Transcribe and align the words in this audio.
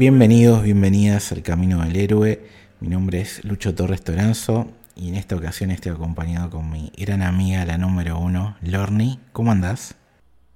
Bienvenidos, 0.00 0.62
bienvenidas 0.62 1.30
al 1.30 1.42
Camino 1.42 1.84
del 1.84 1.94
Héroe. 1.94 2.42
Mi 2.80 2.88
nombre 2.88 3.20
es 3.20 3.44
Lucho 3.44 3.74
Torres 3.74 4.02
Toranzo 4.02 4.70
y 4.96 5.10
en 5.10 5.14
esta 5.14 5.36
ocasión 5.36 5.70
estoy 5.70 5.92
acompañado 5.92 6.48
con 6.48 6.70
mi 6.70 6.90
gran 6.96 7.20
amiga, 7.20 7.66
la 7.66 7.76
número 7.76 8.18
uno, 8.18 8.56
Lorni. 8.62 9.20
¿Cómo 9.32 9.52
andás? 9.52 9.96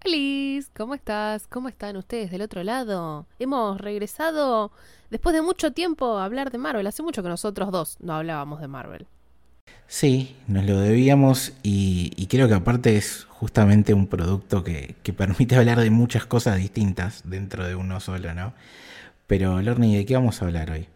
Liz, 0.02 0.70
¿cómo 0.74 0.94
estás? 0.94 1.46
¿Cómo 1.46 1.68
están 1.68 1.98
ustedes 1.98 2.30
del 2.30 2.40
otro 2.40 2.64
lado? 2.64 3.26
Hemos 3.38 3.78
regresado 3.82 4.72
después 5.10 5.34
de 5.34 5.42
mucho 5.42 5.74
tiempo 5.74 6.16
a 6.16 6.24
hablar 6.24 6.50
de 6.50 6.56
Marvel. 6.56 6.86
Hace 6.86 7.02
mucho 7.02 7.22
que 7.22 7.28
nosotros 7.28 7.70
dos 7.70 7.98
no 8.00 8.14
hablábamos 8.14 8.62
de 8.62 8.68
Marvel. 8.68 9.06
Sí, 9.86 10.36
nos 10.46 10.64
lo 10.64 10.80
debíamos 10.80 11.52
y, 11.62 12.26
creo 12.30 12.48
que 12.48 12.54
aparte 12.54 12.96
es 12.96 13.26
justamente 13.28 13.92
un 13.92 14.06
producto 14.06 14.64
que, 14.64 14.94
que 15.02 15.12
permite 15.12 15.56
hablar 15.56 15.80
de 15.80 15.90
muchas 15.90 16.24
cosas 16.24 16.56
distintas 16.56 17.20
dentro 17.26 17.66
de 17.66 17.74
uno 17.74 18.00
solo, 18.00 18.32
¿no? 18.32 18.54
Pero 19.26 19.60
Lorni, 19.62 19.96
¿de 19.96 20.04
qué 20.04 20.14
vamos 20.14 20.40
a 20.40 20.46
hablar 20.46 20.70
hoy? 20.70 20.88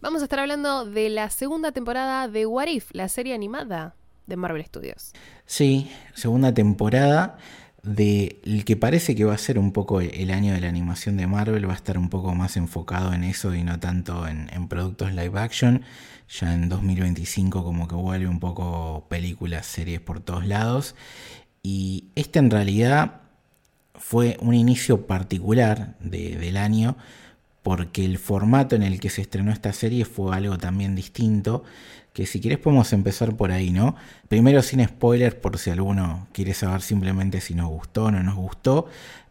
Vamos 0.00 0.22
a 0.22 0.24
estar 0.24 0.38
hablando 0.38 0.86
de 0.86 1.10
la 1.10 1.30
segunda 1.30 1.72
temporada 1.72 2.26
de 2.26 2.46
What 2.46 2.68
If, 2.68 2.90
la 2.92 3.08
serie 3.08 3.34
animada 3.34 3.94
de 4.26 4.36
Marvel 4.36 4.64
Studios. 4.64 5.12
Sí, 5.46 5.90
segunda 6.14 6.54
temporada 6.54 7.36
de 7.82 8.40
el 8.44 8.64
que 8.64 8.76
parece 8.76 9.14
que 9.14 9.24
va 9.24 9.34
a 9.34 9.38
ser 9.38 9.58
un 9.58 9.72
poco 9.72 10.00
el 10.00 10.30
año 10.30 10.52
de 10.52 10.60
la 10.60 10.68
animación 10.68 11.16
de 11.16 11.26
Marvel, 11.26 11.68
va 11.68 11.72
a 11.72 11.76
estar 11.76 11.98
un 11.98 12.08
poco 12.08 12.34
más 12.34 12.56
enfocado 12.56 13.12
en 13.12 13.24
eso 13.24 13.54
y 13.54 13.62
no 13.62 13.78
tanto 13.78 14.26
en, 14.26 14.68
productos 14.68 15.12
live 15.12 15.38
action. 15.38 15.82
Ya 16.28 16.54
en 16.54 16.68
2025 16.68 17.64
como 17.64 17.88
que 17.88 17.94
vuelve 17.94 18.28
un 18.28 18.40
poco 18.40 19.06
películas, 19.08 19.66
series 19.66 20.00
por 20.00 20.20
todos 20.20 20.46
lados. 20.46 20.94
Y 21.62 22.04
este 22.14 22.38
en 22.38 22.50
realidad 22.50 23.20
fue 23.94 24.36
un 24.40 24.54
inicio 24.54 25.06
particular 25.06 25.96
del 26.00 26.56
año 26.56 26.96
porque 27.62 28.04
el 28.04 28.18
formato 28.18 28.76
en 28.76 28.82
el 28.82 29.00
que 29.00 29.10
se 29.10 29.22
estrenó 29.22 29.52
esta 29.52 29.72
serie 29.72 30.04
fue 30.04 30.34
algo 30.34 30.58
también 30.58 30.94
distinto, 30.94 31.64
que 32.12 32.26
si 32.26 32.40
quieres 32.40 32.58
podemos 32.58 32.92
empezar 32.92 33.36
por 33.36 33.52
ahí, 33.52 33.70
¿no? 33.70 33.96
Primero 34.28 34.62
sin 34.62 34.84
spoilers 34.84 35.34
por 35.34 35.58
si 35.58 35.70
alguno 35.70 36.28
quiere 36.32 36.54
saber 36.54 36.82
simplemente 36.82 37.40
si 37.40 37.54
nos 37.54 37.68
gustó 37.68 38.06
o 38.06 38.10
no 38.10 38.22
nos 38.22 38.36
gustó. 38.36 38.88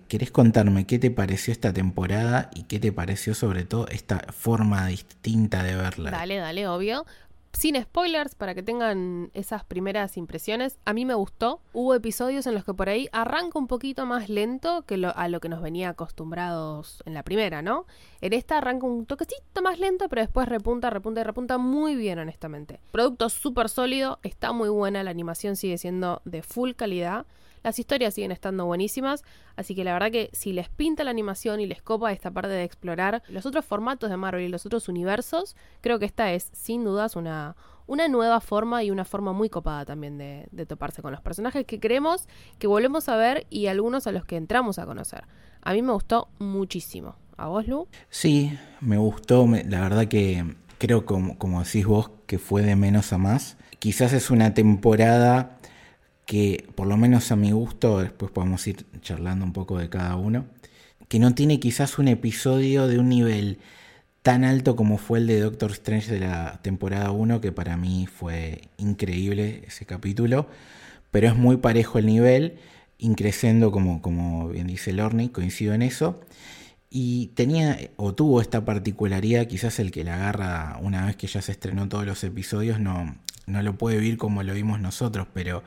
¿Querés 0.08 0.32
contarme 0.32 0.88
qué 0.88 0.98
te 0.98 1.12
pareció 1.12 1.52
esta 1.52 1.72
temporada 1.72 2.50
y 2.56 2.64
qué 2.64 2.80
te 2.80 2.92
pareció 2.92 3.36
sobre 3.36 3.64
todo 3.64 3.88
esta 3.90 4.26
forma 4.32 4.88
distinta 4.88 5.62
de 5.62 5.76
verla? 5.76 6.10
Dale, 6.12 6.38
dale, 6.38 6.68
obvio 6.68 7.06
sin 7.54 7.82
spoilers, 7.82 8.36
para 8.36 8.56
que 8.56 8.64
tengan 8.64 9.32
esas 9.34 9.64
primeras 9.64 10.18
impresiones, 10.18 10.78
a 10.86 10.94
mí 10.94 11.06
me 11.06 11.14
gustó. 11.14 11.62
Hubo 11.74 11.94
episodios 11.96 12.48
en 12.48 12.54
los 12.54 12.64
que 12.64 12.74
por 12.74 12.90
ahí 12.90 13.10
arranca 13.12 13.60
un 13.60 13.68
poquito 13.68 14.06
más 14.06 14.30
lento 14.30 14.84
que 14.84 14.96
a 15.14 15.28
lo 15.28 15.40
que 15.40 15.50
nos 15.50 15.62
venía 15.62 15.90
acostumbrados 15.90 17.04
en 17.06 17.14
la 17.14 17.24
primera, 17.24 17.62
¿no? 17.62 17.86
En 18.22 18.34
esta 18.34 18.58
arranca 18.58 18.86
un 18.86 19.06
toquecito 19.06 19.62
más 19.62 19.80
lento, 19.80 20.10
pero 20.10 20.22
después 20.22 20.48
repunta, 20.48 20.90
repunta 20.90 21.22
y 21.22 21.24
repunta 21.24 21.58
muy 21.58 21.96
bien, 21.96 22.20
honestamente. 22.20 22.80
Producto 22.92 23.30
súper 23.30 23.70
sólido, 23.70 24.20
está 24.24 24.52
muy 24.52 24.70
buena, 24.70 25.04
la 25.04 25.12
animación 25.12 25.56
sigue 25.56 25.78
siendo 25.78 26.22
de 26.26 26.44
full 26.44 26.72
calidad. 26.74 27.26
Las 27.64 27.80
historias 27.80 28.14
siguen 28.14 28.32
estando 28.32 28.66
buenísimas, 28.66 29.24
así 29.56 29.76
que 29.76 29.84
la 29.84 29.94
verdad 29.94 30.12
que 30.12 30.30
si 30.34 30.54
les 30.54 30.70
pinta 30.70 31.04
la 31.04 31.12
animación 31.12 31.60
y 31.60 31.66
les 31.66 31.82
copa 31.82 32.12
esta 32.12 32.32
parte 32.32 32.50
de 32.50 32.64
explorar 32.64 33.24
los 33.28 33.46
otros 33.46 33.66
formatos 33.66 34.10
de 34.10 34.18
Marvel 34.18 34.46
y 34.46 34.50
los 34.50 34.66
otros 34.66 34.88
universos, 34.88 35.56
creo 35.82 36.00
que 36.00 36.06
esta 36.06 36.32
es 36.34 36.50
sin 36.54 36.84
dudas 36.84 37.16
una, 37.16 37.56
una 37.90 38.08
nueva 38.08 38.40
forma 38.40 38.84
y 38.84 38.92
una 38.92 39.04
forma 39.04 39.34
muy 39.34 39.50
copada 39.50 39.84
también 39.84 40.18
de, 40.18 40.66
toparse 40.68 41.02
con 41.02 41.12
los 41.12 41.22
personajes 41.22 41.66
que 41.66 41.80
creemos 41.80 42.28
que 42.60 42.68
volvemos 42.68 43.10
a 43.10 43.16
ver 43.16 43.48
y 43.50 43.66
algunos 43.66 44.06
a 44.06 44.12
los 44.12 44.26
que 44.26 44.38
entramos 44.38 44.78
a 44.78 44.86
conocer. 44.86 45.24
A 45.62 45.74
mí 45.74 45.82
me 45.82 45.92
gustó 45.92 46.30
muchísimo. 46.38 47.16
¿A 47.36 47.48
vos, 47.48 47.68
Lu? 47.68 47.88
Sí, 48.10 48.58
me 48.80 48.98
gustó. 48.98 49.48
la 49.48 49.82
verdad 49.82 50.08
que 50.08 50.46
creo, 50.78 51.06
como, 51.06 51.38
como 51.40 51.64
decís 51.64 51.86
vos, 51.86 52.12
que 52.28 52.38
fue 52.38 52.62
de 52.62 52.76
menos 52.76 53.12
a 53.12 53.18
más. 53.18 53.58
Quizás 53.80 54.14
es 54.14 54.30
una 54.30 54.54
temporada 54.54 55.58
que 56.30 56.68
por 56.76 56.86
lo 56.86 56.96
menos 56.96 57.32
a 57.32 57.36
mi 57.36 57.54
gusto, 57.54 58.02
después 58.02 58.32
podemos 58.32 58.68
ir 58.68 58.86
charlando 59.02 59.44
un 59.44 59.52
poco 59.52 59.80
de 59.80 59.90
cada 59.90 60.16
uno, 60.16 60.46
que 61.08 61.18
no 61.18 61.34
tiene 61.34 61.60
quizás 61.60 61.98
un 61.98 62.08
episodio 62.08 62.88
de 62.88 63.00
un 63.00 63.10
nivel 63.10 63.58
tan 64.22 64.44
alto 64.44 64.76
como 64.76 65.00
fue 65.00 65.18
el 65.18 65.26
de 65.26 65.40
Doctor 65.40 65.72
Strange 65.72 66.12
de 66.12 66.20
la 66.20 66.60
temporada 66.62 67.10
1, 67.10 67.42
que 67.42 67.52
para 67.52 67.78
mí 67.78 68.06
fue 68.06 68.62
increíble 68.78 69.64
ese 69.66 69.88
capítulo, 69.88 70.48
pero 71.10 71.30
es 71.30 71.36
muy 71.36 71.58
parejo 71.58 71.98
el 71.98 72.06
nivel, 72.06 72.60
increciendo 73.00 73.72
como, 73.72 74.04
como 74.04 74.50
bien 74.50 74.68
dice 74.68 74.94
Lorne, 74.94 75.32
coincido 75.32 75.74
en 75.74 75.82
eso. 75.82 76.22
Y 76.92 77.32
tenía 77.34 77.76
o 77.96 78.14
tuvo 78.14 78.40
esta 78.40 78.66
particularidad, 78.66 79.48
quizás 79.48 79.80
el 79.80 79.90
que 79.90 80.04
la 80.04 80.14
agarra 80.14 80.78
una 80.80 81.08
vez 81.08 81.16
que 81.16 81.26
ya 81.26 81.42
se 81.42 81.54
estrenó 81.54 81.90
todos 81.90 82.06
los 82.06 82.24
episodios 82.24 82.80
no, 82.80 83.16
no 83.48 83.64
lo 83.64 83.80
puede 83.80 83.98
vivir 83.98 84.18
como 84.18 84.44
lo 84.44 84.54
vimos 84.54 84.80
nosotros, 84.80 85.28
pero 85.34 85.64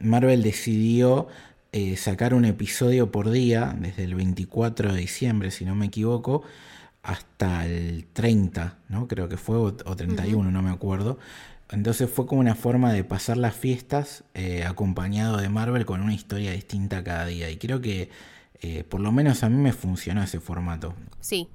Marvel 0.00 0.42
decidió 0.42 1.28
eh, 1.72 1.96
sacar 1.96 2.34
un 2.34 2.44
episodio 2.44 3.12
por 3.12 3.30
día, 3.30 3.76
desde 3.78 4.04
el 4.04 4.14
24 4.14 4.92
de 4.92 5.00
diciembre, 5.00 5.50
si 5.50 5.64
no 5.64 5.74
me 5.74 5.86
equivoco, 5.86 6.42
hasta 7.02 7.64
el 7.66 8.06
30, 8.12 8.78
¿no? 8.88 9.06
Creo 9.06 9.28
que 9.28 9.36
fue, 9.36 9.56
o, 9.56 9.72
31, 9.72 10.50
no 10.50 10.62
me 10.62 10.70
acuerdo. 10.70 11.18
Entonces 11.70 12.10
fue 12.10 12.26
como 12.26 12.40
una 12.40 12.56
forma 12.56 12.92
de 12.92 13.04
pasar 13.04 13.36
las 13.36 13.54
fiestas 13.54 14.24
eh, 14.34 14.64
acompañado 14.64 15.36
de 15.36 15.48
Marvel 15.48 15.86
con 15.86 16.00
una 16.00 16.14
historia 16.14 16.50
distinta 16.50 17.04
cada 17.04 17.26
día. 17.26 17.48
Y 17.50 17.58
creo 17.58 17.80
que 17.80 18.10
eh, 18.60 18.84
por 18.84 19.00
lo 19.00 19.12
menos 19.12 19.44
a 19.44 19.48
mí 19.48 19.56
me 19.56 19.72
funcionó 19.72 20.22
ese 20.22 20.40
formato. 20.40 20.94
Sí, 21.20 21.48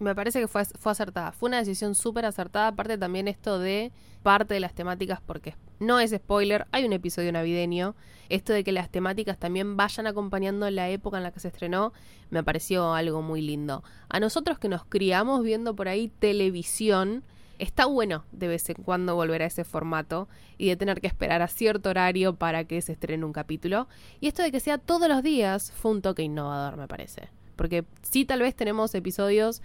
me 0.00 0.14
parece 0.14 0.40
que 0.40 0.48
fue, 0.48 0.64
fue 0.64 0.92
acertada. 0.92 1.32
Fue 1.32 1.48
una 1.48 1.58
decisión 1.58 1.94
súper 1.94 2.24
acertada. 2.24 2.68
Aparte 2.68 2.98
también 2.98 3.28
esto 3.28 3.58
de 3.58 3.92
parte 4.22 4.54
de 4.54 4.60
las 4.60 4.74
temáticas, 4.74 5.20
porque 5.20 5.54
no 5.78 6.00
es 6.00 6.10
spoiler, 6.10 6.66
hay 6.72 6.84
un 6.84 6.92
episodio 6.92 7.32
navideño. 7.32 7.94
Esto 8.28 8.52
de 8.52 8.64
que 8.64 8.72
las 8.72 8.90
temáticas 8.90 9.38
también 9.38 9.76
vayan 9.76 10.06
acompañando 10.06 10.68
la 10.70 10.88
época 10.88 11.16
en 11.16 11.22
la 11.22 11.32
que 11.32 11.40
se 11.40 11.48
estrenó, 11.48 11.92
me 12.30 12.44
pareció 12.44 12.94
algo 12.94 13.22
muy 13.22 13.40
lindo. 13.40 13.82
A 14.08 14.20
nosotros 14.20 14.58
que 14.58 14.68
nos 14.68 14.84
criamos 14.84 15.42
viendo 15.42 15.74
por 15.74 15.88
ahí 15.88 16.08
televisión, 16.08 17.24
está 17.58 17.86
bueno 17.86 18.24
de 18.32 18.48
vez 18.48 18.68
en 18.70 18.82
cuando 18.82 19.14
volver 19.14 19.42
a 19.42 19.46
ese 19.46 19.64
formato 19.64 20.28
y 20.58 20.68
de 20.68 20.76
tener 20.76 21.00
que 21.00 21.06
esperar 21.06 21.42
a 21.42 21.48
cierto 21.48 21.90
horario 21.90 22.36
para 22.36 22.64
que 22.64 22.80
se 22.82 22.92
estrene 22.92 23.24
un 23.24 23.32
capítulo. 23.32 23.88
Y 24.20 24.28
esto 24.28 24.42
de 24.42 24.52
que 24.52 24.60
sea 24.60 24.78
todos 24.78 25.08
los 25.08 25.22
días 25.22 25.72
fue 25.72 25.90
un 25.90 26.02
toque 26.02 26.22
innovador, 26.22 26.76
me 26.76 26.88
parece. 26.88 27.30
Porque 27.60 27.84
sí 28.00 28.24
tal 28.24 28.40
vez 28.40 28.56
tenemos 28.56 28.94
episodios 28.94 29.60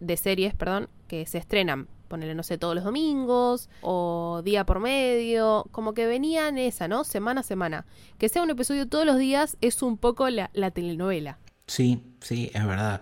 de 0.00 0.16
series, 0.18 0.52
perdón, 0.52 0.90
que 1.06 1.24
se 1.24 1.38
estrenan, 1.38 1.88
ponerle, 2.06 2.34
no 2.34 2.42
sé, 2.42 2.58
todos 2.58 2.74
los 2.74 2.84
domingos 2.84 3.70
o 3.80 4.42
día 4.44 4.66
por 4.66 4.80
medio, 4.80 5.66
como 5.70 5.94
que 5.94 6.04
venían 6.04 6.58
esa, 6.58 6.88
¿no? 6.88 7.04
Semana 7.04 7.40
a 7.40 7.44
semana. 7.44 7.86
Que 8.18 8.28
sea 8.28 8.42
un 8.42 8.50
episodio 8.50 8.86
todos 8.86 9.06
los 9.06 9.16
días 9.16 9.56
es 9.62 9.80
un 9.80 9.96
poco 9.96 10.28
la, 10.28 10.50
la 10.52 10.72
telenovela. 10.72 11.38
Sí, 11.66 12.02
sí, 12.20 12.50
es 12.52 12.66
verdad. 12.66 13.00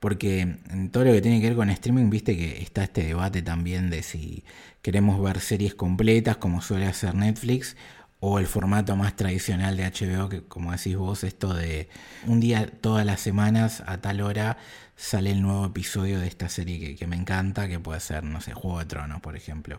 Porque 0.00 0.40
en 0.40 0.90
todo 0.90 1.04
lo 1.04 1.12
que 1.12 1.20
tiene 1.20 1.42
que 1.42 1.48
ver 1.48 1.56
con 1.56 1.68
streaming, 1.68 2.08
viste 2.08 2.38
que 2.38 2.62
está 2.62 2.84
este 2.84 3.04
debate 3.04 3.42
también 3.42 3.90
de 3.90 4.02
si 4.02 4.44
queremos 4.80 5.22
ver 5.22 5.40
series 5.40 5.74
completas, 5.74 6.38
como 6.38 6.62
suele 6.62 6.86
hacer 6.86 7.14
Netflix, 7.14 7.76
o 8.26 8.38
el 8.38 8.46
formato 8.46 8.96
más 8.96 9.16
tradicional 9.16 9.76
de 9.76 9.84
HBO, 9.84 10.30
que 10.30 10.42
como 10.44 10.72
decís 10.72 10.96
vos, 10.96 11.24
esto 11.24 11.52
de 11.52 11.90
un 12.26 12.40
día 12.40 12.66
todas 12.80 13.04
las 13.04 13.20
semanas 13.20 13.82
a 13.86 13.98
tal 14.00 14.22
hora 14.22 14.56
sale 14.96 15.30
el 15.30 15.42
nuevo 15.42 15.66
episodio 15.66 16.18
de 16.20 16.26
esta 16.26 16.48
serie 16.48 16.96
que, 16.96 17.06
me 17.06 17.16
encanta, 17.16 17.68
que 17.68 17.78
puede 17.78 18.00
ser, 18.00 18.24
no 18.24 18.40
sé, 18.40 18.54
Juego 18.54 18.78
de 18.78 18.86
Tronos, 18.86 19.20
por 19.20 19.36
ejemplo, 19.36 19.78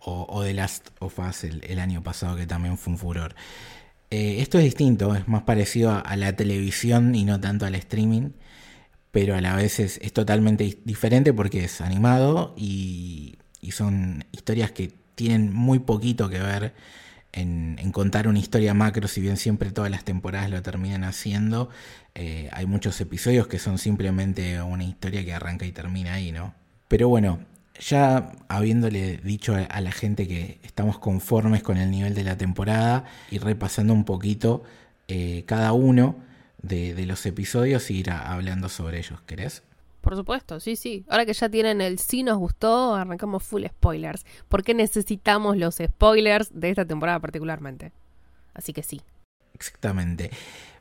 o, 0.00 0.26
o 0.28 0.44
The 0.44 0.52
Last 0.52 0.90
of 0.98 1.18
Us 1.18 1.44
el, 1.44 1.78
año 1.78 2.02
pasado, 2.02 2.36
que 2.36 2.46
también 2.46 2.76
fue 2.76 2.92
un 2.92 2.98
furor. 2.98 3.34
Eh, 4.10 4.42
esto 4.42 4.58
es 4.58 4.64
distinto, 4.64 5.14
es 5.14 5.26
más 5.26 5.44
parecido 5.44 5.90
a, 6.04 6.16
la 6.16 6.36
televisión 6.36 7.14
y 7.14 7.24
no 7.24 7.40
tanto 7.40 7.64
al 7.64 7.74
streaming, 7.74 8.32
pero 9.12 9.34
a 9.34 9.40
la 9.40 9.56
vez 9.56 9.80
es, 9.80 10.12
totalmente 10.12 10.78
diferente 10.84 11.32
porque 11.32 11.64
es 11.64 11.80
animado 11.80 12.54
y 12.54 13.38
son 13.70 14.26
historias 14.32 14.72
que 14.72 14.92
tienen 15.14 15.54
muy 15.54 15.78
poquito 15.78 16.28
que 16.28 16.38
ver 16.38 16.74
en, 17.32 17.92
contar 17.92 18.28
una 18.28 18.38
historia 18.38 18.74
macro, 18.74 19.08
si 19.08 19.20
bien 19.20 19.36
siempre 19.36 19.70
todas 19.70 19.90
las 19.90 20.04
temporadas 20.04 20.50
lo 20.50 20.62
terminan 20.62 21.04
haciendo, 21.04 21.68
eh, 22.14 22.48
hay 22.52 22.66
muchos 22.66 23.00
episodios 23.00 23.46
que 23.46 23.58
son 23.58 23.78
simplemente 23.78 24.60
una 24.62 24.84
historia 24.84 25.24
que 25.24 25.32
arranca 25.32 25.66
y 25.66 25.72
termina 25.72 26.14
ahí, 26.14 26.32
¿no? 26.32 26.54
Pero 26.88 27.08
bueno, 27.08 27.40
ya 27.80 28.32
habiéndole 28.48 29.18
dicho 29.18 29.54
a 29.54 29.80
la 29.80 29.92
gente 29.92 30.26
que 30.26 30.58
estamos 30.62 30.98
conformes 30.98 31.62
con 31.62 31.76
el 31.76 31.90
nivel 31.90 32.14
de 32.14 32.24
la 32.24 32.36
temporada 32.36 33.04
y 33.30 33.38
repasando 33.38 33.92
un 33.92 34.04
poquito 34.04 34.64
eh, 35.06 35.44
cada 35.46 35.72
uno 35.72 36.16
de, 36.62 37.06
los 37.06 37.24
episodios 37.26 37.90
y 37.90 37.98
ir 37.98 38.10
hablando 38.10 38.68
sobre 38.68 38.98
ellos, 38.98 39.20
¿querés? 39.22 39.62
Por 40.08 40.16
supuesto, 40.16 40.58
sí, 40.58 40.74
sí. 40.74 41.04
Ahora 41.10 41.26
que 41.26 41.34
ya 41.34 41.50
tienen 41.50 41.82
el 41.82 41.98
sí 41.98 42.22
nos 42.22 42.38
gustó, 42.38 42.94
arrancamos 42.94 43.42
full 43.42 43.66
spoilers. 43.66 44.24
porque 44.48 44.72
necesitamos 44.72 45.58
los 45.58 45.74
spoilers 45.74 46.48
de 46.50 46.70
esta 46.70 46.86
temporada 46.86 47.20
particularmente? 47.20 47.92
Así 48.54 48.72
que 48.72 48.82
sí. 48.82 49.02
Exactamente. 49.52 50.30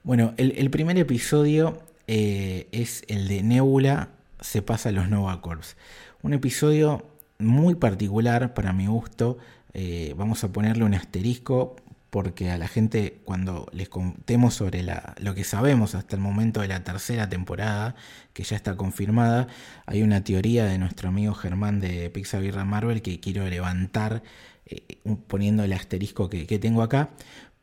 Bueno, 0.03 0.33
el, 0.38 0.69
primer 0.69 0.97
episodio 0.97 1.77
eh, 2.07 2.69
es 2.71 3.03
el 3.09 3.27
de 3.27 3.44
Nebula 3.44 4.12
se 4.39 4.62
pasa 4.62 4.88
a 4.88 4.91
los 4.94 5.09
Nova 5.09 5.41
Corps. 5.41 5.75
Un 6.21 6.31
episodio 6.31 7.03
muy 7.38 7.75
particular 7.75 8.53
para 8.53 8.71
mi 8.71 8.88
gusto. 8.88 9.39
Eh, 9.74 10.13
vamos 10.15 10.41
a 10.45 10.53
ponerle 10.53 10.85
un 10.85 10.94
asterisco 10.94 11.75
porque 12.09 12.50
a 12.50 12.57
la 12.57 12.68
gente 12.68 13.19
cuando 13.25 13.68
les 13.74 13.89
contemos 13.89 14.54
sobre 14.54 14.86
lo 15.19 15.36
que 15.36 15.44
sabemos 15.44 15.95
hasta 15.95 16.15
el 16.15 16.21
momento 16.21 16.62
de 16.62 16.68
la 16.69 16.83
tercera 16.83 17.30
temporada, 17.30 17.95
que 18.33 18.44
ya 18.44 18.56
está 18.56 18.75
confirmada, 18.75 19.48
hay 19.86 20.04
una 20.04 20.24
teoría 20.24 20.65
de 20.65 20.77
nuestro 20.77 21.09
amigo 21.09 21.33
Germán 21.33 21.80
de 21.80 22.09
Pixar 22.09 22.65
Marvel 22.65 23.01
que 23.01 23.19
quiero 23.19 23.48
levantar 23.48 24.24
eh, 24.65 25.00
poniendo 25.27 25.63
el 25.63 25.74
asterisco 25.74 26.30
que, 26.30 26.45
tengo 26.59 26.81
acá, 26.81 27.09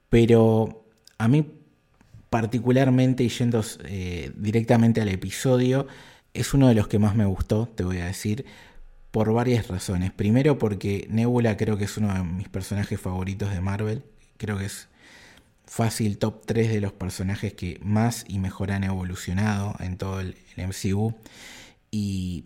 pero 0.09 0.87
a 1.19 1.29
mí 1.29 1.47
particularmente 2.31 3.25
y 3.25 3.29
yendo 3.29 3.65
eh, 3.85 4.33
directamente 4.37 5.01
al 5.01 5.09
episodio, 5.09 5.87
es 6.35 6.53
uno 6.53 6.69
de 6.69 6.75
los 6.75 6.89
que 6.89 6.99
más 6.99 7.15
me 7.15 7.25
gustó, 7.25 7.69
te 7.69 7.85
voy 7.85 7.99
a 7.99 8.07
decir, 8.07 8.45
por 9.13 9.33
varias 9.33 9.69
razones. 9.69 10.11
Primero 10.13 10.59
porque 10.59 11.07
Nebula 11.09 11.57
creo 11.57 11.77
que 11.79 11.85
es 11.85 11.97
uno 11.97 12.13
de 12.13 12.25
mis 12.25 12.49
personajes 12.49 13.01
favoritos 13.01 13.51
de 13.53 13.61
Marvel. 13.61 14.05
Creo 14.37 14.59
que 14.59 14.67
es 14.67 14.89
fácil 15.67 16.19
top 16.19 16.45
3 16.47 16.69
de 16.69 16.81
los 16.81 16.93
personajes 16.93 17.55
que 17.55 17.81
más 17.83 18.25
y 18.29 18.39
mejor 18.39 18.71
han 18.71 18.85
evolucionado 18.85 19.75
en 19.81 19.97
todo 19.97 20.21
el, 20.21 20.37
MCU. 20.57 21.15
Y 21.91 22.45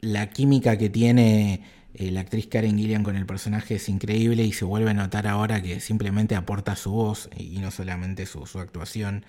la 0.00 0.30
química 0.30 0.78
que 0.78 0.88
tiene 0.88 1.62
eh, 1.94 2.10
la 2.10 2.20
actriz 2.20 2.46
Karen 2.46 2.78
Gillian 2.78 3.02
con 3.02 3.16
el 3.16 3.26
personaje 3.26 3.74
es 3.76 3.88
increíble 3.88 4.44
y 4.44 4.52
se 4.52 4.64
vuelve 4.64 4.90
a 4.90 4.94
notar 4.94 5.26
ahora 5.26 5.62
que 5.62 5.80
simplemente 5.80 6.36
aporta 6.36 6.76
su 6.76 6.92
voz 6.92 7.28
y 7.36 7.58
no 7.58 7.70
solamente 7.70 8.24
su, 8.26 8.42
actuación 8.58 9.26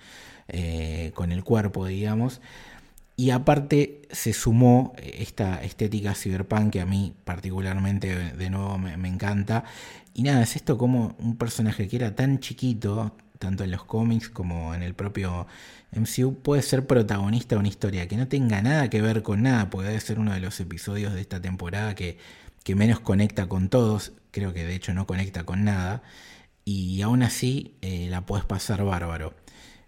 eh, 0.48 1.12
con 1.14 1.32
el 1.32 1.44
cuerpo, 1.44 1.86
digamos. 1.86 2.40
Y 3.16 3.30
aparte 3.30 4.02
se 4.10 4.32
sumó 4.32 4.94
esta 4.96 5.62
estética 5.62 6.14
cyberpunk 6.14 6.72
que 6.72 6.80
a 6.80 6.86
mí 6.86 7.14
particularmente 7.24 8.32
de 8.32 8.50
nuevo 8.50 8.78
me, 8.78 9.08
encanta. 9.08 9.64
Y 10.14 10.22
nada, 10.22 10.42
es 10.42 10.56
esto 10.56 10.78
como 10.78 11.16
un 11.18 11.36
personaje 11.36 11.86
que 11.86 11.96
era 11.96 12.16
tan 12.16 12.40
chiquito, 12.40 13.14
tanto 13.38 13.64
en 13.64 13.70
los 13.70 13.84
cómics 13.84 14.28
como 14.28 14.74
en 14.74 14.82
el 14.82 14.94
propio 14.94 15.46
MCU, 15.92 16.34
puede 16.42 16.62
ser 16.62 16.86
protagonista 16.86 17.56
de 17.56 17.60
una 17.60 17.68
historia 17.68 18.06
que 18.08 18.16
no 18.16 18.28
tenga 18.28 18.62
nada 18.62 18.88
que 18.90 19.02
ver 19.02 19.22
con 19.22 19.42
nada, 19.42 19.70
puede 19.70 19.98
ser 20.00 20.18
uno 20.18 20.32
de 20.32 20.40
los 20.40 20.60
episodios 20.60 21.12
de 21.14 21.20
esta 21.20 21.40
temporada 21.40 21.94
que, 21.94 22.18
menos 22.74 23.00
conecta 23.00 23.48
con 23.48 23.68
todos, 23.68 24.12
creo 24.30 24.52
que 24.54 24.64
de 24.64 24.76
hecho 24.76 24.94
no 24.94 25.06
conecta 25.06 25.44
con 25.44 25.64
nada, 25.64 26.02
y 26.64 27.02
aún 27.02 27.22
así 27.24 27.74
eh, 27.82 28.06
la 28.10 28.26
puedes 28.26 28.44
pasar 28.44 28.84
bárbaro. 28.84 29.34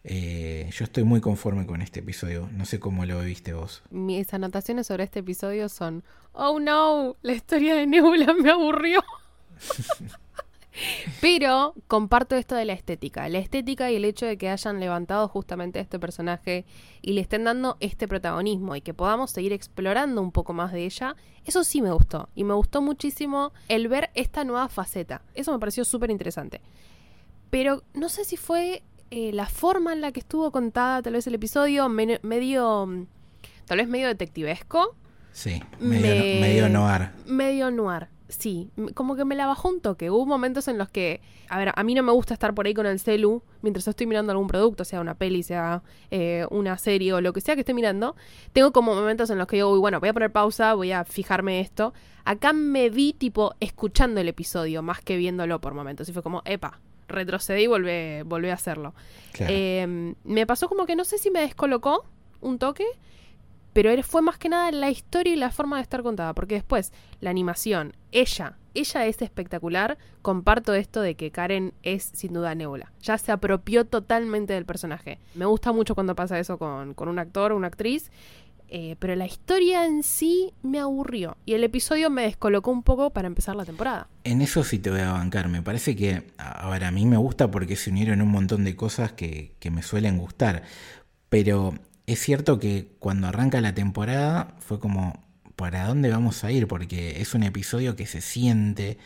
Eh, 0.05 0.69
yo 0.73 0.85
estoy 0.85 1.05
muy 1.05 1.21
conforme 1.21 1.67
con 1.67 1.81
este 1.83 2.01
episodio. 2.01 2.49
No 2.53 2.65
sé 2.65 2.81
cómo 2.81 3.05
lo 3.05 3.21
viste 3.21 3.53
vos. 3.53 3.83
Mis 3.91 4.33
anotaciones 4.35 4.87
sobre 4.87 5.05
este 5.05 5.21
episodio 5.21 5.69
son: 5.69 6.03
Oh 6.33 6.59
no, 6.59 7.17
la 7.23 7.33
historia 7.33 7.75
de 7.75 7.87
Nebula 7.87 8.35
me 8.35 8.51
aburrió. 8.51 9.03
Pero 11.21 11.75
comparto 11.87 12.35
esto 12.35 12.55
de 12.55 12.65
la 12.65 12.73
estética. 12.73 13.29
La 13.29 13.39
estética 13.39 13.91
y 13.91 13.97
el 13.97 14.05
hecho 14.05 14.27
de 14.27 14.39
que 14.39 14.49
hayan 14.49 14.81
levantado 14.81 15.29
justamente 15.29 15.79
a 15.79 15.83
este 15.83 15.99
personaje 15.99 16.65
y 17.03 17.13
le 17.13 17.21
estén 17.21 17.45
dando 17.45 17.77
este 17.81 18.09
protagonismo 18.09 18.75
y 18.75 18.81
que 18.81 18.95
podamos 18.95 19.31
seguir 19.31 19.53
explorando 19.53 20.23
un 20.23 20.33
poco 20.33 20.55
más 20.55 20.73
de 20.73 20.85
ella, 20.85 21.15
eso 21.45 21.63
sí 21.63 21.83
me 21.83 21.93
gustó. 21.93 22.31
Y 22.35 22.45
me 22.45 22.55
gustó 22.55 22.81
muchísimo 22.81 23.53
el 23.69 23.89
ver 23.89 24.11
esta 24.15 24.45
nueva 24.45 24.69
faceta. 24.69 25.23
Eso 25.35 25.53
me 25.53 25.59
pareció 25.59 25.85
súper 25.85 26.11
interesante. 26.11 26.63
Pero 27.51 27.83
no 27.93 28.09
sé 28.09 28.25
si 28.25 28.39
fue 28.39 28.83
eh, 29.15 29.31
la 29.31 29.45
forma 29.45 29.93
en 29.93 30.01
la 30.01 30.11
que 30.11 30.21
estuvo 30.21 30.51
contada 30.51 31.03
tal 31.03 31.13
vez 31.13 31.27
el 31.27 31.35
episodio, 31.35 31.87
medio, 31.91 32.87
mm, 32.87 33.07
tal 33.67 33.77
vez 33.77 33.87
medio 33.87 34.07
detectivesco. 34.07 34.97
Sí, 35.33 35.63
medio, 35.81 36.71
noir. 36.71 37.11
Medio 37.27 37.71
noir, 37.71 38.09
sí. 38.29 38.71
Como 38.95 39.15
que 39.15 39.27
me 39.27 39.35
la 39.35 39.45
bajó 39.45 39.69
un 39.69 39.83
toque. 39.83 40.11
Hubo 40.11 40.25
momentos 40.25 40.67
en 40.67 40.79
los 40.79 40.89
que, 40.89 41.21
a 41.51 41.59
ver, 41.59 41.75
a 41.77 41.85
mí 41.85 41.95
no 41.95 42.03
me 42.03 42.11
gusta 42.11 42.33
estar 42.33 42.55
por 42.55 42.65
ahí 42.65 42.73
con 42.73 42.87
el 42.87 42.99
celu 43.01 43.43
mientras 43.61 43.87
estoy 43.87 44.07
mirando 44.07 44.33
algún 44.33 44.49
producto, 44.49 44.83
sea 44.83 45.03
una 45.03 45.13
peli, 45.13 45.43
sea 45.43 45.83
eh, 46.11 46.47
una 46.51 46.79
serie 46.79 47.13
o 47.13 47.21
lo 47.21 47.35
que 47.35 47.43
sea 47.43 47.55
que 47.55 47.61
esté 47.61 47.75
mirando. 47.75 48.17
Tengo 48.55 48.73
como 48.73 48.95
momentos 48.95 49.29
en 49.29 49.37
los 49.37 49.47
que 49.47 49.57
digo, 49.57 49.71
uy, 49.71 49.79
bueno, 49.79 50.01
voy 50.01 50.09
a 50.09 50.15
poner 50.15 50.33
pausa, 50.33 50.73
voy 50.73 50.93
a 50.93 51.05
fijarme 51.05 51.61
esto. 51.61 51.93
Acá 52.25 52.55
me 52.55 52.89
vi 52.89 53.13
tipo 53.13 53.57
escuchando 53.61 54.23
el 54.23 54.29
episodio 54.29 54.81
más 54.81 55.03
que 55.03 55.19
viéndolo 55.19 55.61
por 55.61 55.75
momentos. 55.75 56.09
Y 56.09 56.15
fue 56.15 56.23
como, 56.23 56.41
epa, 56.47 56.81
retrocedí 57.13 57.63
y 57.63 57.67
volví, 57.67 58.49
a 58.49 58.55
hacerlo. 58.55 58.95
Em, 59.39 60.15
me 60.25 60.47
pasó 60.47 60.69
como 60.69 60.87
que 60.87 60.97
no 60.97 61.05
sé 61.05 61.19
si 61.19 61.31
me 61.31 61.41
descolocó 61.41 62.05
un 62.41 62.59
toque, 62.59 62.87
pero 63.73 63.91
fue 64.03 64.21
más 64.21 64.39
que 64.39 64.49
nada 64.49 64.71
la 64.71 64.91
historia 64.91 65.33
y 65.33 65.37
la 65.37 65.51
forma 65.51 65.77
de 65.77 65.83
estar 65.83 66.03
contada, 66.03 66.35
porque 66.35 66.57
después 66.57 66.93
la 67.21 67.31
animación, 67.31 67.95
ella, 68.11 68.59
ella 68.75 69.07
es 69.07 69.23
espectacular, 69.23 69.97
comparto 70.21 70.75
esto 70.75 71.01
de 71.01 71.15
que 71.15 71.31
Karen 71.31 71.73
es 71.83 72.11
sin 72.13 72.35
duda 72.35 72.55
Nebula, 72.55 72.93
ya 73.01 73.17
se 73.17 73.33
apropió 73.33 73.87
totalmente 73.87 74.53
del 74.53 74.67
personaje. 74.67 75.19
Me 75.35 75.47
gusta 75.47 75.73
mucho 75.73 75.95
cuando 75.95 76.15
pasa 76.15 76.39
eso 76.39 76.59
con, 76.59 76.93
con 76.95 77.09
un 77.09 77.19
actor 77.19 77.53
o 77.53 77.57
una 77.57 77.69
actriz 77.69 78.11
eh, 78.75 78.97
pero 78.99 79.15
la 79.17 79.27
historia 79.27 79.85
en 79.85 80.03
sí 80.03 80.55
me 80.63 80.79
aburrió 80.79 81.37
y 81.45 81.53
el 81.53 81.63
episodio 81.63 82.09
me 82.09 82.23
descolocó 82.23 82.71
un 82.71 82.83
poco 82.83 83.11
para 83.11 83.27
empezar 83.27 83.55
la 83.55 83.67
temporada. 83.67 84.09
En 84.25 84.41
eso 84.41 84.65
sí 84.65 84.79
te 84.79 84.89
voy 84.89 85.01
a 85.01 85.13
bancar. 85.13 85.49
Me 85.49 85.61
parece 85.61 85.95
que, 85.95 86.33
a 86.39 86.71
ver, 86.71 86.85
a 86.85 86.91
mí 86.91 87.05
me 87.05 87.19
gusta 87.19 87.51
porque 87.51 87.77
se 87.77 87.91
unieron 87.91 88.23
un 88.23 88.31
montón 88.31 88.65
de 88.65 88.75
cosas 88.75 89.13
que, 89.13 89.53
que 89.59 89.71
me 89.71 89.83
suelen 89.83 90.17
gustar. 90.17 90.63
Pero 91.29 91.75
es 92.07 92.21
cierto 92.21 92.59
que 92.59 92.89
cuando 92.99 93.29
arranca 93.29 93.61
la 93.61 93.75
temporada 93.75 94.55
fue 94.61 94.81
como, 94.81 95.23
¿para 95.55 95.87
dónde 95.87 96.09
vamos 96.09 96.43
a 96.43 96.51
ir? 96.51 96.67
Porque 96.67 97.21
es 97.21 97.35
un 97.35 97.43
episodio 97.43 97.95
que 97.95 98.07
se 98.07 98.23
siente 98.23 98.97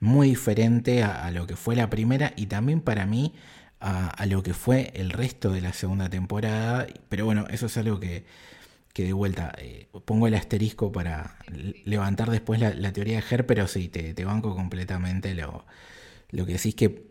muy 0.00 0.28
diferente 0.28 1.02
a, 1.02 1.30
lo 1.30 1.46
que 1.46 1.56
fue 1.56 1.76
la 1.76 1.88
primera 1.88 2.34
y 2.36 2.44
también 2.44 2.82
para 2.82 3.06
mí 3.06 3.32
a, 3.80 4.10
a, 4.10 4.26
lo 4.26 4.42
que 4.42 4.52
fue 4.52 4.92
el 4.94 5.08
resto 5.08 5.50
de 5.50 5.62
la 5.62 5.72
segunda 5.72 6.10
temporada. 6.10 6.86
Pero 7.08 7.24
bueno, 7.24 7.46
eso 7.48 7.64
es 7.66 7.76
algo 7.78 8.00
que 8.00 8.26
que 8.94 9.04
de 9.04 9.12
vuelta 9.12 9.52
eh, 9.58 9.88
pongo 10.06 10.28
el 10.28 10.34
asterisco 10.34 10.92
para 10.92 11.36
levantar 11.84 12.30
después 12.30 12.60
la, 12.60 12.92
teoría 12.92 13.16
de 13.16 13.22
Ger, 13.22 13.44
pero 13.44 13.66
sí, 13.66 13.88
te, 13.88 14.24
banco 14.24 14.54
completamente 14.54 15.34
lo, 15.34 15.66
lo 16.30 16.46
que 16.46 16.52
decís 16.52 16.76
que 16.76 17.04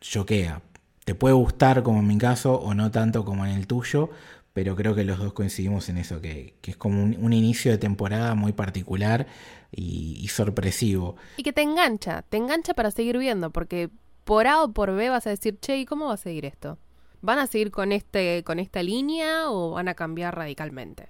choquea. 0.00 0.62
Te 1.04 1.14
puede 1.14 1.34
gustar 1.34 1.82
como 1.82 2.00
en 2.00 2.06
mi 2.06 2.16
caso 2.16 2.54
o 2.54 2.74
no 2.74 2.90
tanto 2.90 3.26
como 3.26 3.44
en 3.44 3.52
el 3.52 3.66
tuyo, 3.66 4.10
pero 4.54 4.74
creo 4.76 4.94
que 4.94 5.04
los 5.04 5.18
dos 5.18 5.34
coincidimos 5.34 5.90
en 5.90 5.98
eso, 5.98 6.22
que, 6.22 6.54
es 6.62 6.76
como 6.78 7.02
un, 7.02 7.32
inicio 7.34 7.70
de 7.70 7.76
temporada 7.76 8.34
muy 8.34 8.52
particular 8.52 9.26
y, 9.70 10.26
sorpresivo. 10.28 11.16
Y 11.36 11.42
que 11.42 11.52
te 11.52 11.62
engancha, 11.62 12.22
te 12.22 12.38
engancha 12.38 12.72
para 12.72 12.90
seguir 12.90 13.18
viendo, 13.18 13.50
porque 13.50 13.90
por 14.24 14.46
A 14.46 14.62
o 14.62 14.72
por 14.72 14.92
B 14.92 15.10
vas 15.10 15.26
a 15.26 15.30
decir, 15.30 15.58
che, 15.60 15.76
¿y 15.76 15.84
cómo 15.84 16.06
va 16.06 16.14
a 16.14 16.16
seguir 16.16 16.46
esto? 16.46 16.78
¿Van 17.22 17.38
a 17.38 17.46
seguir 17.46 17.70
con, 17.70 17.92
este, 17.92 18.42
con 18.44 18.58
esta 18.58 18.82
línea 18.82 19.50
o 19.50 19.72
van 19.72 19.88
a 19.88 19.94
cambiar 19.94 20.36
radicalmente? 20.36 21.08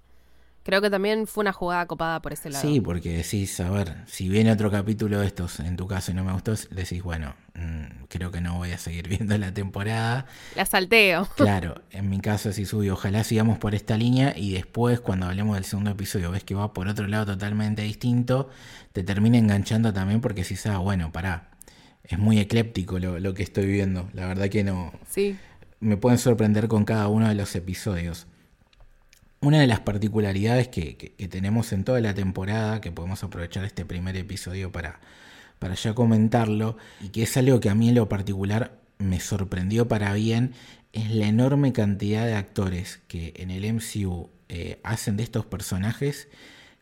Creo 0.63 0.83
que 0.83 0.91
también 0.91 1.27
fue 1.27 1.43
una 1.43 1.55
jugada 1.55 1.87
copada 1.87 2.21
por 2.21 2.35
ese 2.35 2.51
lado. 2.51 2.69
Sí, 2.69 2.83
porque 2.83 3.17
decís, 3.17 3.59
a 3.61 3.71
ver, 3.71 3.97
si 4.07 4.29
viene 4.29 4.53
otro 4.53 4.71
capítulo 4.71 5.19
de 5.19 5.27
estos 5.27 5.59
en 5.61 5.77
tu 5.77 5.87
caso 5.87 6.11
y 6.11 6.15
no 6.15 6.23
me 6.23 6.33
gustó, 6.33 6.53
decís, 6.71 7.03
bueno, 7.03 7.35
mm, 7.55 8.05
creo 8.09 8.31
que 8.31 8.43
no 8.43 8.59
voy 8.59 8.73
a 8.73 8.79
seguir 8.79 9.09
viendo 9.09 9.39
la 9.39 9.55
temporada. 9.55 10.27
La 10.55 10.67
salteo. 10.67 11.27
Claro, 11.37 11.81
en 11.93 12.11
mi 12.11 12.21
caso 12.21 12.53
sí 12.53 12.67
subí, 12.67 12.91
ojalá 12.91 13.25
sigamos 13.25 13.59
por 13.59 13.75
esta 13.75 13.97
línea 13.97 14.35
y 14.37 14.53
después 14.53 15.01
cuando 15.01 15.27
hablemos 15.27 15.55
del 15.55 15.65
segundo 15.65 15.93
episodio 15.93 16.31
ves 16.31 16.45
que 16.45 16.55
va 16.55 16.75
por 16.75 16.89
otro 16.89 17.07
lado 17.07 17.27
totalmente 17.27 17.81
distinto, 17.83 18.51
te 18.93 19.03
termina 19.03 19.39
enganchando 19.39 19.95
también 19.95 20.21
porque 20.21 20.45
si 20.45 20.57
ah, 20.69 20.79
bueno, 20.79 21.11
pará, 21.11 21.49
es 22.05 22.19
muy 22.19 22.39
ecléptico 22.39 22.99
lo, 22.99 23.19
lo 23.19 23.33
que 23.33 23.43
estoy 23.43 23.65
viendo, 23.65 24.11
la 24.13 24.27
verdad 24.27 24.51
que 24.51 24.63
no. 24.63 24.93
Sí 25.09 25.39
me 25.81 25.97
pueden 25.97 26.19
sorprender 26.19 26.69
con 26.69 26.85
cada 26.85 27.09
uno 27.09 27.29
de 27.29 27.35
los 27.35 27.57
episodios. 27.57 28.27
Una 29.41 29.61
de 29.61 29.67
las 29.67 29.81
particularidades 29.81 30.69
que, 30.69 31.15
tenemos 31.31 31.73
en 31.73 31.85
toda 31.85 32.01
la 32.01 32.15
temporada, 32.15 32.83
que 32.83 32.93
podemos 32.93 33.25
aprovechar 33.25 33.65
este 33.65 33.87
primer 33.87 34.17
episodio 34.17 34.71
para, 34.71 35.01
para 35.59 35.75
ya 35.75 35.95
comentarlo, 35.95 36.77
y 37.01 37.09
que 37.09 37.23
es 37.23 37.37
algo 37.39 37.59
que 37.61 37.71
a 37.71 37.75
mí 37.75 37.89
en 37.89 37.95
lo 37.95 38.09
particular 38.09 38.79
me 38.99 39.19
sorprendió 39.19 39.89
para 39.89 40.13
bien, 40.13 40.53
es 40.93 41.11
la 41.11 41.27
enorme 41.27 41.73
cantidad 41.73 42.27
de 42.27 42.35
actores 42.35 43.01
que 43.09 43.33
en 43.37 43.51
el 43.51 43.73
MCU 43.73 44.29
eh, 44.51 44.81
hacen 44.83 45.17
de 45.17 45.23
estos 45.23 45.47
personajes 45.47 46.29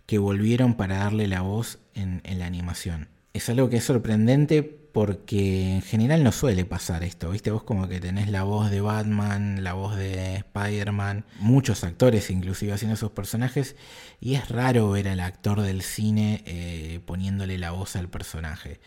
que 0.07 0.19
volvieron 0.19 0.75
para 0.75 0.99
darle 0.99 1.29
la 1.29 1.43
voz 1.43 1.79
en, 1.95 2.23
en 2.25 2.41
la 2.41 2.47
animación. 2.47 3.09
Es 3.35 3.49
algo 3.49 3.69
que 3.69 3.77
es 3.77 3.85
sorprendente 3.85 4.78
porque 4.93 5.75
en 5.75 5.83
general 5.83 6.25
no 6.25 6.33
suele 6.33 6.65
pasar 6.65 7.05
esto, 7.05 7.31
¿viste? 7.31 7.51
Vos 7.51 7.63
como 7.63 7.89
que 7.89 8.01
tenés 8.01 8.29
la 8.29 8.43
voz 8.43 8.71
de 8.71 8.81
Batman, 8.81 9.63
la 9.63 9.75
voz 9.75 9.97
de 9.97 10.37
Spider-Man, 10.37 11.25
muchos 11.41 11.85
actores 11.85 12.31
inclusive 12.31 12.73
haciendo 12.73 12.95
esos 12.95 13.13
personajes, 13.13 13.77
y 14.21 14.35
es 14.35 14.49
raro 14.49 14.91
ver 14.91 15.09
al 15.09 15.21
actor 15.21 15.61
del 15.63 15.83
cine 15.83 16.43
eh, 16.47 17.01
poniéndole 17.07 17.59
la 17.59 17.71
voz 17.73 17.97
al 17.97 18.09
personaje. 18.09 18.81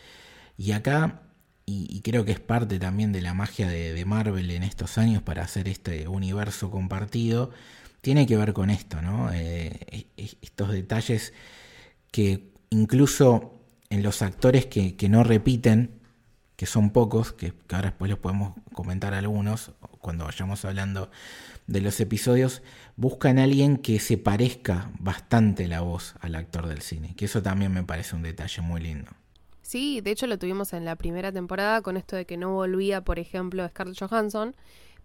Y 0.56 0.72
acá, 0.72 1.22
y, 1.66 2.00
creo 2.02 2.24
que 2.24 2.32
es 2.32 2.40
parte 2.40 2.78
también 2.78 3.12
de 3.12 3.22
la 3.22 3.34
magia 3.34 3.68
de, 3.68 4.04
Marvel 4.04 4.50
en 4.50 4.64
estos 4.64 4.98
años 4.98 5.22
para 5.22 5.42
hacer 5.42 5.68
este 5.68 6.08
universo 6.08 6.70
compartido, 6.70 7.50
tiene 8.00 8.26
que 8.26 8.36
ver 8.36 8.52
con 8.52 8.70
esto, 8.70 9.00
¿no? 9.00 9.32
Eh, 9.32 10.06
estos 10.42 10.72
detalles 10.72 11.32
que 12.10 12.52
incluso 12.70 13.61
en 13.92 14.02
los 14.02 14.22
actores 14.22 14.64
que, 14.64 14.96
que 14.96 15.10
no 15.10 15.22
repiten, 15.22 16.00
que 16.56 16.64
son 16.64 16.90
pocos, 16.90 17.32
que, 17.32 17.52
ahora 17.70 17.90
después 17.90 18.10
los 18.10 18.18
podemos 18.18 18.54
comentar 18.72 19.12
algunos 19.12 19.72
cuando 20.00 20.24
vayamos 20.24 20.64
hablando 20.64 21.10
de 21.66 21.82
los 21.82 22.00
episodios, 22.00 22.62
buscan 22.96 23.38
a 23.38 23.44
alguien 23.44 23.76
que 23.76 24.00
se 24.00 24.16
parezca 24.16 24.90
bastante 24.98 25.68
la 25.68 25.82
voz 25.82 26.14
al 26.20 26.36
actor 26.36 26.68
del 26.68 26.80
cine, 26.80 27.14
que 27.16 27.26
eso 27.26 27.42
también 27.42 27.70
me 27.70 27.82
parece 27.82 28.16
un 28.16 28.22
detalle 28.22 28.62
muy 28.62 28.80
lindo. 28.80 29.10
Sí, 29.60 30.00
de 30.00 30.10
hecho 30.10 30.26
lo 30.26 30.38
tuvimos 30.38 30.72
en 30.72 30.86
la 30.86 30.96
primera 30.96 31.30
temporada 31.30 31.82
con 31.82 31.98
esto 31.98 32.16
de 32.16 32.24
que 32.24 32.38
no 32.38 32.54
volvía, 32.54 33.02
por 33.02 33.18
ejemplo, 33.18 33.68
Scarlett 33.68 33.98
Johansson, 33.98 34.56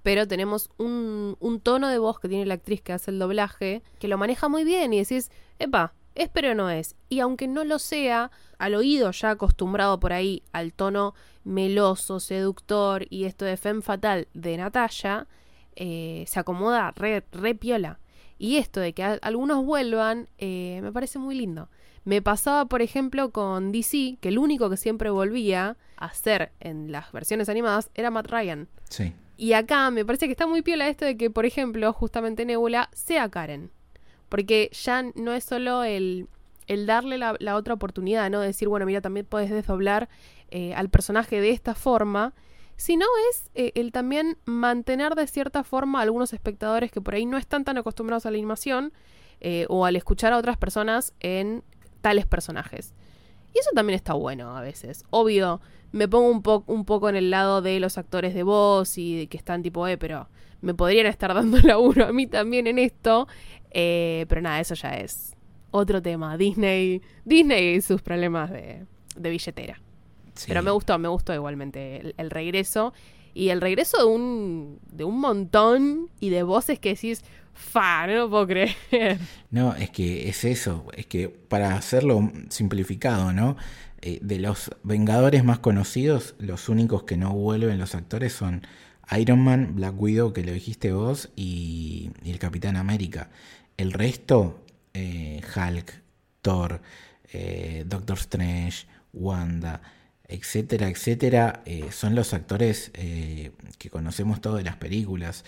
pero 0.01 0.29
tenemos 0.29 0.69
un, 0.77 1.35
un 1.41 1.59
tono 1.59 1.89
de 1.89 1.97
voz 1.97 2.21
que 2.21 2.29
tiene 2.29 2.45
la 2.45 2.53
actriz 2.53 2.81
que 2.81 2.93
hace 2.93 3.11
el 3.11 3.19
doblaje, 3.19 3.83
que 3.99 4.07
lo 4.07 4.17
maneja 4.17 4.47
muy 4.47 4.63
bien 4.63 4.93
y 4.93 4.99
decís, 4.99 5.29
epa, 5.59 5.93
es 6.17 6.29
pero 6.29 6.55
no 6.55 6.69
es. 6.69 6.95
Y 7.09 7.19
aunque 7.19 7.47
no 7.47 7.63
lo 7.63 7.79
sea, 7.79 8.31
al 8.57 8.75
oído 8.75 9.11
ya 9.11 9.31
acostumbrado 9.31 9.99
por 9.99 10.13
ahí 10.13 10.43
al 10.51 10.73
tono 10.73 11.13
meloso, 11.43 12.19
seductor 12.19 13.05
y 13.09 13.25
esto 13.25 13.45
de 13.45 13.57
femme 13.57 13.81
fatal 13.81 14.27
de 14.33 14.57
Natalia, 14.57 15.27
eh, 15.75 16.25
se 16.27 16.39
acomoda 16.39 16.91
re, 16.95 17.21
piola. 17.55 17.99
Y 18.39 18.57
esto 18.57 18.79
de 18.79 18.93
que 18.93 19.03
algunos 19.03 19.65
vuelvan, 19.65 20.29
eh, 20.37 20.79
me 20.83 20.91
parece 20.91 21.19
muy 21.19 21.35
lindo. 21.35 21.69
Me 22.03 22.21
pasaba, 22.21 22.65
por 22.65 22.81
ejemplo, 22.81 23.31
con 23.31 23.71
DC, 23.71 24.17
que 24.21 24.29
el 24.29 24.37
único 24.37 24.69
que 24.69 24.77
siempre 24.77 25.09
volvía 25.09 25.77
a 25.97 26.05
hacer 26.05 26.51
en 26.59 26.91
las 26.91 27.11
versiones 27.11 27.49
animadas 27.49 27.89
era 27.95 28.11
Matt 28.11 28.27
Ryan. 28.27 28.67
Sí. 28.89 29.13
Y 29.37 29.53
acá 29.53 29.91
me 29.91 30.05
parece 30.05 30.25
que 30.25 30.31
está 30.31 30.47
muy 30.47 30.61
piola 30.61 30.87
esto 30.87 31.05
de 31.05 31.17
que, 31.17 31.29
por 31.29 31.45
ejemplo, 31.45 31.91
justamente 31.93 32.45
Nebula 32.45 32.89
sea 32.93 33.29
Karen. 33.29 33.71
Porque 34.29 34.69
ya 34.73 35.03
no 35.15 35.33
es 35.33 35.43
solo 35.43 35.83
el, 35.83 36.27
el 36.67 36.85
darle 36.85 37.17
la, 37.17 37.55
otra 37.55 37.73
oportunidad, 37.73 38.29
¿no? 38.29 38.41
De 38.41 38.47
decir, 38.47 38.67
bueno, 38.67 38.85
mira, 38.85 39.01
también 39.01 39.25
puedes 39.25 39.49
desdoblar 39.49 40.09
eh, 40.49 40.73
al 40.73 40.89
personaje 40.89 41.39
de 41.41 41.51
esta 41.51 41.75
forma, 41.75 42.33
sino 42.75 43.05
es 43.31 43.49
eh, 43.55 43.71
el 43.75 43.91
también 43.91 44.37
mantener 44.45 45.15
de 45.15 45.27
cierta 45.27 45.63
forma 45.63 45.99
a 45.99 46.01
algunos 46.03 46.33
espectadores 46.33 46.91
que 46.91 47.01
por 47.01 47.15
ahí 47.15 47.25
no 47.25 47.37
están 47.37 47.63
tan 47.63 47.77
acostumbrados 47.77 48.25
a 48.25 48.31
la 48.31 48.37
animación 48.37 48.93
eh, 49.39 49.65
o 49.69 49.85
al 49.85 49.95
escuchar 49.95 50.33
a 50.33 50.37
otras 50.37 50.57
personas 50.57 51.13
en 51.19 51.63
tales 52.01 52.25
personajes. 52.25 52.93
Y 53.53 53.59
eso 53.59 53.71
también 53.73 53.95
está 53.95 54.13
bueno 54.13 54.55
a 54.55 54.61
veces. 54.61 55.05
Obvio, 55.09 55.61
me 55.91 56.07
pongo 56.07 56.29
un, 56.29 56.63
un 56.67 56.85
poco 56.85 57.09
en 57.09 57.15
el 57.15 57.31
lado 57.31 57.61
de 57.61 57.79
los 57.79 57.97
actores 57.97 58.33
de 58.33 58.43
voz 58.43 58.97
y 58.97 59.27
que 59.27 59.37
están 59.37 59.63
tipo, 59.63 59.87
eh, 59.87 59.97
pero 59.97 60.27
me 60.61 60.73
podrían 60.73 61.05
estar 61.05 61.33
dando 61.33 61.59
laburo 61.63 62.05
a 62.05 62.13
mí 62.13 62.27
también 62.27 62.67
en 62.67 62.79
esto. 62.79 63.27
Eh, 63.79 64.25
pero 64.27 64.41
nada, 64.41 64.59
eso 64.59 64.73
ya 64.73 64.89
es 64.95 65.35
otro 65.69 66.01
tema. 66.01 66.35
Disney, 66.35 66.99
Disney 67.23 67.75
y 67.75 67.81
sus 67.81 68.01
problemas 68.01 68.49
de, 68.49 68.87
billetera. 69.15 69.79
Pero 70.47 70.63
me 70.63 70.71
gustó, 70.71 70.97
me 70.97 71.07
gustó 71.07 71.31
igualmente 71.31 72.15
el, 72.17 72.29
regreso. 72.31 72.91
Y 73.35 73.49
el 73.49 73.61
regreso 73.61 73.97
de 73.99 74.05
un, 74.05 74.79
de 74.91 75.03
un 75.03 75.19
montón 75.19 76.09
y 76.19 76.31
de 76.31 76.41
voces 76.41 76.79
que 76.79 76.95
decís, 76.95 77.23
fa, 77.53 78.07
no 78.07 78.15
lo 78.15 78.29
puedo 78.31 78.47
creer. 78.47 78.75
No, 79.51 79.75
es 79.75 79.91
que 79.91 80.27
es 80.27 80.43
eso, 80.43 80.85
es 80.95 81.05
que 81.05 81.29
para 81.29 81.75
hacerlo 81.75 82.31
simplificado, 82.49 83.31
¿no? 83.31 83.57
Eh, 84.01 84.17
de 84.23 84.39
los 84.39 84.71
Vengadores 84.81 85.43
más 85.43 85.59
conocidos, 85.59 86.33
los 86.39 86.67
únicos 86.67 87.03
que 87.03 87.15
no 87.15 87.31
vuelven 87.31 87.77
los 87.77 87.93
actores 87.93 88.33
son 88.33 88.63
Iron 89.15 89.39
Man, 89.39 89.75
Black 89.75 89.99
Widow, 89.99 90.33
que 90.33 90.43
lo 90.43 90.51
dijiste 90.51 90.91
vos, 90.91 91.29
y, 91.35 92.11
el 92.25 92.39
Capitán 92.39 92.75
América. 92.75 93.29
El 93.77 93.93
resto, 93.93 94.65
eh, 94.95 95.39
Hulk, 95.55 96.01
Thor, 96.41 96.81
eh, 97.31 97.83
Doctor 97.85 98.17
Strange, 98.17 98.87
Wanda, 99.13 99.81
etcétera, 100.27 100.89
etcétera, 100.89 101.61
eh, 101.65 101.89
son 101.91 102.15
los 102.15 102.33
actores 102.33 102.91
que 102.91 103.89
conocemos 103.91 104.41
todos 104.41 104.57
de 104.57 104.63
las 104.63 104.77
películas. 104.77 105.45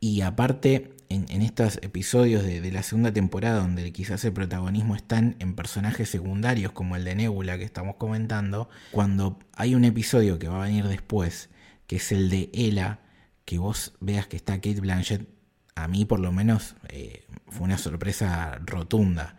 Y 0.00 0.22
aparte, 0.22 0.96
en, 1.10 1.42
estos 1.42 1.78
episodios 1.82 2.42
de, 2.42 2.72
la 2.72 2.82
segunda 2.82 3.12
temporada, 3.12 3.60
donde 3.60 3.92
quizás 3.92 4.24
el 4.24 4.32
protagonismo 4.32 4.96
están 4.96 5.36
en 5.38 5.54
personajes 5.54 6.08
secundarios 6.08 6.72
como 6.72 6.96
el 6.96 7.04
de 7.04 7.14
Nebula 7.14 7.58
que 7.58 7.64
estamos 7.64 7.96
comentando, 7.96 8.70
cuando 8.92 9.38
hay 9.54 9.74
un 9.74 9.84
episodio 9.84 10.38
que 10.38 10.48
va 10.48 10.62
a 10.62 10.66
venir 10.66 10.88
después, 10.88 11.50
que 11.86 11.96
es 11.96 12.10
el 12.12 12.30
de 12.30 12.48
Ella, 12.54 13.00
que 13.44 13.58
vos 13.58 13.92
veas 14.00 14.26
que 14.26 14.36
está 14.36 14.54
Kate 14.54 14.80
Blanchett, 14.80 15.28
a 15.74 15.88
mí 15.88 16.06
por 16.06 16.20
lo 16.20 16.32
menos 16.32 16.76
fue 17.50 17.64
una 17.64 17.78
sorpresa 17.78 18.58
rotunda. 18.64 19.36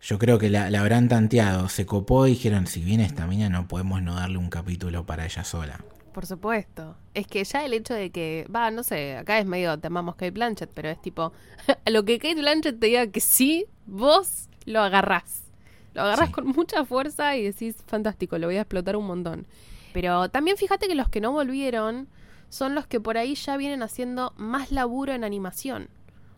Yo 0.00 0.18
creo 0.18 0.38
que 0.38 0.50
la, 0.50 0.66
habrán 0.66 1.08
tanteado, 1.08 1.68
se 1.68 1.86
copó 1.86 2.26
y 2.26 2.30
dijeron, 2.30 2.66
si 2.66 2.82
viene 2.82 3.04
esta 3.04 3.26
mina 3.26 3.48
no 3.48 3.68
podemos 3.68 4.02
no 4.02 4.14
darle 4.14 4.38
un 4.38 4.50
capítulo 4.50 5.06
para 5.06 5.24
ella 5.24 5.44
sola. 5.44 5.78
Por 6.12 6.26
supuesto. 6.26 6.96
Es 7.14 7.26
que 7.26 7.44
ya 7.44 7.64
el 7.64 7.72
hecho 7.72 7.94
de 7.94 8.10
que, 8.10 8.46
va, 8.54 8.70
no 8.70 8.82
sé, 8.82 9.16
acá 9.16 9.38
es 9.38 9.46
medio, 9.46 9.78
te 9.78 9.86
amamos 9.86 10.16
Kate 10.16 10.32
Blanchett, 10.32 10.70
pero 10.74 10.88
es 10.88 11.00
tipo, 11.00 11.32
a 11.84 11.90
lo 11.90 12.04
que 12.04 12.18
Kate 12.18 12.34
Blanchett 12.40 12.80
te 12.80 12.86
diga 12.86 13.06
que 13.06 13.20
sí, 13.20 13.66
vos 13.86 14.48
lo 14.66 14.80
agarrás. 14.80 15.44
Lo 15.94 16.02
agarrás 16.02 16.30
con 16.30 16.46
mucha 16.46 16.84
fuerza 16.84 17.36
y 17.36 17.44
decís, 17.44 17.76
fantástico, 17.86 18.38
lo 18.38 18.46
voy 18.46 18.56
a 18.56 18.62
explotar 18.62 18.96
un 18.96 19.06
montón. 19.06 19.46
Pero 19.92 20.30
también 20.30 20.56
fíjate 20.56 20.88
que 20.88 20.94
los 20.94 21.08
que 21.08 21.20
no 21.20 21.32
volvieron 21.32 22.08
son 22.48 22.74
los 22.74 22.86
que 22.86 23.00
por 23.00 23.18
ahí 23.18 23.34
ya 23.34 23.56
vienen 23.56 23.82
haciendo 23.82 24.32
más 24.36 24.72
laburo 24.72 25.12
en 25.12 25.24
animación. 25.24 25.88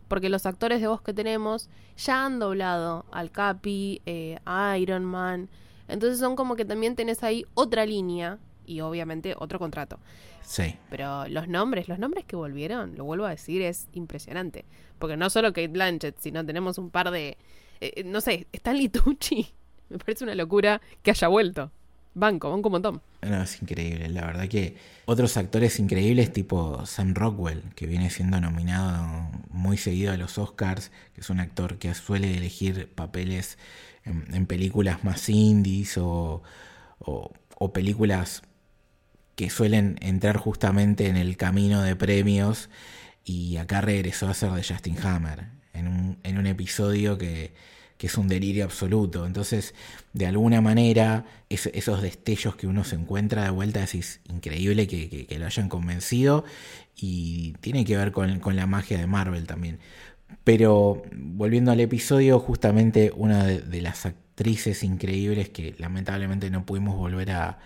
Porque 0.07 0.29
los 0.29 0.45
actores 0.45 0.81
de 0.81 0.87
voz 0.87 1.01
que 1.01 1.13
tenemos 1.13 1.69
ya 1.97 2.25
han 2.25 2.39
doblado 2.39 3.05
al 3.11 3.31
Capi, 3.31 4.01
eh, 4.05 4.37
a 4.45 4.77
Iron 4.77 5.05
Man. 5.05 5.49
Entonces 5.87 6.19
son 6.19 6.35
como 6.35 6.55
que 6.55 6.65
también 6.65 6.95
tenés 6.95 7.23
ahí 7.23 7.45
otra 7.53 7.85
línea 7.85 8.39
y 8.65 8.81
obviamente 8.81 9.35
otro 9.37 9.59
contrato. 9.59 9.99
Sí. 10.41 10.75
Pero 10.89 11.27
los 11.27 11.47
nombres, 11.47 11.87
los 11.87 11.99
nombres 11.99 12.25
que 12.25 12.35
volvieron, 12.35 12.95
lo 12.95 13.03
vuelvo 13.03 13.25
a 13.25 13.31
decir, 13.31 13.61
es 13.61 13.87
impresionante. 13.93 14.65
Porque 14.99 15.17
no 15.17 15.29
solo 15.29 15.49
Kate 15.49 15.67
Blanchett, 15.67 16.17
sino 16.19 16.45
tenemos 16.45 16.77
un 16.77 16.89
par 16.89 17.11
de. 17.11 17.37
Eh, 17.81 18.03
no 18.03 18.21
sé, 18.21 18.47
Stanley 18.51 18.89
Tucci. 18.89 19.53
Me 19.89 19.97
parece 19.97 20.23
una 20.23 20.35
locura 20.35 20.81
que 21.01 21.11
haya 21.11 21.27
vuelto. 21.27 21.71
Banco, 22.17 22.49
banco 22.49 22.69
un 22.69 22.71
montón. 22.71 23.01
No, 23.21 23.43
es 23.43 23.61
increíble. 23.61 24.07
La 24.07 24.25
verdad 24.25 24.47
que 24.47 24.77
otros 25.03 25.35
actores 25.35 25.79
increíbles 25.79 26.31
tipo 26.31 26.85
Sam 26.85 27.13
Rockwell, 27.13 27.61
que 27.75 27.87
viene 27.87 28.09
siendo 28.09 28.39
nominado 28.39 29.29
muy 29.49 29.77
seguido 29.77 30.13
a 30.13 30.17
los 30.17 30.37
Oscars, 30.37 30.91
que 31.13 31.19
es 31.19 31.29
un 31.29 31.41
actor 31.41 31.77
que 31.77 31.93
suele 31.93 32.37
elegir 32.37 32.89
papeles 32.95 33.57
en, 34.05 34.45
películas 34.45 35.03
más 35.03 35.27
indies 35.27 35.97
o, 35.97 36.41
o, 36.99 37.73
películas 37.73 38.43
que 39.35 39.49
suelen 39.49 39.97
entrar 39.99 40.37
justamente 40.37 41.07
en 41.07 41.17
el 41.17 41.35
camino 41.35 41.81
de 41.81 41.97
premios. 41.97 42.69
Y 43.25 43.57
acá 43.57 43.81
regresó 43.81 44.29
a 44.29 44.33
ser 44.33 44.51
de 44.51 44.63
Justin 44.63 44.97
Hammer 45.05 45.47
en 45.73 45.89
un, 45.89 46.17
en 46.23 46.37
un 46.37 46.47
episodio 46.47 47.17
que 47.17 47.53
que 47.97 48.07
es 48.07 48.17
un 48.17 48.27
delirio 48.27 48.65
absoluto. 48.65 49.25
Entonces, 49.25 49.73
de 50.13 50.27
alguna 50.27 50.61
manera, 50.61 51.25
esos 51.49 52.01
destellos 52.01 52.55
que 52.55 52.67
uno 52.67 52.83
se 52.83 52.95
encuentra 52.95 53.43
de 53.43 53.49
vuelta, 53.49 53.83
es 53.83 54.19
increíble 54.29 54.87
que, 54.87 55.27
lo 55.37 55.45
hayan 55.45 55.69
convencido 55.69 56.43
y 56.95 57.53
tiene 57.61 57.85
que 57.85 57.97
ver 57.97 58.11
con, 58.11 58.55
la 58.55 58.67
magia 58.67 58.97
de 58.97 59.07
Marvel 59.07 59.47
también. 59.47 59.79
Pero 60.43 61.03
volviendo 61.13 61.71
al 61.71 61.79
episodio, 61.79 62.39
justamente 62.39 63.11
una 63.15 63.45
de, 63.45 63.81
las 63.81 64.05
actrices 64.05 64.83
increíbles 64.83 65.49
que 65.49 65.75
lamentablemente 65.77 66.49
no 66.49 66.65
pudimos 66.65 66.95
volver 66.97 67.31
a, 67.31 67.59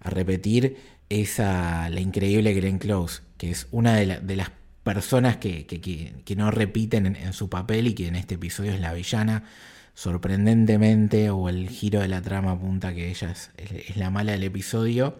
repetir 0.00 0.76
es 1.08 1.40
a 1.40 1.90
la 1.90 2.00
increíble 2.00 2.54
Glenn 2.54 2.78
Close, 2.78 3.22
que 3.36 3.50
es 3.50 3.66
una 3.72 3.96
de, 3.96 4.36
las 4.36 4.50
personas 4.94 5.36
que, 5.36 6.34
no 6.34 6.50
repiten 6.50 7.04
en, 7.04 7.32
su 7.34 7.50
papel 7.50 7.88
y 7.88 7.94
que 7.94 8.06
en 8.06 8.16
este 8.16 8.36
episodio 8.36 8.72
es 8.72 8.80
la 8.80 8.94
villana 8.94 9.44
sorprendentemente 9.92 11.28
o 11.28 11.50
el 11.50 11.68
giro 11.68 12.00
de 12.00 12.08
la 12.08 12.22
trama 12.22 12.52
apunta 12.52 12.94
que 12.94 13.10
ella 13.10 13.30
es, 13.30 13.50
la 13.96 14.08
mala 14.08 14.32
del 14.32 14.44
episodio 14.44 15.18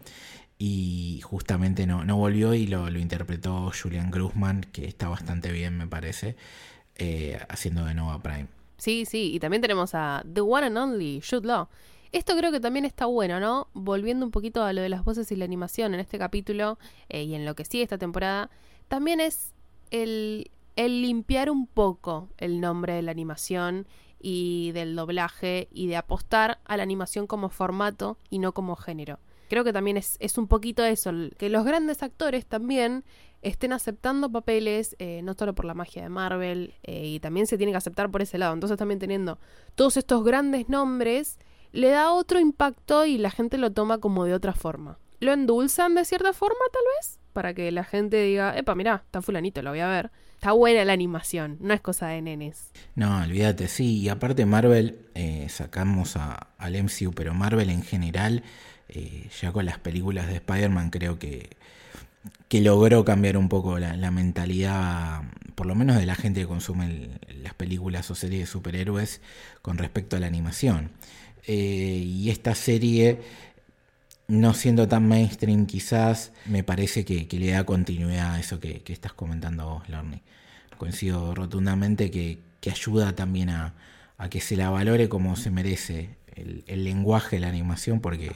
y 0.58 1.20
justamente 1.22 1.87
no, 1.87 2.02
no 2.02 2.16
volvió 2.16 2.54
y 2.54 2.66
lo, 2.66 2.88
interpretó 2.88 3.70
Julian 3.70 4.10
Gruzman, 4.10 4.62
que 4.72 4.87
está 4.87 5.10
bastante 5.10 5.52
bien 5.52 5.76
me 5.76 5.87
parece, 5.87 6.37
eh, 6.96 7.38
haciendo 7.50 7.84
de 7.84 7.92
Nova 7.92 8.22
Prime. 8.22 8.46
Sí, 8.78 9.04
sí, 9.04 9.34
y 9.34 9.38
también 9.38 9.60
tenemos 9.60 9.94
a 9.94 10.25
The 10.32 10.40
One 10.40 10.68
and 10.68 10.78
Only, 10.78 11.20
Jude 11.20 11.46
Law. 11.46 11.68
Esto 12.12 12.34
creo 12.38 12.50
que 12.50 12.60
también 12.60 12.87
está 12.87 13.04
bueno, 13.04 13.38
¿no? 13.38 13.68
Volviendo 13.75 14.25
un 14.25 14.32
poquito 14.32 14.64
a 14.64 14.72
lo 14.72 14.80
de 14.80 14.88
las 14.88 15.04
voces 15.04 15.30
y 15.30 15.37
la 15.37 15.44
animación 15.44 15.92
en 15.92 16.00
este 16.00 16.18
capítulo 16.18 16.78
eh, 17.10 17.25
y 17.25 17.34
en 17.34 17.44
lo 17.44 17.54
que 17.54 17.66
sigue 17.66 17.82
esta 17.82 17.98
temporada, 17.98 18.48
también 18.88 19.20
es 19.20 19.52
el, 19.90 20.50
el 20.76 21.02
limpiar 21.02 21.50
un 21.50 21.66
poco 21.66 22.28
el 22.38 22.61
nombre 22.61 22.95
de 22.95 23.02
la 23.02 23.11
animación 23.11 23.87
y 24.21 24.73
del 24.73 24.97
doblaje 24.97 25.68
y 25.73 25.87
de 25.87 25.97
apostar 25.97 26.59
a 26.64 26.76
la 26.76 26.83
animación 26.83 27.26
como 27.26 27.49
formato 27.49 28.18
y 28.30 28.38
no 28.38 28.52
como 28.52 28.76
género. 28.76 29.18
Creo 29.49 29.64
que 29.64 29.73
también 29.73 29.97
es, 29.97 30.16
es 30.21 30.37
un 30.37 30.47
poquito 30.47 30.85
eso, 30.85 31.11
que 31.38 31.49
los 31.49 31.64
grandes 31.64 32.02
actores 32.02 32.45
también 32.45 33.04
estén 33.42 33.73
aceptando 33.73 34.30
papeles, 34.30 34.97
eh, 34.99 35.23
no 35.23 35.35
solo 35.35 35.54
por 35.54 35.64
la 35.64 35.75
magia 35.75 36.02
de 36.02 36.09
Marvel, 36.09 36.75
eh, 36.83 37.07
y 37.07 37.21
también 37.21 37.47
se 37.47 37.57
tiene 37.57 37.73
que 37.73 37.78
aceptar 37.78 38.11
por 38.11 38.23
ese 38.23 38.38
lado. 38.38 38.54
Entonces 38.54 38.76
también 38.76 38.99
teniendo 38.99 39.38
todos 39.75 39.97
estos 39.97 40.25
grandes 40.25 40.68
nombres, 40.68 41.38
le 41.73 41.88
da 41.88 42.12
otro 42.12 42.40
impacto 42.40 43.04
y 43.07 43.18
la 43.18 43.30
gente 43.30 43.59
lo 43.59 43.73
toma 43.73 43.99
como 43.99 44.25
de 44.25 44.35
otra 44.35 44.52
forma. 44.52 44.99
Lo 45.20 45.32
endulzan 45.32 45.94
de 45.94 46.04
cierta 46.04 46.32
forma, 46.32 46.60
tal 46.72 46.82
vez, 46.98 47.18
para 47.32 47.54
que 47.54 47.70
la 47.72 47.84
gente 47.84 48.22
diga, 48.22 48.56
epa, 48.56 48.75
mirá, 48.75 49.02
está 49.04 49.22
fulanito, 49.22 49.62
lo 49.62 49.70
voy 49.70 49.80
a 49.80 49.88
ver. 49.88 50.10
Está 50.34 50.52
buena 50.52 50.84
la 50.84 50.92
animación, 50.92 51.56
no 51.60 51.75
es 51.75 51.80
cosa 51.80 52.06
de 52.06 52.22
nenes. 52.22 52.70
No, 52.94 53.22
olvídate, 53.22 53.66
sí. 53.66 53.98
Y 53.98 54.08
aparte 54.08 54.46
Marvel, 54.46 55.00
eh, 55.16 55.46
sacamos 55.48 56.16
a, 56.16 56.48
al 56.58 56.80
MCU, 56.80 57.12
pero 57.12 57.34
Marvel 57.34 57.70
en 57.70 57.82
general, 57.82 58.44
eh, 58.88 59.28
ya 59.40 59.50
con 59.50 59.66
las 59.66 59.80
películas 59.80 60.28
de 60.28 60.37
Spider-Man 60.37 60.90
creo 60.90 61.18
que, 61.18 61.50
que 62.48 62.60
logró 62.60 63.04
cambiar 63.04 63.37
un 63.37 63.48
poco 63.48 63.78
la, 63.78 64.10
mentalidad, 64.12 65.22
por 65.54 65.66
lo 65.66 65.75
menos 65.75 65.96
de 65.96 66.06
la 66.06 66.14
gente 66.14 66.42
que 66.42 66.46
consume 66.46 67.18
las 67.42 67.54
películas 67.54 68.10
o 68.10 68.14
series 68.14 68.42
de 68.42 68.46
superhéroes 68.46 69.20
con 69.60 69.76
respecto 69.76 70.16
a 70.16 70.20
la 70.20 70.26
animación. 70.26 70.92
Eh, 71.46 72.02
y 72.04 72.30
esta 72.30 72.54
serie 72.54 73.20
no 74.28 74.52
siendo 74.52 74.87
tan 74.87 75.08
mainstream 75.08 75.66
quizás, 75.66 76.32
me 76.44 76.62
parece 76.62 77.04
que, 77.04 77.26
que 77.26 77.38
le 77.38 77.50
da 77.50 77.64
continuidad 77.64 78.35
a 78.35 78.40
eso 78.40 78.61
que, 78.61 78.82
que, 78.82 78.92
estás 78.92 79.14
comentando 79.14 79.66
vos, 79.66 79.88
Lorne. 79.88 80.23
Coincido 80.76 81.35
rotundamente 81.35 82.11
que, 82.11 82.38
que 82.61 82.70
ayuda 82.70 83.14
también 83.14 83.49
a, 83.49 83.75
a, 84.18 84.28
que 84.28 84.40
se 84.40 84.56
la 84.56 84.68
valore 84.68 85.08
como 85.08 85.35
se 85.35 85.50
merece 85.50 86.16
el, 86.37 86.62
el, 86.66 86.85
lenguaje 86.85 87.37
de 87.37 87.40
la 87.40 87.49
animación, 87.49 88.00
porque 88.00 88.30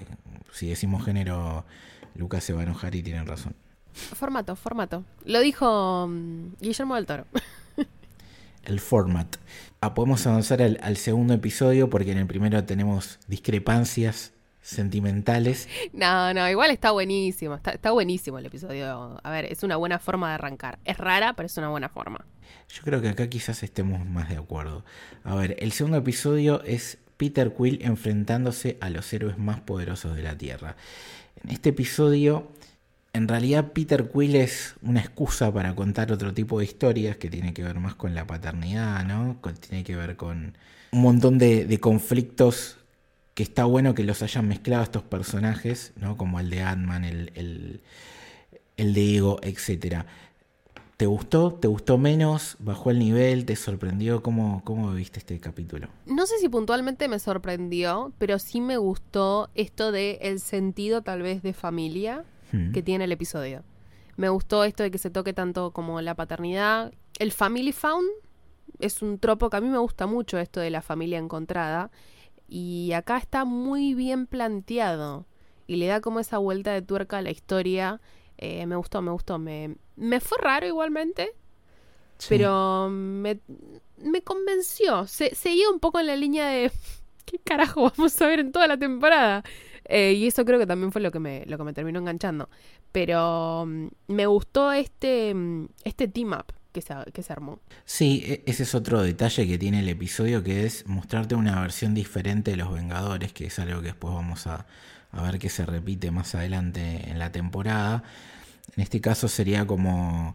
si 0.50 0.68
decimos 0.68 1.04
género, 1.04 1.66
Lucas 2.14 2.42
se 2.42 2.54
va 2.54 2.60
a 2.60 2.64
enojar 2.64 2.94
y 2.94 3.02
tiene 3.02 3.22
razón. 3.24 3.54
Formato, 3.92 4.56
formato. 4.56 5.04
Lo 5.26 5.40
dijo 5.40 6.06
um, 6.06 6.54
Guillermo 6.58 6.94
del 6.96 7.04
Toro. 7.04 7.26
el 8.64 8.80
format. 8.80 9.36
Ah, 9.82 9.92
podemos 9.92 10.26
avanzar 10.26 10.62
al, 10.62 10.78
al 10.82 10.96
segundo 10.96 11.34
episodio 11.34 11.90
porque 11.90 12.12
en 12.12 12.18
el 12.18 12.26
primero 12.26 12.64
tenemos 12.64 13.18
discrepancias 13.28 14.32
sentimentales. 14.62 15.68
No, 15.92 16.32
no, 16.32 16.48
igual 16.48 16.70
está 16.70 16.92
buenísimo, 16.92 17.56
está, 17.56 17.72
está, 17.72 17.90
buenísimo 17.90 18.38
el 18.38 18.46
episodio. 18.46 19.20
A 19.22 19.30
ver, 19.30 19.46
es 19.46 19.62
una 19.62 19.76
buena 19.76 19.98
forma 19.98 20.28
de 20.28 20.34
arrancar. 20.34 20.78
Es 20.84 20.96
rara, 20.96 21.34
pero 21.34 21.46
es 21.46 21.56
una 21.58 21.68
buena 21.68 21.88
forma. 21.88 22.24
Yo 22.68 22.82
creo 22.82 23.02
que 23.02 23.08
acá 23.08 23.28
quizás 23.28 23.62
estemos 23.62 24.06
más 24.06 24.28
de 24.28 24.36
acuerdo. 24.36 24.84
A 25.24 25.34
ver, 25.34 25.56
el 25.58 25.72
segundo 25.72 25.98
episodio 25.98 26.62
es 26.62 26.98
Peter 27.16 27.52
Quill 27.54 27.80
enfrentándose 27.82 28.78
a 28.80 28.88
los 28.88 29.12
héroes 29.12 29.36
más 29.36 29.60
poderosos 29.60 30.16
de 30.16 30.22
la 30.22 30.38
Tierra. 30.38 30.76
En 31.42 31.50
este 31.50 31.70
episodio, 31.70 32.50
en 33.12 33.28
realidad 33.28 33.72
Peter 33.72 34.10
Quill 34.10 34.36
es 34.36 34.74
una 34.82 35.00
excusa 35.00 35.52
para 35.52 35.74
contar 35.74 36.12
otro 36.12 36.32
tipo 36.32 36.58
de 36.58 36.64
historias 36.64 37.16
que 37.16 37.28
tiene 37.28 37.52
que 37.52 37.62
ver 37.62 37.78
más 37.78 37.94
con 37.94 38.14
la 38.14 38.26
paternidad, 38.26 39.04
¿no? 39.04 39.38
tiene 39.68 39.84
que 39.84 39.96
ver 39.96 40.16
con 40.16 40.56
un 40.92 41.00
montón 41.00 41.38
de, 41.38 41.64
de 41.64 41.78
conflictos 41.78 42.78
que 43.34 43.42
está 43.42 43.64
bueno 43.64 43.94
que 43.94 44.04
los 44.04 44.22
hayan 44.22 44.48
mezclado 44.48 44.82
estos 44.82 45.02
personajes, 45.02 45.92
¿no? 45.96 46.16
Como 46.16 46.38
el 46.40 46.50
de 46.50 46.62
Ant-Man, 46.62 47.04
el, 47.04 47.32
el, 47.34 47.80
el, 48.76 48.94
de 48.94 49.16
Ego, 49.16 49.38
etc. 49.42 50.04
¿Te 50.98 51.06
gustó? 51.06 51.54
¿Te 51.54 51.66
gustó 51.66 51.96
menos? 51.96 52.56
¿Bajó 52.58 52.90
el 52.90 52.98
nivel? 52.98 53.46
¿Te 53.46 53.56
sorprendió? 53.56 54.22
¿Cómo, 54.22 54.62
cómo 54.64 54.92
viste 54.92 55.18
este 55.18 55.40
capítulo? 55.40 55.88
No 56.04 56.26
sé 56.26 56.38
si 56.38 56.48
puntualmente 56.48 57.08
me 57.08 57.18
sorprendió, 57.18 58.12
pero 58.18 58.38
sí 58.38 58.60
me 58.60 58.76
gustó 58.76 59.48
esto 59.54 59.92
de 59.92 60.18
el 60.22 60.38
sentido 60.38 61.02
tal 61.02 61.22
vez 61.22 61.42
de 61.42 61.54
familia 61.54 62.24
hmm. 62.52 62.72
que 62.72 62.82
tiene 62.82 63.04
el 63.04 63.12
episodio. 63.12 63.62
Me 64.16 64.28
gustó 64.28 64.64
esto 64.64 64.82
de 64.82 64.90
que 64.90 64.98
se 64.98 65.10
toque 65.10 65.32
tanto 65.32 65.70
como 65.70 66.02
la 66.02 66.14
paternidad. 66.14 66.92
El 67.18 67.32
family 67.32 67.72
found 67.72 68.06
es 68.78 69.00
un 69.00 69.18
tropo 69.18 69.48
que 69.48 69.56
a 69.56 69.60
mí 69.62 69.68
me 69.68 69.78
gusta 69.78 70.06
mucho 70.06 70.38
esto 70.38 70.60
de 70.60 70.70
la 70.70 70.82
familia 70.82 71.18
encontrada 71.18 71.90
y 72.54 72.92
acá 72.92 73.16
está 73.16 73.46
muy 73.46 73.94
bien 73.94 74.26
planteado 74.26 75.24
y 75.66 75.76
le 75.76 75.86
da 75.86 76.02
como 76.02 76.20
esa 76.20 76.36
vuelta 76.36 76.70
de 76.74 76.82
tuerca 76.82 77.16
a 77.16 77.22
la 77.22 77.30
historia. 77.30 77.98
Eh, 78.36 78.66
me 78.66 78.76
gustó, 78.76 79.00
me 79.00 79.10
gustó. 79.10 79.38
Me, 79.38 79.76
me 79.96 80.20
fue 80.20 80.36
raro 80.36 80.66
igualmente, 80.66 81.30
sí. 82.18 82.26
pero 82.28 82.90
me, 82.90 83.40
me 83.96 84.20
convenció. 84.20 85.06
Se, 85.06 85.34
seguía 85.34 85.70
un 85.70 85.80
poco 85.80 85.98
en 85.98 86.08
la 86.08 86.16
línea 86.16 86.46
de 86.48 86.70
¿qué 87.24 87.38
carajo 87.38 87.90
vamos 87.90 88.20
a 88.20 88.26
ver 88.26 88.40
en 88.40 88.52
toda 88.52 88.66
la 88.66 88.76
temporada? 88.76 89.42
Eh, 89.86 90.12
y 90.12 90.26
eso 90.26 90.44
creo 90.44 90.58
que 90.58 90.66
también 90.66 90.92
fue 90.92 91.00
lo 91.00 91.10
que 91.10 91.20
me, 91.20 91.46
lo 91.46 91.56
que 91.56 91.64
me 91.64 91.72
terminó 91.72 92.00
enganchando. 92.00 92.50
Pero 92.92 93.62
um, 93.62 93.88
me 94.08 94.26
gustó 94.26 94.72
este, 94.72 95.34
este 95.84 96.06
team 96.06 96.34
up 96.34 96.52
que 96.72 96.80
se, 96.80 97.32
armó. 97.32 97.60
Sí, 97.84 98.42
ese 98.46 98.62
es 98.62 98.74
otro 98.74 99.02
detalle 99.02 99.46
que 99.46 99.58
tiene 99.58 99.80
el 99.80 99.88
episodio, 99.88 100.42
que 100.42 100.64
es 100.64 100.86
mostrarte 100.86 101.34
una 101.34 101.60
versión 101.60 101.94
diferente 101.94 102.52
de 102.52 102.56
los 102.56 102.72
Vengadores, 102.72 103.32
que 103.32 103.46
es 103.46 103.58
algo 103.58 103.80
que 103.80 103.88
después 103.88 104.14
vamos 104.14 104.46
a, 104.46 104.66
ver 105.12 105.38
que 105.38 105.50
se 105.50 105.66
repite 105.66 106.10
más 106.10 106.34
adelante 106.34 107.10
en 107.10 107.18
la 107.18 107.30
temporada. 107.30 108.02
En 108.76 108.82
este 108.82 109.00
caso 109.00 109.28
sería 109.28 109.66
como 109.66 110.34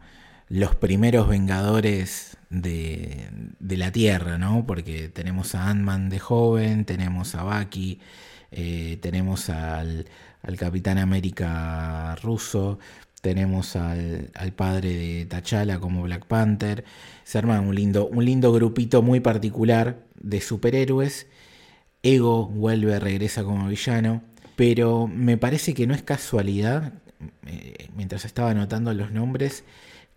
los 0.50 0.76
primeros 0.76 1.28
Vengadores 1.28 2.38
de, 2.50 3.30
la 3.60 3.92
Tierra, 3.92 4.38
¿no? 4.38 4.66
Porque 4.66 5.10
tenemos 5.10 5.56
a 5.56 5.70
Ant-Man 5.70 6.10
de 6.10 6.20
joven, 6.20 6.86
tenemos 6.86 7.34
a 7.36 7.44
Bucky, 7.44 8.00
eh, 8.52 9.00
tenemos 9.02 9.50
al 9.50 10.06
Capitán 10.58 11.00
América 11.00 12.16
ruso, 12.22 12.78
tenemos 13.22 13.76
al, 13.76 14.32
al, 14.34 14.54
padre 14.54 14.94
de 14.94 15.26
T'Challa 15.26 15.80
como 15.80 16.04
Black 16.04 16.26
Panther. 16.26 16.84
Se 17.24 17.38
arma 17.38 17.60
un 17.60 17.76
lindo, 17.76 18.08
un 18.08 18.24
lindo 18.26 18.52
grupito 18.54 19.02
muy 19.02 19.20
particular 19.20 20.06
de 20.20 20.42
superhéroes. 20.42 21.28
Ego 22.04 22.48
vuelve, 22.48 23.00
regresa 23.00 23.44
como 23.44 23.68
villano. 23.68 24.24
Pero 24.56 25.08
me 25.08 25.38
parece 25.38 25.74
que 25.74 25.88
no 25.88 25.94
es 25.94 26.04
casualidad, 26.04 26.94
eh, 27.46 27.90
mientras 27.96 28.26
estaba 28.26 28.52
anotando 28.52 28.94
los 28.94 29.12
nombres, 29.12 29.64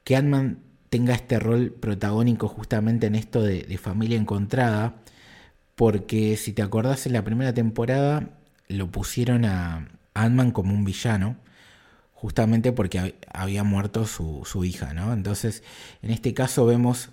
que 0.04 0.16
Ant-Man 0.16 0.58
tenga 0.88 1.14
este 1.14 1.38
rol 1.38 1.72
protagónico 1.72 2.48
justamente 2.48 3.06
en 3.06 3.14
esto 3.14 3.42
de, 3.42 3.62
de 3.62 3.78
familia 3.78 4.18
encontrada. 4.18 4.96
Porque 5.74 6.36
si 6.36 6.52
te 6.52 6.62
acordás 6.62 7.06
en 7.06 7.14
la 7.14 7.24
primera 7.24 7.54
temporada 7.54 8.30
lo 8.68 8.90
pusieron 8.90 9.44
a 9.44 9.88
Ant-Man 10.14 10.52
como 10.52 10.74
un 10.74 10.84
villano 10.84 11.36
justamente 12.20 12.70
porque 12.72 13.14
había 13.32 13.64
muerto 13.64 14.06
su, 14.06 14.42
su, 14.44 14.64
hija, 14.64 14.92
¿no? 14.92 15.14
Entonces, 15.14 15.62
en 16.02 16.10
este 16.10 16.34
caso 16.34 16.66
vemos 16.66 17.08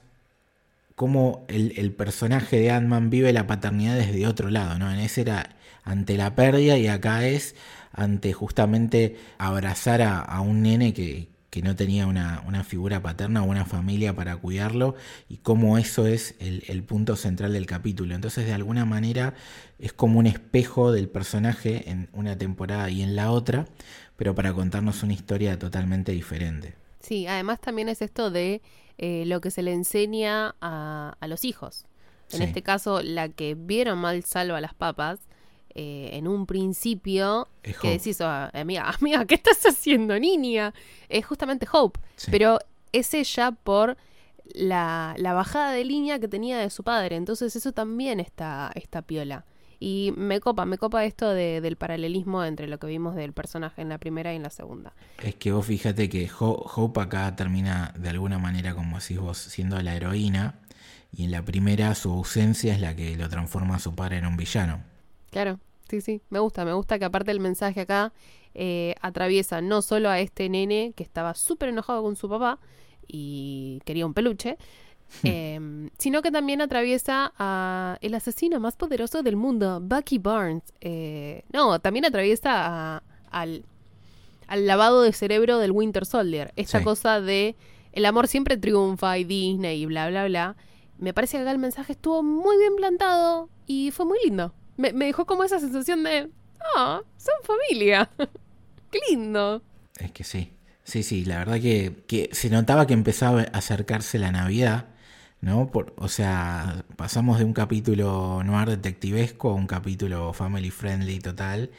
cómo 0.96 1.46
el, 1.48 1.74
el 1.78 1.94
personaje 1.94 2.60
de 2.60 2.72
Ant-Man 2.72 3.10
vive 3.10 3.32
la 3.32 3.48
paternidad 3.48 3.96
desde 3.96 4.28
otro 4.28 4.50
lado, 4.50 4.78
¿no? 4.78 4.92
En 4.92 5.00
ese 5.00 5.22
era 5.22 5.56
ante 5.86 6.18
la 6.18 6.36
pérdida 6.36 6.78
y 6.78 6.88
acá 6.88 7.26
es 7.26 7.56
ante 7.94 8.34
justamente 8.34 9.18
abrazar 9.38 10.02
a, 10.02 10.20
a 10.20 10.42
un 10.42 10.62
nene 10.62 10.94
que, 10.94 11.30
que 11.58 11.64
no 11.64 11.76
tenía 11.76 12.06
una, 12.06 12.44
una, 12.46 12.64
figura 12.64 13.02
paterna 13.02 13.42
o 13.42 13.46
una 13.48 13.66
familia 13.66 14.16
para 14.16 14.38
cuidarlo 14.38 14.94
y 15.28 15.38
cómo 15.38 15.80
eso 15.80 16.06
es 16.06 16.36
el, 16.40 16.64
el, 16.68 16.84
punto 16.84 17.16
central 17.16 17.52
del 17.52 17.66
capítulo. 17.66 18.14
Entonces 18.14 18.46
de 18.46 18.54
alguna 18.54 18.86
manera 18.86 19.34
es 19.80 19.92
como 19.92 20.20
un 20.20 20.28
espejo 20.28 20.92
del 20.92 21.10
personaje 21.10 21.90
en 21.90 22.10
una 22.14 22.38
temporada 22.38 22.92
y 22.92 23.02
en 23.02 23.16
la 23.16 23.32
otra, 23.32 23.66
pero 24.18 24.36
para 24.36 24.54
contarnos 24.54 25.02
una 25.02 25.14
historia 25.14 25.58
totalmente 25.58 26.12
diferente. 26.12 26.76
Sí, 27.00 27.26
además 27.26 27.60
también 27.60 27.90
es 27.90 28.04
esto 28.04 28.30
de 28.30 28.62
eh, 29.00 29.24
lo 29.26 29.42
que 29.42 29.50
se 29.50 29.64
le 29.64 29.74
enseña 29.74 30.54
a, 30.62 31.18
a 31.20 31.28
los 31.28 31.44
hijos. 31.44 31.86
En 32.30 32.38
sí. 32.38 32.44
este 32.44 32.62
caso, 32.62 33.02
la 33.02 33.30
que 33.30 33.56
vieron 33.56 33.98
mal 33.98 34.24
salva 34.24 34.60
a 34.60 34.62
las 34.62 34.76
papas, 34.76 35.22
eh, 35.76 36.10
en 36.14 36.28
un 36.28 36.46
principio, 36.46 37.48
es 37.64 37.78
que 37.78 37.92
decís, 37.92 38.20
oh, 38.22 38.50
amiga, 38.54 38.90
amiga, 39.02 39.26
¿qué 39.26 39.36
estás 39.36 39.66
haciendo, 39.66 40.20
niña? 40.20 40.74
Es 41.10 41.26
justamente 41.26 41.68
Hope, 41.72 42.00
sí. 42.16 42.32
pero 42.32 42.60
es 42.92 43.14
ella 43.14 43.52
por 43.52 43.98
la, 44.54 45.14
la, 45.18 45.34
bajada 45.34 45.72
de 45.72 45.84
línea 45.84 46.20
que 46.20 46.28
tenía 46.28 46.58
de 46.58 46.70
su 46.70 46.84
padre, 46.84 47.16
entonces 47.16 47.56
eso 47.56 47.72
también 47.72 48.20
está, 48.20 48.72
está 48.76 49.02
piola. 49.02 49.46
Y 49.80 50.12
me 50.18 50.40
copa, 50.40 50.66
me 50.66 50.80
copa 50.80 51.06
esto 51.06 51.30
de, 51.30 51.62
del 51.62 51.76
paralelismo 51.76 52.44
entre 52.44 52.68
lo 52.68 52.80
que 52.80 52.88
vimos 52.88 53.16
del 53.16 53.34
personaje 53.34 53.82
en 53.82 53.90
la 53.90 54.00
primera 54.00 54.34
y 54.34 54.38
en 54.38 54.44
la 54.44 54.50
segunda. 54.50 54.94
Es 55.22 55.36
que 55.36 55.52
vos 55.52 55.68
fíjate 55.68 56.10
que 56.10 56.30
Hope 56.40 57.00
acá 57.00 57.36
termina 57.36 57.94
de 57.96 58.10
alguna 58.10 58.40
manera, 58.40 58.74
como 58.74 58.98
decís 58.98 59.20
vos, 59.20 59.38
siendo 59.38 59.80
la 59.82 59.96
heroína 59.96 60.56
y 61.12 61.26
en 61.26 61.32
la 61.32 61.44
primera 61.44 61.94
su 61.94 62.12
ausencia 62.12 62.74
es 62.74 62.82
la 62.82 62.96
que 62.96 63.16
lo 63.16 63.30
transforma 63.30 63.76
a 63.76 63.80
su 63.80 63.94
padre 63.94 64.18
en 64.18 64.26
un 64.26 64.36
villano. 64.36 64.84
Claro, 65.32 65.60
sí, 65.90 66.02
sí, 66.02 66.22
me 66.30 66.40
gusta, 66.40 66.66
me 66.66 66.74
gusta 66.74 67.00
que 67.00 67.06
aparte 67.06 67.32
el 67.32 67.40
mensaje 67.40 67.82
acá 67.82 68.14
eh, 68.54 68.96
atraviesa 69.02 69.62
no 69.62 69.82
solo 69.82 70.10
a 70.10 70.20
este 70.20 70.50
nene 70.50 70.94
que 70.96 71.04
estaba 71.04 71.34
súper 71.34 71.70
enojado 71.70 72.02
con 72.04 72.16
su 72.16 72.30
papá 72.30 72.60
y 73.08 73.82
quería 73.86 74.06
un 74.06 74.14
peluche, 74.14 74.58
Em, 75.24 75.90
sino 75.98 76.22
que 76.22 76.32
también 76.32 76.62
atraviesa 76.62 77.34
a 77.38 77.98
el 78.02 78.14
asesino 78.14 78.60
más 78.60 78.76
poderoso 78.76 79.24
del 79.24 79.36
mundo, 79.36 79.80
Bucky 79.82 80.18
Barnes. 80.18 80.64
Eh, 80.82 81.44
no, 81.52 81.80
también 81.80 82.06
atraviesa 82.06 83.04
al, 83.32 83.66
al 84.48 84.68
lavado 84.68 85.02
de 85.02 85.14
cerebro 85.14 85.60
del 85.60 85.72
Winter 85.72 86.06
Soldier. 86.06 86.54
Esta 86.56 86.84
cosa 86.84 87.22
de 87.22 87.56
el 87.94 88.06
amor 88.06 88.28
siempre 88.28 88.58
triunfa 88.58 89.18
y 89.18 89.24
Disney 89.24 89.82
y 89.82 89.86
bla, 89.86 90.10
bla, 90.10 90.26
bla. 90.26 90.56
Me 91.00 91.14
parece 91.14 91.38
que 91.38 91.44
acá 91.44 91.52
el 91.52 91.60
mensaje 91.60 91.94
estuvo 91.94 92.22
muy 92.24 92.58
bien 92.58 92.76
plantado 92.76 93.50
y 93.66 93.92
fue 93.92 94.06
muy 94.06 94.18
lindo. 94.24 94.54
Me, 94.78 94.92
dejó 94.94 95.26
como 95.26 95.44
esa 95.44 95.60
sensación 95.60 96.04
de, 96.04 96.30
ah, 96.76 97.02
son 97.18 97.36
familia. 97.44 98.10
Qué 98.92 99.00
lindo. 99.10 99.62
Es 100.00 100.12
que 100.12 100.24
sí. 100.24 100.54
Sí, 100.84 101.04
sí, 101.04 101.26
la 101.26 101.40
verdad 101.40 101.60
que, 101.60 102.04
que 102.08 102.30
se 102.32 102.50
notaba 102.50 102.88
que 102.88 102.94
empezaba 102.94 103.42
a 103.42 103.58
acercarse 103.58 104.18
la 104.18 104.32
Navidad 104.32 104.86
¿no? 105.42 105.72
Por, 105.72 105.94
o 105.98 106.08
sea, 106.08 106.84
pasamos 106.96 107.40
de 107.40 107.46
un 107.46 107.54
capítulo 107.54 108.44
noir 108.44 108.70
detectivesco 108.70 109.50
a 109.50 109.54
un 109.54 109.68
capítulo 109.68 110.34
family 110.34 110.72
friendly 110.72 111.20
total. 111.20 111.72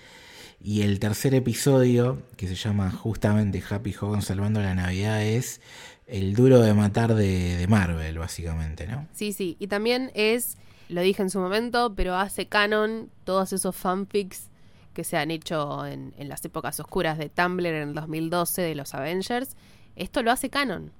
Y 0.60 0.82
el 0.82 0.98
tercer 0.98 1.34
episodio, 1.34 2.22
que 2.36 2.48
se 2.48 2.56
llama 2.56 2.90
justamente 2.90 3.62
Happy 3.68 3.94
Hogan 4.00 4.22
Salvando 4.22 4.60
la 4.60 4.74
Navidad, 4.74 5.22
es 5.22 5.60
el 6.06 6.34
duro 6.34 6.60
de 6.60 6.74
matar 6.74 7.14
de, 7.14 7.64
Marvel, 7.68 8.18
básicamente, 8.18 8.86
¿no? 8.86 9.06
Sí, 9.12 9.32
sí. 9.32 9.56
Y 9.60 9.68
también 9.68 10.10
es, 10.14 10.56
lo 10.88 11.00
dije 11.02 11.22
en 11.22 11.30
su 11.30 11.38
momento, 11.38 11.94
pero 11.94 12.16
hace 12.16 12.46
canon 12.46 13.10
todos 13.24 13.52
esos 13.52 13.74
fanfics 13.76 14.50
que 14.94 15.04
se 15.04 15.16
han 15.16 15.30
hecho 15.30 15.86
en, 15.86 16.14
en 16.18 16.28
las 16.28 16.44
épocas 16.44 16.80
oscuras 16.80 17.18
de 17.18 17.28
Tumblr 17.28 17.66
en 17.66 17.88
el 17.88 17.94
2012 17.94 18.62
de 18.62 18.74
los 18.74 18.94
Avengers. 18.94 19.56
Esto 19.96 20.22
lo 20.22 20.30
hace 20.30 20.50
canon. 20.50 20.92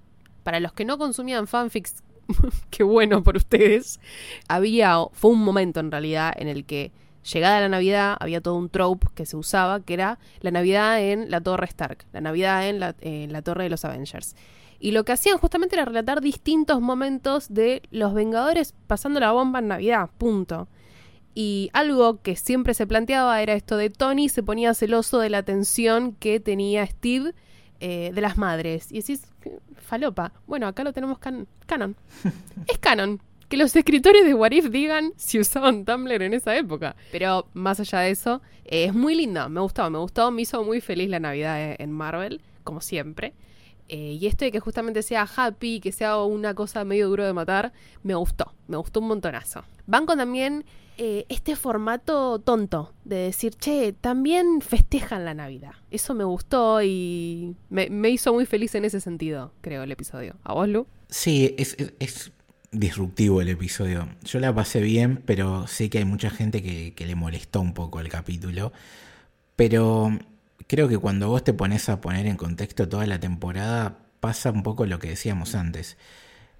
Para 0.44 0.60
los 0.60 0.72
que 0.72 0.84
no 0.84 0.98
consumían 0.98 1.46
fanfics 1.46 2.02
qué 2.70 2.82
bueno 2.82 3.22
por 3.22 3.36
ustedes, 3.36 4.00
había, 4.48 4.96
fue 5.12 5.30
un 5.30 5.42
momento 5.42 5.80
en 5.80 5.90
realidad 5.90 6.32
en 6.36 6.48
el 6.48 6.64
que 6.64 6.92
llegada 7.32 7.60
la 7.60 7.68
Navidad 7.68 8.16
había 8.20 8.40
todo 8.40 8.54
un 8.54 8.68
trope 8.68 9.06
que 9.14 9.26
se 9.26 9.36
usaba, 9.36 9.80
que 9.80 9.94
era 9.94 10.18
la 10.40 10.50
Navidad 10.50 11.00
en 11.02 11.30
la 11.30 11.40
Torre 11.40 11.66
Stark, 11.66 12.06
la 12.12 12.20
Navidad 12.20 12.68
en 12.68 12.80
la, 12.80 12.94
en 13.00 13.32
la 13.32 13.42
Torre 13.42 13.64
de 13.64 13.70
los 13.70 13.84
Avengers. 13.84 14.36
Y 14.80 14.92
lo 14.92 15.04
que 15.04 15.12
hacían 15.12 15.38
justamente 15.38 15.76
era 15.76 15.84
relatar 15.84 16.20
distintos 16.20 16.80
momentos 16.80 17.52
de 17.52 17.82
los 17.90 18.14
Vengadores 18.14 18.74
pasando 18.86 19.18
la 19.20 19.32
bomba 19.32 19.58
en 19.58 19.68
Navidad, 19.68 20.10
punto. 20.18 20.68
Y 21.34 21.70
algo 21.72 22.20
que 22.22 22.36
siempre 22.36 22.74
se 22.74 22.86
planteaba 22.86 23.40
era 23.42 23.54
esto 23.54 23.76
de 23.76 23.90
Tony 23.90 24.28
se 24.28 24.42
ponía 24.42 24.74
celoso 24.74 25.20
de 25.20 25.30
la 25.30 25.38
atención 25.38 26.12
que 26.12 26.40
tenía 26.40 26.86
Steve 26.86 27.32
eh, 27.80 28.10
de 28.12 28.20
las 28.20 28.36
madres. 28.36 28.90
Y 28.90 29.00
decís, 29.00 29.22
falopa. 29.76 30.32
Bueno, 30.46 30.66
acá 30.66 30.84
lo 30.84 30.92
tenemos 30.92 31.18
canon. 31.18 31.96
es 32.66 32.78
canon. 32.78 33.20
Que 33.48 33.56
los 33.56 33.74
escritores 33.76 34.24
de 34.24 34.34
What 34.34 34.50
If 34.50 34.70
digan 34.70 35.12
si 35.16 35.38
usaban 35.38 35.84
Tumblr 35.84 36.22
en 36.22 36.34
esa 36.34 36.56
época. 36.56 36.96
Pero 37.12 37.46
más 37.54 37.80
allá 37.80 38.00
de 38.00 38.10
eso, 38.10 38.42
eh, 38.64 38.84
es 38.84 38.94
muy 38.94 39.14
linda. 39.14 39.48
Me 39.48 39.60
gustó, 39.60 39.88
me 39.90 39.98
gustó. 39.98 40.30
Me 40.30 40.42
hizo 40.42 40.62
muy 40.64 40.80
feliz 40.80 41.08
la 41.08 41.20
Navidad 41.20 41.60
eh, 41.60 41.76
en 41.78 41.92
Marvel, 41.92 42.42
como 42.64 42.80
siempre. 42.80 43.32
Y 43.88 44.26
esto 44.26 44.44
de 44.44 44.52
que 44.52 44.60
justamente 44.60 45.02
sea 45.02 45.28
happy, 45.34 45.80
que 45.80 45.92
sea 45.92 46.18
una 46.18 46.54
cosa 46.54 46.84
medio 46.84 47.08
duro 47.08 47.24
de 47.24 47.32
matar, 47.32 47.72
me 48.02 48.14
gustó. 48.14 48.52
Me 48.66 48.76
gustó 48.76 49.00
un 49.00 49.08
montonazo. 49.08 49.64
Banco 49.86 50.16
también 50.16 50.64
eh, 51.00 51.26
este 51.28 51.54
formato 51.54 52.40
tonto 52.40 52.92
de 53.04 53.16
decir, 53.16 53.54
che, 53.54 53.92
también 53.92 54.60
festejan 54.60 55.24
la 55.24 55.32
Navidad. 55.32 55.74
Eso 55.92 56.12
me 56.12 56.24
gustó 56.24 56.82
y 56.82 57.54
me, 57.70 58.10
hizo 58.10 58.34
muy 58.34 58.46
feliz 58.46 58.74
en 58.74 58.84
ese 58.84 59.00
sentido, 59.00 59.52
creo, 59.60 59.84
el 59.84 59.92
episodio. 59.92 60.34
¿A 60.42 60.54
vos, 60.54 60.68
Lu? 60.68 60.88
Sí, 61.08 61.54
es, 61.56 61.76
es, 62.00 62.32
disruptivo 62.72 63.40
el 63.40 63.48
episodio. 63.48 64.08
Yo 64.24 64.40
la 64.40 64.52
pasé 64.52 64.80
bien, 64.80 65.22
pero 65.24 65.68
sé 65.68 65.88
que 65.88 65.98
hay 65.98 66.04
mucha 66.04 66.30
gente 66.30 66.64
que, 66.64 66.94
que 66.94 67.06
le 67.06 67.14
molestó 67.14 67.60
un 67.60 67.74
poco 67.74 68.00
el 68.00 68.08
capítulo. 68.08 68.72
Pero 69.54 70.18
creo 70.68 70.88
que 70.88 70.98
cuando 70.98 71.28
vos 71.28 71.42
te 71.42 71.52
pones 71.52 71.88
a 71.88 72.00
poner 72.00 72.26
en 72.26 72.36
contexto 72.36 72.88
toda 72.88 73.06
la 73.06 73.18
temporada, 73.18 73.98
pasa 74.20 74.52
un 74.52 74.62
poco 74.62 74.86
lo 74.86 75.00
que 75.00 75.08
decíamos 75.08 75.56
antes. 75.56 75.96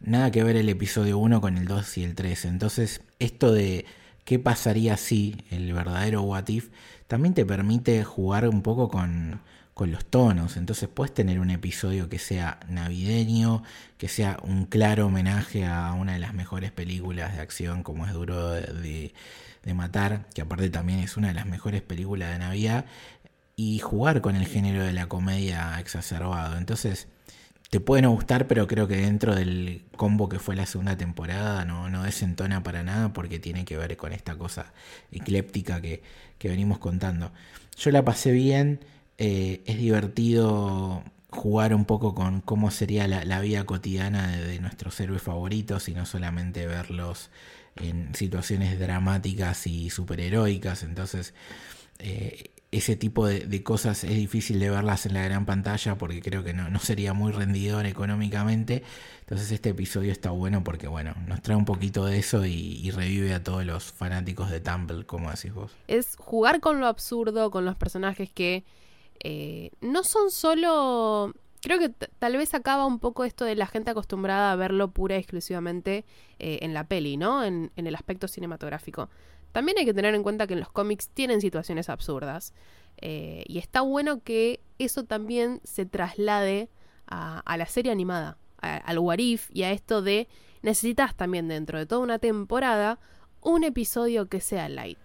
Nada 0.01 0.31
que 0.33 0.43
ver 0.43 0.57
el 0.57 0.69
episodio 0.69 1.19
1 1.19 1.41
con 1.41 1.57
el 1.59 1.67
2 1.67 1.99
y 1.99 2.05
el 2.05 2.15
3. 2.17 2.47
Entonces, 2.47 3.03
esto 3.21 3.53
de 3.53 3.85
qué 4.29 4.39
pasaría 4.39 4.99
si 4.99 5.37
el 5.51 5.73
verdadero 5.73 6.23
What 6.23 6.49
If 6.49 6.69
también 7.07 7.33
te 7.33 7.47
permite 7.47 8.05
jugar 8.05 8.47
un 8.47 8.63
poco 8.63 8.91
con, 8.91 9.41
los 9.87 10.05
tonos. 10.05 10.57
Entonces 10.57 10.89
puedes 10.89 11.15
tener 11.15 11.41
un 11.41 11.51
episodio 11.51 12.09
que 12.09 12.19
sea 12.19 12.61
navideño, 12.69 13.63
que 13.97 14.09
sea 14.09 14.39
un 14.43 14.67
claro 14.67 15.07
homenaje 15.07 15.65
a 15.65 15.93
una 15.95 16.15
de 16.15 16.19
las 16.19 16.35
mejores 16.35 16.73
películas 16.73 17.35
de 17.37 17.41
acción 17.41 17.83
como 17.83 18.05
es 18.05 18.13
Duro 18.13 18.51
de, 18.51 19.15
Matar, 19.75 20.27
que 20.35 20.43
aparte 20.43 20.69
también 20.69 20.99
es 20.99 21.17
una 21.17 21.29
de 21.29 21.35
las 21.35 21.47
mejores 21.47 21.81
películas 21.83 22.31
de 22.33 22.39
Navidad, 22.39 22.87
y 23.59 23.81
jugar 23.81 24.21
con 24.21 24.37
el 24.37 24.47
género 24.47 24.85
de 24.85 24.93
la 24.93 25.09
comedia 25.09 25.81
exacerbado. 25.81 26.57
Entonces 26.57 27.09
te 27.71 27.81
pueden 27.81 28.09
gustar, 28.09 28.47
pero 28.47 28.69
creo 28.69 28.87
que 28.87 28.95
dentro 28.99 29.35
del 29.35 29.85
combo 29.97 30.29
que 30.29 30.39
fue 30.39 30.55
la 30.55 30.65
segunda 30.65 30.97
temporada 30.97 31.65
no, 31.65 31.89
no 31.91 32.05
desentona 32.05 32.63
para 32.63 32.85
nada 32.85 33.13
porque 33.13 33.41
tiene 33.41 33.65
que 33.65 33.77
ver 33.77 33.97
con 33.97 34.13
esta 34.13 34.39
cosa 34.39 34.73
ecléptica 35.11 35.81
que, 35.81 36.03
venimos 36.41 36.79
contando. 36.79 37.33
Yo 37.77 37.91
la 37.91 38.05
pasé 38.05 38.31
bien, 38.31 38.79
eh, 39.19 39.61
es 39.67 39.79
divertido 39.79 41.03
jugar 41.31 41.75
un 41.75 41.85
poco 41.85 42.15
con 42.15 42.41
cómo 42.43 42.71
sería 42.71 43.09
la, 43.09 43.41
vida 43.41 43.65
cotidiana 43.65 44.37
de, 44.37 44.61
nuestros 44.61 45.01
héroes 45.01 45.23
favoritos 45.23 45.89
y 45.89 45.95
no 45.95 46.07
solamente 46.07 46.65
verlos 46.69 47.31
en 47.75 48.15
situaciones 48.15 48.79
dramáticas 48.79 49.67
y 49.67 49.91
superheroicas. 49.91 50.85
Entonces, 50.85 51.35
eh, 51.99 52.53
ese 52.71 52.97
tipo 52.97 53.27
de, 53.27 53.63
cosas 53.63 54.05
es 54.05 54.15
difícil 54.15 54.61
de 54.61 54.69
verlas 54.69 55.07
en 55.07 55.15
la 55.15 55.23
gran 55.23 55.47
pantalla 55.47 55.97
porque 55.97 56.21
creo 56.21 56.45
que 56.45 56.53
no, 56.53 56.79
sería 56.81 57.15
muy 57.15 57.33
rendidor 57.33 57.87
económicamente. 57.87 58.83
Entonces 59.21 59.51
este 59.53 59.71
episodio 59.71 60.13
está 60.13 60.31
bueno 60.31 60.63
porque 60.65 60.87
bueno, 60.87 61.15
nos 61.27 61.41
trae 61.41 61.57
un 61.57 61.65
poquito 61.65 62.05
de 62.05 62.19
eso 62.19 62.45
y, 62.45 62.91
revive 62.91 63.33
a 63.33 63.43
todos 63.43 63.65
los 63.65 63.85
fanáticos 63.85 64.51
de 64.51 64.61
Tumble, 64.61 65.07
como 65.07 65.31
decís 65.31 65.53
vos. 65.55 65.73
Es 65.87 66.17
jugar 66.17 66.61
con 66.61 66.81
lo 66.81 66.87
absurdo, 66.87 67.51
con 67.51 67.65
los 67.65 67.77
personajes 67.77 68.31
que 68.33 68.65
eh, 69.21 69.71
no 69.81 70.05
son 70.05 70.31
solo... 70.31 71.35
Creo 71.61 71.81
que 71.81 71.89
tal 71.89 72.37
vez 72.37 72.55
acaba 72.55 72.87
un 72.87 73.01
poco 73.01 73.25
esto 73.25 73.45
de 73.45 73.57
la 73.57 73.67
gente 73.67 73.91
acostumbrada 73.91 74.53
a 74.53 74.57
verlo 74.57 74.93
pura 74.93 75.17
y 75.17 75.19
exclusivamente 75.19 76.05
eh, 76.39 76.61
en 76.63 76.73
la 76.73 76.85
peli, 76.85 77.17
¿no? 77.17 77.43
En, 77.43 77.73
en 77.75 77.87
el 77.89 77.97
aspecto 77.97 78.29
cinematográfico. 78.29 79.11
También 79.53 79.79
hay 79.79 79.85
que 79.85 79.95
tener 79.95 80.15
en 80.15 80.23
cuenta 80.23 80.47
que 80.47 80.55
en 80.55 80.61
los 80.61 80.71
cómics 80.71 81.09
tienen 81.09 81.41
situaciones 81.41 81.89
absurdas. 81.89 82.53
Eh, 83.01 83.45
y 83.47 83.59
está 83.59 83.81
bueno 83.81 84.23
que 84.23 84.61
eso 84.79 85.05
también 85.05 85.61
se 85.65 85.87
traslade 85.87 86.69
a, 87.07 87.57
la 87.57 87.67
serie 87.67 87.91
animada, 87.91 88.37
al 88.59 88.99
Warif 88.99 89.49
y 89.53 89.63
a 89.63 89.73
esto 89.73 90.03
de 90.03 90.29
necesitas 90.63 91.15
también 91.15 91.49
dentro 91.49 91.79
de 91.79 91.87
toda 91.87 92.03
una 92.03 92.19
temporada 92.19 92.99
un 93.41 93.65
episodio 93.65 94.29
que 94.29 94.41
sea 94.41 94.69
light. 94.69 94.99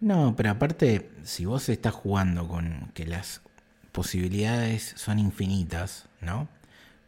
No, 0.00 0.34
pero 0.36 0.50
aparte, 0.50 1.10
si 1.22 1.44
vos 1.44 1.68
estás 1.68 1.94
jugando 1.94 2.48
con 2.48 2.90
que 2.94 3.06
las 3.06 3.42
posibilidades 3.92 4.94
son 4.96 5.18
infinitas, 5.18 6.08
¿no? 6.20 6.48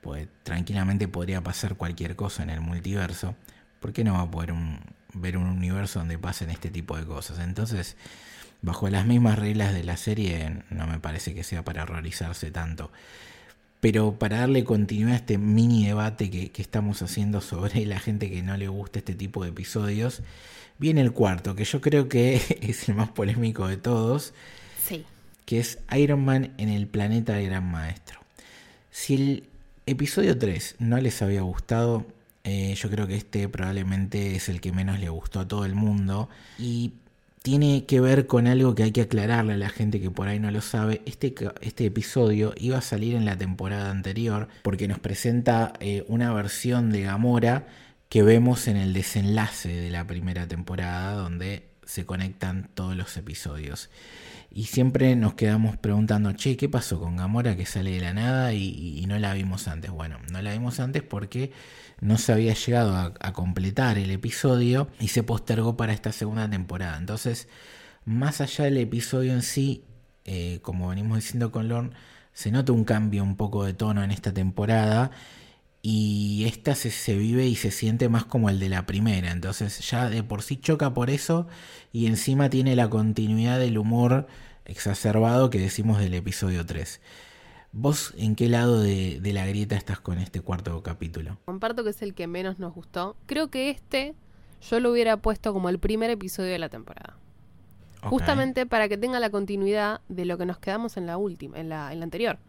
Pues 0.00 0.28
tranquilamente 0.44 1.08
podría 1.08 1.42
pasar 1.42 1.76
cualquier 1.76 2.14
cosa 2.14 2.44
en 2.44 2.50
el 2.50 2.60
multiverso. 2.60 3.34
¿Por 3.80 3.92
qué 3.92 4.04
no 4.04 4.14
va 4.14 4.22
a 4.22 4.30
poder 4.30 4.52
un, 4.52 4.80
ver 5.16 5.36
un 5.36 5.46
universo 5.46 5.98
donde 5.98 6.18
pasen 6.18 6.50
este 6.50 6.70
tipo 6.70 6.96
de 6.96 7.04
cosas. 7.04 7.38
Entonces, 7.40 7.96
bajo 8.62 8.88
las 8.88 9.06
mismas 9.06 9.38
reglas 9.38 9.74
de 9.74 9.84
la 9.84 9.96
serie, 9.96 10.62
no 10.70 10.86
me 10.86 10.98
parece 10.98 11.34
que 11.34 11.44
sea 11.44 11.64
para 11.64 11.82
horrorizarse 11.82 12.50
tanto. 12.50 12.90
Pero 13.80 14.18
para 14.18 14.40
darle 14.40 14.64
continuidad 14.64 15.12
a 15.12 15.16
este 15.16 15.38
mini 15.38 15.86
debate 15.86 16.30
que, 16.30 16.50
estamos 16.60 17.02
haciendo 17.02 17.40
sobre 17.40 17.84
la 17.86 17.98
gente 17.98 18.30
que 18.30 18.42
no 18.42 18.56
le 18.56 18.68
gusta 18.68 18.98
este 18.98 19.14
tipo 19.14 19.44
de 19.44 19.50
episodios, 19.50 20.22
viene 20.78 21.00
el 21.00 21.12
cuarto, 21.12 21.54
que 21.54 21.64
yo 21.64 21.80
creo 21.80 22.08
que 22.08 22.36
es 22.62 22.88
el 22.88 22.94
más 22.94 23.10
polémico 23.10 23.68
de 23.68 23.76
todos. 23.76 24.34
Sí. 24.86 25.04
Que 25.44 25.60
es 25.60 25.78
Iron 25.96 26.24
Man 26.24 26.52
en 26.58 26.68
el 26.68 26.86
planeta 26.86 27.34
del 27.34 27.46
Gran 27.46 27.70
Maestro. 27.70 28.20
Si 28.90 29.14
el 29.14 29.44
episodio 29.84 30.36
3 30.36 30.76
no 30.80 30.98
les 30.98 31.22
había 31.22 31.42
gustado, 31.42 32.06
eh, 32.46 32.74
yo 32.76 32.88
creo 32.88 33.08
que 33.08 33.16
este 33.16 33.48
probablemente 33.48 34.36
es 34.36 34.48
el 34.48 34.60
que 34.60 34.70
menos 34.70 35.00
le 35.00 35.08
gustó 35.08 35.40
a 35.40 35.48
todo 35.48 35.64
el 35.64 35.74
mundo. 35.74 36.28
Y 36.58 36.92
tiene 37.42 37.86
que 37.86 38.00
ver 38.00 38.28
con 38.28 38.46
algo 38.46 38.76
que 38.76 38.84
hay 38.84 38.92
que 38.92 39.02
aclararle 39.02 39.54
a 39.54 39.56
la 39.56 39.68
gente 39.68 40.00
que 40.00 40.12
por 40.12 40.28
ahí 40.28 40.38
no 40.38 40.52
lo 40.52 40.60
sabe. 40.60 41.02
Este, 41.06 41.34
este 41.60 41.86
episodio 41.86 42.54
iba 42.56 42.78
a 42.78 42.82
salir 42.82 43.16
en 43.16 43.24
la 43.24 43.36
temporada 43.36 43.90
anterior 43.90 44.46
porque 44.62 44.86
nos 44.86 45.00
presenta 45.00 45.72
eh, 45.80 46.04
una 46.06 46.32
versión 46.32 46.92
de 46.92 47.02
Gamora 47.02 47.66
que 48.08 48.22
vemos 48.22 48.68
en 48.68 48.76
el 48.76 48.92
desenlace 48.92 49.68
de 49.68 49.90
la 49.90 50.06
primera 50.06 50.46
temporada 50.46 51.14
donde 51.14 51.64
se 51.86 52.04
conectan 52.04 52.68
todos 52.74 52.96
los 52.96 53.16
episodios. 53.16 53.88
Y 54.50 54.64
siempre 54.64 55.16
nos 55.16 55.34
quedamos 55.34 55.76
preguntando, 55.76 56.32
che, 56.32 56.56
¿qué 56.56 56.68
pasó 56.68 57.00
con 57.00 57.16
Gamora 57.16 57.56
que 57.56 57.66
sale 57.66 57.92
de 57.92 58.00
la 58.00 58.12
nada 58.12 58.52
y, 58.54 59.04
no 59.06 59.18
la 59.18 59.32
vimos 59.34 59.68
antes? 59.68 59.90
Bueno, 59.90 60.18
no 60.30 60.42
la 60.42 60.52
vimos 60.52 60.80
antes 60.80 61.02
porque 61.02 61.52
no 62.00 62.18
se 62.18 62.32
había 62.32 62.54
llegado 62.54 62.96
a, 62.96 63.32
completar 63.32 63.98
el 63.98 64.10
episodio 64.10 64.88
y 65.00 65.08
se 65.08 65.22
postergó 65.22 65.76
para 65.76 65.92
esta 65.92 66.12
segunda 66.12 66.48
temporada. 66.50 66.98
Entonces, 66.98 67.48
más 68.04 68.40
allá 68.40 68.64
del 68.64 68.78
episodio 68.78 69.32
en 69.32 69.42
sí, 69.42 69.84
eh, 70.24 70.58
como 70.62 70.88
venimos 70.88 71.18
diciendo 71.18 71.52
con 71.52 71.68
Lorne, 71.68 71.90
se 72.32 72.50
nota 72.50 72.72
un 72.72 72.84
cambio 72.84 73.22
un 73.22 73.36
poco 73.36 73.64
de 73.64 73.74
tono 73.74 74.02
en 74.02 74.10
esta 74.10 74.32
temporada 74.32 75.10
y 75.88 76.46
esta 76.46 76.74
se, 76.74 76.90
se, 76.90 77.14
vive 77.14 77.46
y 77.46 77.54
se 77.54 77.70
siente 77.70 78.08
más 78.08 78.24
como 78.24 78.50
el 78.50 78.58
de 78.58 78.68
la 78.68 78.86
primera, 78.86 79.30
entonces 79.30 79.88
ya 79.88 80.10
de 80.10 80.24
por 80.24 80.42
sí 80.42 80.56
choca 80.56 80.92
por 80.92 81.10
eso 81.10 81.46
y 81.92 82.06
encima 82.06 82.50
tiene 82.50 82.74
la 82.74 82.90
continuidad 82.90 83.60
del 83.60 83.78
humor 83.78 84.26
exacerbado 84.64 85.48
que 85.48 85.60
decimos 85.60 86.00
del 86.00 86.14
episodio 86.14 86.66
3. 86.66 87.00
¿Vos 87.70 88.14
en 88.18 88.34
qué 88.34 88.48
lado 88.48 88.80
de, 88.80 89.20
la 89.22 89.46
grieta 89.46 89.76
estás 89.76 90.00
con 90.00 90.18
este 90.18 90.40
cuarto 90.40 90.82
capítulo? 90.82 91.38
Comparto 91.44 91.84
que 91.84 91.90
es 91.90 92.02
el 92.02 92.14
que 92.14 92.26
menos 92.26 92.58
nos 92.58 92.74
gustó. 92.74 93.14
Creo 93.26 93.46
que 93.48 93.70
este 93.70 94.16
yo 94.68 94.80
lo 94.80 94.90
hubiera 94.90 95.18
puesto 95.18 95.52
como 95.52 95.68
el 95.68 95.78
primer 95.78 96.10
episodio 96.10 96.50
de 96.50 96.58
la 96.58 96.68
temporada. 96.68 97.16
Justamente 98.02 98.66
para 98.66 98.88
que 98.88 98.98
tenga 98.98 99.20
la 99.20 99.30
continuidad 99.30 100.00
de 100.08 100.24
lo 100.24 100.36
que 100.36 100.46
nos 100.46 100.58
quedamos 100.58 100.96
en 100.96 101.06
la 101.06 101.16
última, 101.16 101.60
en 101.60 101.68
la, 101.68 101.92
en 101.92 102.00
la 102.00 102.04
anterior. 102.04 102.40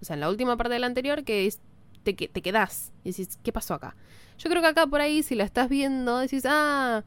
O 0.00 0.04
sea, 0.04 0.14
en 0.14 0.20
la 0.20 0.30
última 0.30 0.56
parte 0.56 0.74
de 0.74 0.78
la 0.78 0.86
anterior, 0.86 1.24
que 1.24 1.46
es 1.46 1.58
te, 2.14 2.28
te 2.28 2.42
quedás 2.42 2.92
y 3.04 3.10
decís, 3.10 3.38
¿qué 3.42 3.52
pasó 3.52 3.74
acá? 3.74 3.96
Yo 4.38 4.50
creo 4.50 4.62
que 4.62 4.68
acá 4.68 4.86
por 4.86 5.00
ahí, 5.00 5.22
si 5.22 5.34
la 5.34 5.44
estás 5.44 5.68
viendo, 5.68 6.18
decís, 6.18 6.44
ah, 6.46 7.04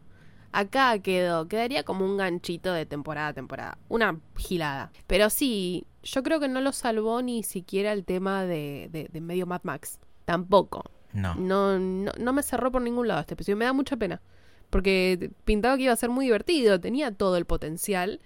acá 0.51 0.97
quedó. 0.99 1.47
Quedaría 1.47 1.83
como 1.83 2.05
un 2.05 2.17
ganchito 2.17 2.73
de 2.73 2.85
temporada 2.85 3.29
a 3.29 3.33
temporada. 3.33 3.77
Una 3.87 4.19
gilada. 4.37 4.91
Pero 5.07 5.29
sí, 5.29 5.85
yo 6.03 6.23
creo 6.23 6.39
que 6.39 6.47
no 6.47 6.61
lo 6.61 6.71
salvó 6.71 7.21
ni 7.21 7.43
siquiera 7.43 7.93
el 7.93 8.05
tema 8.05 8.45
de, 8.45 8.89
de, 9.11 9.21
medio 9.21 9.45
Mad 9.45 9.61
Max. 9.63 9.99
Tampoco. 10.25 10.83
No. 11.13 11.35
No, 11.35 11.79
no. 11.79 12.11
no 12.19 12.33
me 12.33 12.43
cerró 12.43 12.71
por 12.71 12.81
ningún 12.81 13.07
lado 13.07 13.21
este 13.21 13.33
episodio. 13.33 13.57
Me 13.57 13.65
da 13.65 13.73
mucha 13.73 13.97
pena. 13.97 14.21
Porque 14.69 15.31
pintaba 15.45 15.77
que 15.77 15.83
iba 15.83 15.93
a 15.93 15.97
ser 15.97 16.09
muy 16.09 16.25
divertido. 16.25 16.79
Tenía 16.79 17.11
todo 17.11 17.37
el 17.37 17.45
potencial. 17.45 18.21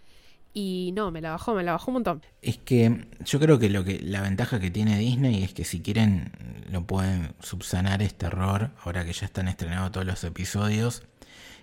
Y 0.54 0.92
no, 0.96 1.10
me 1.10 1.20
la 1.20 1.32
bajó, 1.32 1.56
me 1.56 1.64
la 1.64 1.72
bajó 1.72 1.90
un 1.90 1.96
montón. 1.96 2.22
Es 2.42 2.58
que 2.58 3.08
yo 3.26 3.40
creo 3.40 3.58
que 3.58 3.70
lo 3.70 3.84
que 3.84 4.00
la 4.00 4.22
ventaja 4.22 4.60
que 4.60 4.70
tiene 4.70 5.00
Disney 5.00 5.44
es 5.44 5.54
que 5.54 5.66
si 5.66 5.82
quieren 5.82 6.32
lo 6.70 6.86
pueden 6.86 7.34
subsanar 7.40 8.02
este 8.02 8.28
error 8.28 8.72
ahora 8.84 9.04
que 9.04 9.14
ya 9.14 9.26
están 9.26 9.48
estrenados 9.48 9.92
todos 9.92 10.06
los 10.06 10.24
episodios 10.24 11.04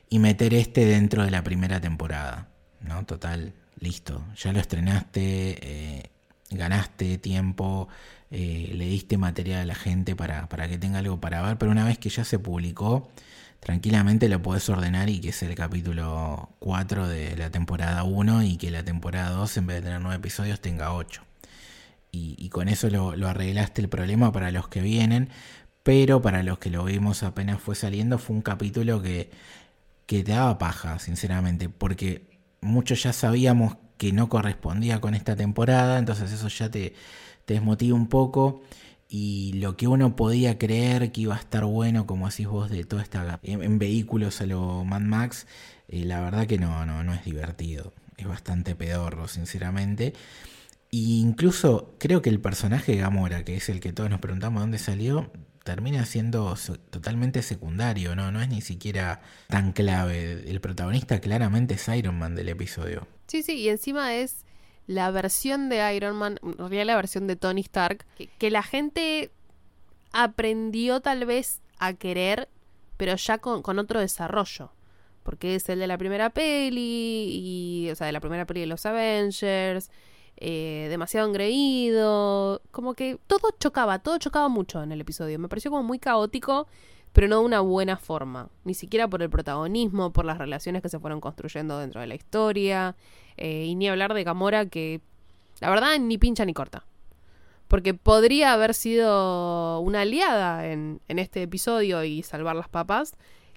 y 0.09 0.19
meter 0.19 0.55
este 0.55 0.85
dentro 0.85 1.25
de 1.25 1.31
la 1.31 1.45
primera 1.45 1.81
temporada, 1.81 2.49
¿no? 2.81 3.07
Total, 3.07 3.53
listo, 3.79 4.25
ya 4.37 4.53
lo 4.53 4.59
estrenaste, 4.59 5.21
eh, 5.63 6.11
ganaste 6.51 7.19
tiempo, 7.19 7.89
eh, 8.31 8.73
le 8.75 8.87
diste 8.87 9.19
material 9.19 9.61
a 9.61 9.65
la 9.65 9.75
gente 9.77 10.17
para, 10.17 10.49
para 10.49 10.69
que 10.69 10.79
tenga 10.79 10.99
algo 10.99 11.21
para 11.21 11.43
ver, 11.43 11.59
pero 11.59 11.71
una 11.71 11.85
vez 11.85 11.99
que 11.99 12.09
ya 12.09 12.25
se 12.25 12.41
publicó, 12.41 13.09
tranquilamente 13.61 14.29
lo 14.29 14.43
podés 14.43 14.69
ordenar 14.69 15.11
y 15.11 15.21
que 15.21 15.29
es 15.29 15.43
el 15.43 15.55
capítulo 15.55 16.49
4 16.59 17.07
de 17.07 17.37
la 17.37 17.51
temporada 17.51 18.05
1 18.05 18.43
y 18.45 18.57
que 18.57 18.71
la 18.71 18.83
temporada 18.83 19.31
2 19.31 19.59
en 19.59 19.67
vez 19.67 19.77
de 19.77 19.83
tener 19.83 20.01
9 20.01 20.17
episodios 20.17 20.61
tenga 20.61 20.95
8. 20.95 21.23
Y, 22.13 22.49
con 22.49 22.69
eso 22.69 22.91
lo, 22.91 23.29
arreglaste 23.29 23.81
el 23.81 23.89
problema 23.89 24.33
para 24.33 24.51
los 24.51 24.67
que 24.67 24.81
vienen, 24.81 25.29
pero 25.85 26.21
para 26.21 26.43
los 26.43 26.59
que 26.59 26.69
lo 26.69 26.83
vimos 26.83 27.23
apenas 27.23 27.61
fue 27.61 27.77
saliendo 27.77 28.19
fue 28.19 28.35
un 28.35 28.43
capítulo 28.43 29.01
que, 29.01 29.31
que 30.07 30.25
te 30.25 30.33
daba 30.33 30.59
paja, 30.59 30.99
sinceramente, 30.99 31.69
porque 31.69 32.27
muchos 32.61 33.05
ya 33.05 33.13
sabíamos 33.13 33.77
que 33.97 34.13
no 34.13 34.29
correspondía 34.29 35.01
con 35.01 35.15
esta 35.15 35.37
temporada, 35.37 35.99
entonces 35.99 36.33
eso 36.33 36.49
ya 36.49 36.69
te, 36.69 36.95
te 37.45 37.55
desmotiva 37.55 37.97
un 37.97 38.09
poco 38.09 38.63
y 39.13 39.55
lo 39.55 39.77
que 39.77 39.89
uno 39.89 40.15
podía 40.15 40.57
creer 40.57 41.11
que 41.11 41.23
iba 41.23 41.35
a 41.35 41.41
estar 41.41 41.65
bueno, 41.65 42.07
como 42.07 42.29
decís 42.29 42.47
vos, 42.47 42.71
de 42.71 42.85
toda 42.85 43.03
esta 43.03 43.41
en, 43.43 43.79
vehículos 43.81 44.41
a 44.41 44.47
lo 44.47 44.85
Mad 44.85 45.01
Max, 45.01 45.49
eh, 45.89 46.05
la 46.05 46.21
verdad 46.21 46.47
que 46.47 46.59
no, 46.59 46.87
no, 46.87 47.03
no 47.03 47.13
es 47.13 47.25
divertido. 47.25 47.93
Es 48.17 48.29
bastante 48.29 48.77
pedorro, 48.77 49.27
sinceramente. 49.27 50.15
E 50.93 50.97
incluso 50.97 51.97
creo 51.99 52.23
que 52.23 52.31
el 52.31 52.41
personaje 52.41 52.95
Gamora, 52.97 53.45
que 53.45 53.57
es 53.57 53.69
el 53.69 53.81
que 53.81 53.93
todos 53.93 54.11
nos 54.11 54.21
preguntamos 54.21 54.63
dónde 54.63 54.79
salió, 54.79 55.33
termina 55.65 56.07
siendo 56.07 56.57
totalmente 56.91 57.43
secundario, 57.43 58.15
¿no? 58.15 58.31
No 58.31 58.41
es 58.41 58.49
ni 58.49 58.61
siquiera 58.61 59.23
tan 59.49 59.73
clave. 59.73 60.49
El 60.49 60.61
protagonista 60.61 61.21
claramente 61.21 61.75
es 61.75 61.89
Iron 61.89 62.17
Man 62.17 62.37
del 62.37 62.49
episodio. 62.49 63.09
Sí, 63.27 63.43
sí, 63.43 63.55
y 63.55 63.71
encima 63.71 64.15
es 64.15 64.45
la 64.91 65.13
versión 65.13 65.69
de 65.69 65.95
Iron 65.95 66.17
Man, 66.17 66.41
en 66.43 66.87
la 66.87 66.97
versión 66.97 67.29
de 67.29 67.37
Tony 67.37 67.61
Stark, 67.61 68.05
que, 68.39 68.51
la 68.51 68.65
gente 68.65 69.31
aprendió 70.13 71.01
tal 71.01 71.27
vez 71.27 71.61
a 71.79 71.93
querer, 71.95 72.49
pero 72.97 73.15
ya 73.15 73.39
con, 73.39 73.63
con, 73.63 73.79
otro 73.79 74.01
desarrollo. 74.01 74.73
Porque 75.23 75.55
es 75.55 75.69
el 75.69 75.79
de 75.79 75.87
la 75.87 75.97
primera 75.97 76.31
peli, 76.31 77.31
y, 77.31 77.89
o 77.93 77.95
sea, 77.95 78.09
de 78.09 78.13
la 78.13 78.19
primera 78.19 78.47
peli 78.47 78.63
de 78.63 78.67
los 78.67 78.85
Avengers, 78.85 79.93
eh, 80.39 80.89
demasiado 80.91 81.29
engreído, 81.29 82.61
como 82.73 82.95
que 82.95 83.17
todo 83.29 83.53
chocaba, 83.61 84.01
todo 84.01 84.19
chocaba 84.19 84.49
mucho 84.49 84.83
en 84.83 84.91
el 84.91 85.01
episodio. 85.03 85.39
Me 85.39 85.49
pareció 85.49 85.71
como 85.71 85.85
muy 85.85 86.01
caótico, 86.01 86.67
pero 87.13 87.29
no 87.29 87.41
de 87.41 87.47
una 87.47 87.61
buena 87.61 87.97
forma. 87.97 88.49
Ni 88.65 88.75
siquiera 88.75 89.09
por 89.09 89.23
el 89.23 89.31
protagonismo, 89.31 90.13
por 90.13 90.25
las 90.25 90.39
relaciones 90.39 90.83
que 90.83 90.89
se 90.89 90.99
fueron 90.99 91.21
construyendo 91.21 91.79
dentro 91.79 92.01
de 92.01 92.07
la 92.07 92.15
historia. 92.15 92.97
Eh, 93.37 93.65
y 93.67 93.75
ni 93.75 93.89
hablar 93.89 94.15
de 94.15 94.25
Gamora 94.25 94.67
que, 94.67 95.01
la 95.61 95.71
verdad, 95.71 95.99
ni 95.99 96.19
pincha 96.19 96.45
ni 96.45 96.55
corta. 96.55 96.85
Porque 97.69 97.95
podría 97.95 98.53
haber 98.53 98.75
sido 98.75 99.81
una 99.81 100.03
aliada 100.03 100.69
en, 100.69 101.01
en 101.09 101.19
este 101.19 101.43
episodio 101.43 102.05
y 102.05 102.23
salvar 102.23 102.57
las 102.57 102.69
papas, 102.69 103.15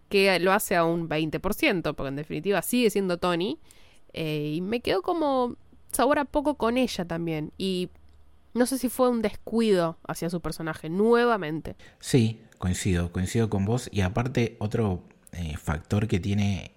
que 0.09 0.39
lo 0.39 0.51
hace 0.51 0.75
a 0.75 0.85
un 0.85 1.09
20%, 1.09 1.95
porque 1.95 2.07
en 2.07 2.15
definitiva 2.15 2.61
sigue 2.61 2.89
siendo 2.89 3.17
Tony. 3.17 3.59
Eh, 4.13 4.53
y 4.55 4.61
me 4.61 4.81
quedo 4.81 5.01
como 5.01 5.55
sabor 5.91 6.19
a 6.19 6.25
poco 6.25 6.55
con 6.55 6.77
ella 6.77 7.05
también. 7.05 7.51
Y 7.57 7.89
no 8.53 8.65
sé 8.65 8.77
si 8.77 8.89
fue 8.89 9.09
un 9.09 9.21
descuido 9.21 9.97
hacia 10.07 10.29
su 10.29 10.41
personaje, 10.41 10.89
nuevamente. 10.89 11.75
Sí, 11.99 12.39
coincido, 12.63 13.11
coincido 13.11 13.49
con 13.49 13.65
vos. 13.65 13.89
Y 13.91 13.99
aparte, 13.99 14.55
otro 14.59 15.03
eh, 15.33 15.57
factor 15.57 16.07
que 16.07 16.21
tiene 16.21 16.71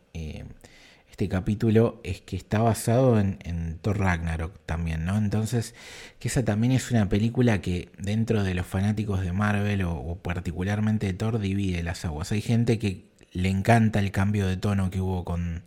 este 1.08 1.28
capítulo 1.28 2.00
es 2.02 2.22
que 2.22 2.34
está 2.34 2.58
basado 2.58 3.20
en, 3.20 3.78
Thor 3.82 4.00
Ragnarok 4.00 4.58
también, 4.66 5.04
¿no? 5.04 5.16
Entonces, 5.16 5.76
que 6.18 6.26
esa 6.26 6.44
también 6.44 6.72
es 6.72 6.90
una 6.90 7.08
película 7.08 7.60
que 7.60 7.88
dentro 7.98 8.42
de 8.42 8.54
los 8.54 8.66
fanáticos 8.66 9.20
de 9.20 9.32
Marvel 9.32 9.84
o, 9.84 10.18
particularmente 10.22 11.06
de 11.06 11.14
Thor 11.14 11.38
divide 11.38 11.84
las 11.84 12.04
aguas. 12.04 12.32
Hay 12.32 12.42
gente 12.42 12.80
que 12.80 13.06
le 13.30 13.48
encanta 13.48 14.00
el 14.00 14.10
cambio 14.10 14.48
de 14.48 14.56
tono 14.56 14.90
que 14.90 15.00
hubo 15.00 15.24
con, 15.24 15.62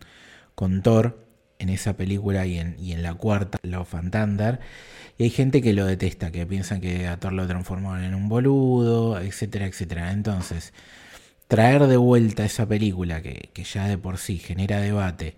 con 0.54 0.82
Thor 0.82 1.29
en 1.60 1.68
esa 1.68 1.96
película 1.96 2.46
y 2.46 2.58
en, 2.58 2.74
y 2.80 2.92
en 2.92 3.02
la 3.02 3.14
cuarta, 3.14 3.58
Love 3.62 3.94
and 3.94 4.10
Thunder. 4.10 4.60
Y 5.18 5.24
hay 5.24 5.30
gente 5.30 5.60
que 5.60 5.74
lo 5.74 5.84
detesta, 5.84 6.32
que 6.32 6.46
piensan 6.46 6.80
que 6.80 7.06
a 7.06 7.18
Thor 7.18 7.34
lo 7.34 7.46
transformaron 7.46 8.02
en 8.04 8.14
un 8.14 8.30
boludo, 8.30 9.20
etcétera, 9.20 9.66
etcétera. 9.66 10.12
Entonces, 10.12 10.72
traer 11.46 11.86
de 11.88 11.98
vuelta 11.98 12.44
esa 12.44 12.66
película 12.66 13.20
que, 13.20 13.50
ya 13.62 13.86
de 13.86 13.98
por 13.98 14.16
sí 14.16 14.38
genera 14.38 14.80
debate, 14.80 15.36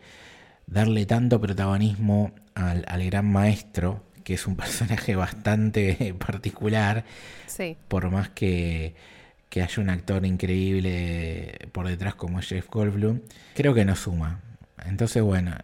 darle 0.68 1.04
tanto 1.04 1.40
protagonismo 1.40 2.32
al, 2.54 3.04
gran 3.06 3.26
maestro, 3.26 4.04
que 4.22 4.34
es 4.34 4.46
un 4.46 4.54
personaje 4.62 5.16
bastante 5.16 6.14
particular, 6.14 7.04
por 7.88 8.08
más 8.08 8.28
que, 8.28 8.94
que, 9.48 9.62
haya 9.62 9.82
un 9.82 9.90
actor 9.90 10.24
increíble 10.24 11.58
por 11.72 11.88
detrás 11.88 12.14
como 12.14 12.40
Jeff 12.40 12.68
Goldblum, 12.70 13.20
creo 13.54 13.74
que 13.74 13.84
no 13.84 13.96
suma. 13.96 14.40
Entonces, 14.86 15.22
bueno, 15.24 15.56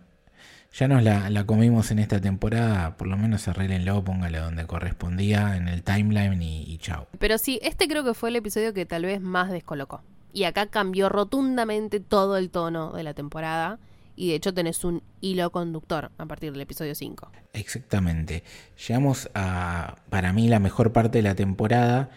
ya 0.73 0.89
nos 0.89 1.03
la, 1.03 1.45
comimos 1.47 1.91
en 1.91 1.99
esta 1.99 2.21
temporada, 2.21 2.97
por 2.97 3.09
lo 3.09 3.17
menos 3.17 3.49
arreglenlo, 3.49 4.05
póngalo 4.05 4.41
donde 4.41 4.67
correspondía, 4.67 5.57
en 5.57 5.69
el 5.69 5.83
timeline 5.83 6.41
y, 6.43 6.63
y 6.63 6.79
chao. 6.79 7.09
Pero 7.19 7.39
sí, 7.39 7.59
este 7.63 7.89
creo 7.89 8.05
que 8.05 8.15
fue 8.15 8.29
el 8.29 8.37
episodio 8.37 8.73
que 8.75 8.87
tal 8.87 9.03
vez 9.03 9.21
más 9.21 9.51
descolocó. 9.51 10.03
Y 10.33 10.45
acá 10.45 10.67
cambió 10.67 11.09
rotundamente 11.09 12.01
todo 12.01 12.37
el 12.37 12.51
tono 12.51 12.93
de 12.93 13.03
la 13.03 13.15
temporada. 13.15 13.79
Y 14.15 14.31
de 14.31 14.35
hecho 14.35 14.53
tenés 14.53 14.85
un 14.85 15.03
hilo 15.21 15.51
conductor 15.51 16.11
a 16.19 16.27
partir 16.27 16.53
del 16.53 16.61
episodio 16.61 16.95
5. 16.95 17.31
Exactamente. 17.53 18.43
Llegamos 18.87 19.31
a, 19.35 19.97
para 20.11 20.33
mí, 20.33 20.49
la 20.49 20.59
mejor 20.59 20.93
parte 20.93 21.19
de 21.19 21.23
la 21.23 21.35
temporada. 21.35 22.11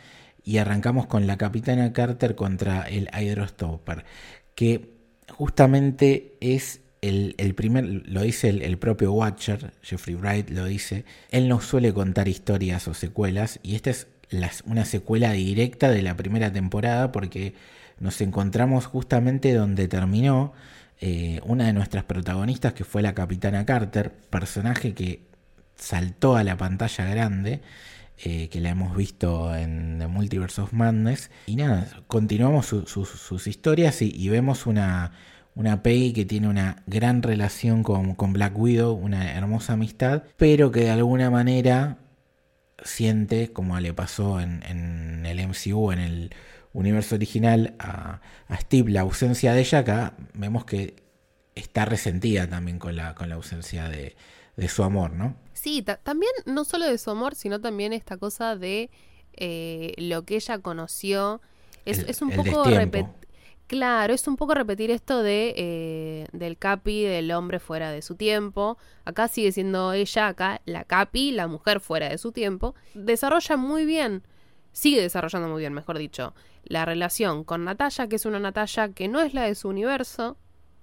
Y 0.43 0.57
arrancamos 0.57 1.05
con 1.05 1.27
la 1.27 1.37
Capitana 1.37 1.93
Carter 1.93 2.35
contra 2.35 2.81
el 2.83 3.09
Hydrostopper. 3.13 4.05
Que 4.55 4.93
justamente 5.29 6.35
es 6.41 6.81
el, 7.01 7.55
primer, 7.55 7.85
lo 7.85 8.21
dice 8.21 8.49
el, 8.49 8.77
propio 8.77 9.11
Watcher, 9.13 9.73
Jeffrey 9.81 10.15
Wright 10.15 10.49
lo 10.49 10.65
dice, 10.65 11.05
él 11.31 11.47
no 11.47 11.59
suele 11.59 11.93
contar 11.93 12.27
historias 12.27 12.87
o 12.87 12.93
secuelas 12.93 13.59
y 13.63 13.75
esta 13.75 13.89
es 13.89 14.07
una 14.65 14.85
secuela 14.85 15.31
directa 15.31 15.89
de 15.89 16.03
la 16.03 16.15
primera 16.15 16.51
temporada 16.53 17.11
porque 17.11 17.55
nos 17.99 18.21
encontramos 18.21 18.85
justamente 18.85 19.53
donde 19.53 19.87
terminó 19.87 20.53
eh, 20.99 21.39
una 21.43 21.65
de 21.65 21.73
nuestras 21.73 22.03
protagonistas, 22.03 22.73
que 22.73 22.83
fue 22.83 23.01
la 23.01 23.13
Capitana 23.13 23.65
Carter, 23.65 24.11
personaje 24.11 24.93
que 24.93 25.23
saltó 25.75 26.35
a 26.35 26.43
la 26.43 26.57
pantalla 26.57 27.05
grande, 27.05 27.61
eh, 28.23 28.49
que 28.49 28.59
la 28.59 28.69
hemos 28.69 28.95
visto 28.95 29.55
en 29.55 29.97
The 29.97 30.05
Multiverse 30.05 30.61
of 30.61 30.73
Madness. 30.73 31.31
Y 31.47 31.55
nada, 31.55 31.87
continuamos 32.05 32.67
sus 32.67 33.47
historias 33.47 34.03
y, 34.03 34.29
vemos 34.29 34.67
una, 34.67 35.11
una 35.55 35.83
Peggy 35.83 36.13
que 36.13 36.25
tiene 36.25 36.47
una 36.47 36.83
gran 36.87 37.23
relación 37.23 37.83
con, 37.83 38.15
con, 38.15 38.33
Black 38.33 38.57
Widow, 38.57 38.93
una 38.93 39.33
hermosa 39.33 39.73
amistad, 39.73 40.23
pero 40.37 40.71
que 40.71 40.81
de 40.81 40.91
alguna 40.91 41.29
manera 41.29 41.97
siente, 42.83 43.51
como 43.51 43.79
le 43.79 43.93
pasó 43.93 44.39
en, 44.39 44.63
en 44.63 45.25
el 45.25 45.47
MCU, 45.47 45.91
en 45.91 45.99
el 45.99 46.35
universo 46.73 47.15
original, 47.15 47.75
a, 47.79 48.21
a, 48.47 48.57
Steve, 48.59 48.91
la 48.91 49.01
ausencia 49.01 49.53
de 49.53 49.61
ella, 49.61 49.79
acá 49.79 50.13
vemos 50.33 50.65
que 50.65 50.95
está 51.55 51.85
resentida 51.85 52.47
también 52.47 52.79
con 52.79 52.95
la, 52.95 53.13
con 53.13 53.29
la 53.29 53.35
ausencia 53.35 53.89
de, 53.89 54.15
de 54.55 54.67
su 54.69 54.83
amor, 54.83 55.11
¿no? 55.11 55.35
Sí, 55.53 55.83
también 56.03 56.31
no 56.45 56.63
solo 56.63 56.87
de 56.87 56.97
su 56.97 57.11
amor, 57.11 57.35
sino 57.35 57.59
también 57.61 57.93
esta 57.93 58.17
cosa 58.17 58.55
de 58.55 58.89
eh, 59.33 59.93
lo 59.97 60.23
que 60.23 60.35
ella 60.35 60.59
conoció. 60.59 61.41
Es, 61.85 61.99
es 61.99 62.21
un 62.21 62.31
poco 62.31 62.63
Claro, 63.71 64.13
es 64.13 64.27
un 64.27 64.36
poco 64.36 64.53
repetir 64.53 64.91
esto 64.91 65.23
de 65.23 65.53
eh, 65.55 66.27
del 66.34 66.57
Capi, 66.57 67.03
del 67.03 67.31
hombre 67.31 67.57
fuera 67.57 67.89
de 67.89 68.01
su 68.01 68.15
tiempo. 68.15 68.77
Acá 69.05 69.29
sigue 69.29 69.53
siendo 69.53 69.93
ella, 69.93 70.27
acá 70.27 70.60
la 70.65 70.84
Capi, 70.84 71.31
la 71.31 71.47
mujer 71.47 71.79
fuera 71.79 72.10
de 72.10 72.17
su 72.17 72.34
tiempo. 72.34 72.75
Desarrolla 72.95 73.55
muy 73.55 73.86
bien, 73.86 74.23
sigue 74.73 74.99
desarrollando 74.99 75.47
muy 75.47 75.62
bien, 75.62 75.71
mejor 75.71 75.97
dicho, 75.97 76.34
la 76.65 76.84
relación 76.84 77.45
con 77.45 77.63
Natalia, 77.63 78.10
que 78.10 78.17
es 78.17 78.25
una 78.25 78.39
Natalia 78.39 78.91
que 78.91 79.07
no 79.07 79.21
es 79.21 79.34
la 79.34 79.43
de 79.43 79.55
su 79.55 79.69
universo, 79.69 80.36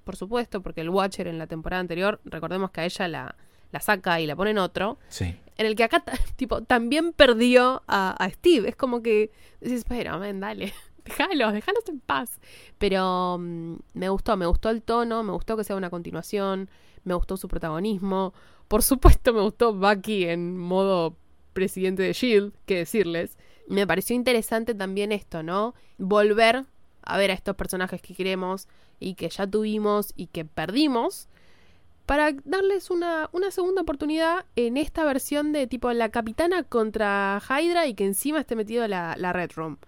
por 0.05 0.17
supuesto, 0.17 0.63
porque 0.63 0.81
el 0.81 0.89
Watcher 0.89 1.27
en 1.27 1.37
la 1.37 1.47
temporada 1.47 1.81
anterior, 1.81 2.23
recordemos 2.25 2.71
que 2.71 2.81
a 2.81 2.85
ella 2.87 3.07
la, 3.07 3.37
la 3.71 3.81
saca 3.81 4.19
y 4.19 4.27
la 4.27 4.35
pone 4.35 4.53
en 4.53 4.59
otro. 4.59 4.99
Sí. 5.09 5.37
En 5.59 5.67
el 5.67 5.77
que 5.77 5.85
acá, 5.85 6.03
tipo, 6.37 6.63
también 6.63 7.13
perdió 7.13 7.83
a, 7.87 8.17
Steve. 8.33 8.71
Es 8.71 8.77
como 8.77 9.03
que 9.03 9.31
dices, 9.61 9.81
espera, 9.81 10.17
ven, 10.17 10.41
dale. 10.41 10.73
Déjalos, 11.09 11.53
déjalos 11.53 11.89
en 11.89 12.01
paz. 12.01 12.39
Pero 12.79 13.39
mm, 13.39 13.77
me 13.95 14.09
gustó, 14.09 14.37
me 14.37 14.47
gustó 14.47 14.71
el 14.71 14.83
tono, 14.83 15.23
me 15.23 15.33
gustó 15.33 15.57
que 15.57 15.65
sea 15.65 15.77
una 15.77 15.91
continuación, 15.91 16.69
me 17.05 17.15
gustó 17.15 17.37
su 17.37 17.49
protagonismo. 17.49 18.35
Por 18.69 18.83
supuesto, 18.83 19.33
me 19.33 19.41
gustó 19.41 19.75
Bucky 19.75 20.25
en 20.25 20.57
modo 20.59 21.17
presidente 21.53 22.03
de 22.03 22.13
Shield, 22.13 22.53
que 22.67 22.77
decirles. 22.79 23.37
Me 23.69 23.87
pareció 23.87 24.15
interesante 24.15 24.75
también 24.75 25.13
esto, 25.13 25.43
¿no? 25.43 25.75
Volver 25.99 26.65
a 27.03 27.17
ver 27.17 27.31
a 27.31 27.35
estos 27.35 27.57
personajes 27.57 28.03
que 28.03 28.15
queremos 28.15 28.69
y 29.01 29.15
que 29.15 29.29
ya 29.29 29.47
tuvimos 29.47 30.13
y 30.17 30.27
que 30.27 30.45
perdimos 30.45 31.29
para 32.07 32.33
darles 32.45 32.91
una, 32.91 33.29
segunda 33.51 33.83
oportunidad 33.83 34.47
en 34.57 34.79
esta 34.79 35.05
versión 35.05 35.53
de 35.53 35.67
tipo 35.67 35.93
la 35.93 36.09
capitana 36.09 36.63
contra 36.63 37.41
Hydra 37.49 37.87
y 37.87 37.95
que 37.95 38.07
encima 38.07 38.41
esté 38.41 38.57
metido 38.57 38.89
la, 38.89 39.15
la 39.19 39.33
Red 39.35 39.51
Room. 39.57 39.79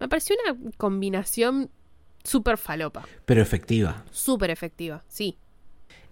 Me 0.00 0.08
pareció 0.08 0.36
una 0.44 0.72
combinación 0.76 1.70
súper 2.24 2.58
falopa. 2.58 3.06
Pero 3.24 3.42
efectiva. 3.42 4.04
Súper 4.10 4.50
efectiva, 4.50 5.04
sí. 5.08 5.38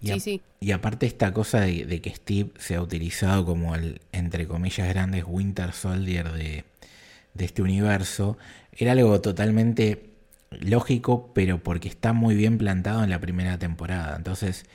Y 0.01 0.07
sí, 0.07 0.19
sí. 0.19 0.41
Y 0.59 0.71
aparte 0.71 1.05
esta 1.05 1.33
cosa 1.33 1.61
de, 1.61 2.01
que 2.01 2.13
Steve 2.13 2.51
se 2.57 2.75
ha 2.75 2.81
utilizado 2.81 3.45
como 3.45 3.75
el, 3.75 4.01
entre 4.11 4.47
comillas, 4.47 4.87
grandes 4.89 5.23
Winter 5.25 5.73
Soldier 5.73 6.31
de, 6.31 6.65
de 7.33 7.45
este 7.45 7.61
universo, 7.61 8.37
era 8.73 8.91
algo 8.91 9.21
totalmente 9.21 10.13
lógico, 10.51 11.31
pero 11.33 11.63
porque 11.63 11.87
está 11.87 12.13
muy 12.13 12.35
bien 12.35 12.57
plantado 12.57 13.03
en 13.03 13.09
la 13.09 13.19
primera 13.19 13.57
temporada. 13.57 14.15
Entonces, 14.15 14.65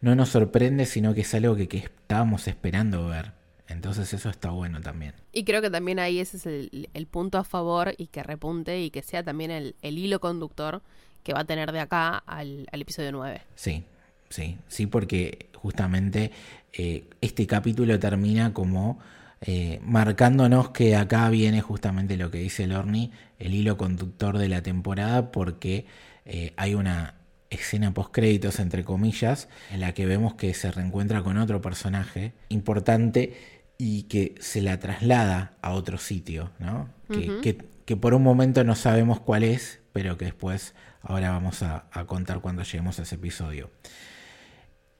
no 0.00 0.14
nos 0.14 0.30
sorprende, 0.30 0.86
sino 0.86 1.14
que 1.14 1.22
es 1.22 1.34
algo 1.34 1.56
que, 1.56 1.68
estábamos 1.78 2.48
esperando 2.48 3.06
ver. 3.06 3.32
Entonces 3.70 4.12
eso 4.12 4.28
está 4.28 4.50
bueno 4.50 4.80
también. 4.80 5.14
Y 5.32 5.44
creo 5.44 5.62
que 5.62 5.70
también 5.70 6.00
ahí 6.00 6.18
ese 6.18 6.36
es 6.36 6.46
el, 6.46 7.06
punto 7.06 7.38
a 7.38 7.44
favor 7.44 7.94
y 7.96 8.08
que 8.08 8.22
repunte 8.22 8.80
y 8.80 8.90
que 8.90 9.02
sea 9.02 9.22
también 9.22 9.50
el, 9.50 9.74
hilo 9.82 10.20
conductor 10.20 10.82
que 11.22 11.32
va 11.32 11.40
a 11.40 11.44
tener 11.44 11.70
de 11.70 11.80
acá 11.80 12.18
al, 12.18 12.66
episodio 12.72 13.12
9. 13.12 13.42
Sí, 13.54 13.84
sí, 14.28 14.58
sí, 14.66 14.86
porque 14.86 15.50
justamente 15.54 16.32
eh, 16.72 17.04
este 17.20 17.46
capítulo 17.46 17.98
termina 18.00 18.52
como 18.52 18.98
eh, 19.40 19.78
marcándonos 19.84 20.70
que 20.70 20.96
acá 20.96 21.30
viene 21.30 21.60
justamente 21.60 22.16
lo 22.16 22.30
que 22.30 22.38
dice 22.38 22.66
Lorny, 22.66 23.12
el 23.38 23.54
hilo 23.54 23.76
conductor 23.76 24.36
de 24.36 24.48
la 24.48 24.62
temporada, 24.62 25.30
porque 25.30 25.86
eh, 26.24 26.52
hay 26.56 26.74
una 26.74 27.14
escena 27.50 27.92
post 27.92 28.12
créditos 28.12 28.60
entre 28.60 28.84
comillas 28.84 29.48
en 29.72 29.80
la 29.80 29.92
que 29.92 30.06
vemos 30.06 30.34
que 30.34 30.54
se 30.54 30.70
reencuentra 30.70 31.22
con 31.22 31.36
otro 31.36 31.60
personaje 31.60 32.32
importante 32.48 33.49
y 33.80 34.02
que 34.02 34.34
se 34.40 34.60
la 34.60 34.78
traslada 34.78 35.54
a 35.62 35.72
otro 35.72 35.96
sitio, 35.96 36.50
¿no? 36.58 36.90
que, 37.08 37.56
que, 37.86 37.96
por 37.96 38.12
un 38.12 38.22
momento 38.22 38.62
no 38.62 38.74
sabemos 38.74 39.20
cuál 39.20 39.42
es, 39.42 39.80
pero 39.94 40.18
que 40.18 40.26
después 40.26 40.74
ahora 41.00 41.30
vamos 41.30 41.62
a, 41.62 41.86
contar 42.06 42.40
cuando 42.40 42.62
lleguemos 42.62 42.98
a 42.98 43.04
ese 43.04 43.14
episodio. 43.14 43.70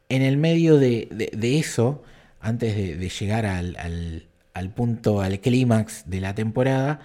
En 0.09 0.23
el 0.23 0.39
medio 0.39 0.79
de, 0.79 1.09
eso, 1.43 2.03
antes 2.41 2.75
de, 2.75 3.09
llegar 3.11 3.45
al, 3.45 3.77
al, 3.77 4.29
al 4.55 4.71
punto, 4.71 5.21
al 5.21 5.41
clímax 5.41 6.09
de 6.09 6.23
la 6.23 6.35
temporada, 6.35 7.01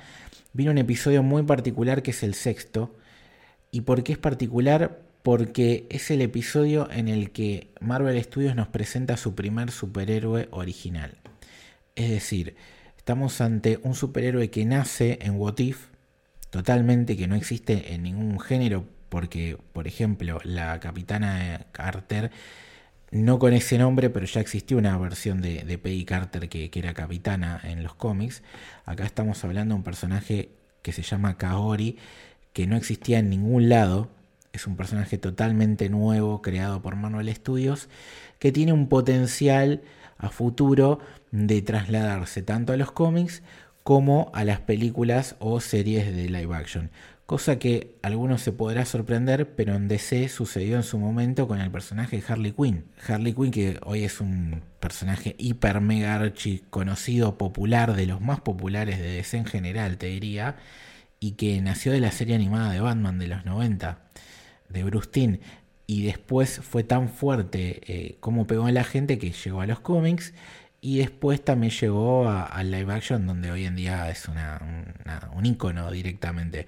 vino 0.53 0.71
un 0.71 0.77
episodio 0.77 1.23
muy 1.23 1.43
particular 1.43 2.03
que 2.03 2.11
es 2.11 2.23
el 2.23 2.35
sexto. 2.35 2.95
¿Y 3.69 3.81
por 3.81 4.01
qué 4.03 4.13
es 4.13 4.17
particular? 4.17 5.01
porque 5.23 5.87
es 5.89 6.11
el 6.11 6.21
episodio 6.21 6.87
en 6.91 7.07
el 7.07 7.31
que 7.31 7.71
Marvel 7.81 8.23
Studios 8.23 8.55
nos 8.55 8.67
presenta 8.67 9.17
su 9.17 9.33
primer 9.33 9.71
superhéroe 9.71 10.47
original. 10.51 11.17
Es 11.95 12.09
decir, 12.09 12.55
estamos 12.97 13.39
ante 13.39 13.79
un 13.83 13.95
superhéroe 13.95 14.49
que 14.49 14.65
nace 14.65 15.17
en 15.21 15.35
What 15.35 15.59
If, 15.59 15.87
totalmente 16.49 17.15
que 17.15 17.27
no 17.27 17.35
existe 17.35 17.93
en 17.93 18.03
ningún 18.03 18.39
género, 18.39 18.85
porque, 19.07 19.57
por 19.71 19.87
ejemplo, 19.87 20.39
la 20.43 20.79
capitana 20.81 21.67
Carter, 21.71 22.31
no 23.11 23.39
con 23.39 23.53
ese 23.53 23.77
nombre, 23.77 24.09
pero 24.09 24.25
ya 24.25 24.41
existió 24.41 24.77
una 24.77 24.97
versión 24.97 25.41
de, 25.41 25.79
Peggy 25.81 26.03
Carter 26.03 26.49
que, 26.49 26.69
era 26.73 26.93
capitana 26.93 27.61
en 27.63 27.81
los 27.81 27.95
cómics. 27.95 28.43
Acá 28.83 29.05
estamos 29.05 29.43
hablando 29.45 29.73
de 29.73 29.77
un 29.77 29.83
personaje 29.83 30.49
que 30.81 30.91
se 30.91 31.01
llama 31.01 31.37
Kaori, 31.37 31.97
que 32.51 32.67
no 32.67 32.75
existía 32.75 33.19
en 33.19 33.29
ningún 33.29 33.69
lado, 33.69 34.09
es 34.51 34.67
un 34.67 34.75
personaje 34.75 35.17
totalmente 35.17 35.89
nuevo 35.89 36.41
creado 36.41 36.81
por 36.81 36.95
Marvel 36.95 37.33
Studios 37.33 37.87
que 38.39 38.51
tiene 38.51 38.73
un 38.73 38.89
potencial 38.89 39.81
a 40.17 40.29
futuro 40.29 40.99
de 41.35 41.61
trasladarse 41.61 42.41
tanto 42.41 42.71
a 42.71 42.77
los 42.77 42.91
cómics 42.91 43.43
como 43.83 44.31
a 44.33 44.45
las 44.45 44.61
películas 44.61 45.35
o 45.39 45.59
series 45.59 46.15
de 46.15 46.29
live 46.29 46.55
action. 46.55 46.91
Cosa 47.25 47.59
que 47.59 47.97
a 48.03 48.07
algunos 48.07 48.41
se 48.41 48.51
podrá 48.51 48.85
sorprender, 48.85 49.55
pero 49.55 49.75
en 49.75 49.87
DC 49.87 50.29
sucedió 50.29 50.77
en 50.77 50.83
su 50.83 50.97
momento 50.97 51.47
con 51.47 51.59
el 51.59 51.71
personaje 51.71 52.23
Harley 52.25 52.53
Quinn. 52.53 52.85
Harley 53.07 53.33
Quinn, 53.33 53.51
que 53.51 53.79
hoy 53.83 54.03
es 54.03 54.21
un 54.21 54.61
personaje 54.79 55.35
hiper 55.37 55.81
mega 55.81 56.15
archi 56.15 56.63
conocido, 56.69 57.37
popular, 57.37 57.95
de 57.95 58.05
los 58.05 58.21
más 58.21 58.39
populares 58.41 58.99
de 58.99 59.11
DC 59.11 59.37
en 59.37 59.45
general, 59.45 59.97
te 59.97 60.07
diría, 60.07 60.55
y 61.19 61.31
que 61.31 61.59
nació 61.61 61.91
de 61.91 61.99
la 61.99 62.11
serie 62.11 62.35
animada 62.35 62.71
de 62.71 62.79
Batman 62.79 63.19
de 63.19 63.27
los 63.27 63.43
90 63.43 63.99
de 64.69 64.83
Bruce 64.83 65.39
y 65.87 66.03
después 66.03 66.59
fue 66.61 66.83
tan 66.83 67.09
fuerte 67.09 67.81
eh, 67.85 68.17
como 68.19 68.47
pegó 68.47 68.67
en 68.67 68.73
la 68.73 68.83
gente 68.83 69.17
que 69.17 69.31
llegó 69.31 69.61
a 69.61 69.67
los 69.67 69.79
cómics 69.79 70.33
y 70.85 70.99
después 70.99 71.43
también 71.43 71.73
llegó 71.73 72.29
al 72.29 72.69
live 72.69 72.93
action 72.93 73.25
donde 73.25 73.49
hoy 73.49 73.65
en 73.65 73.75
día 73.75 74.07
es 74.11 74.27
una, 74.27 74.61
un 75.35 75.43
icono 75.43 75.89
directamente. 75.89 76.67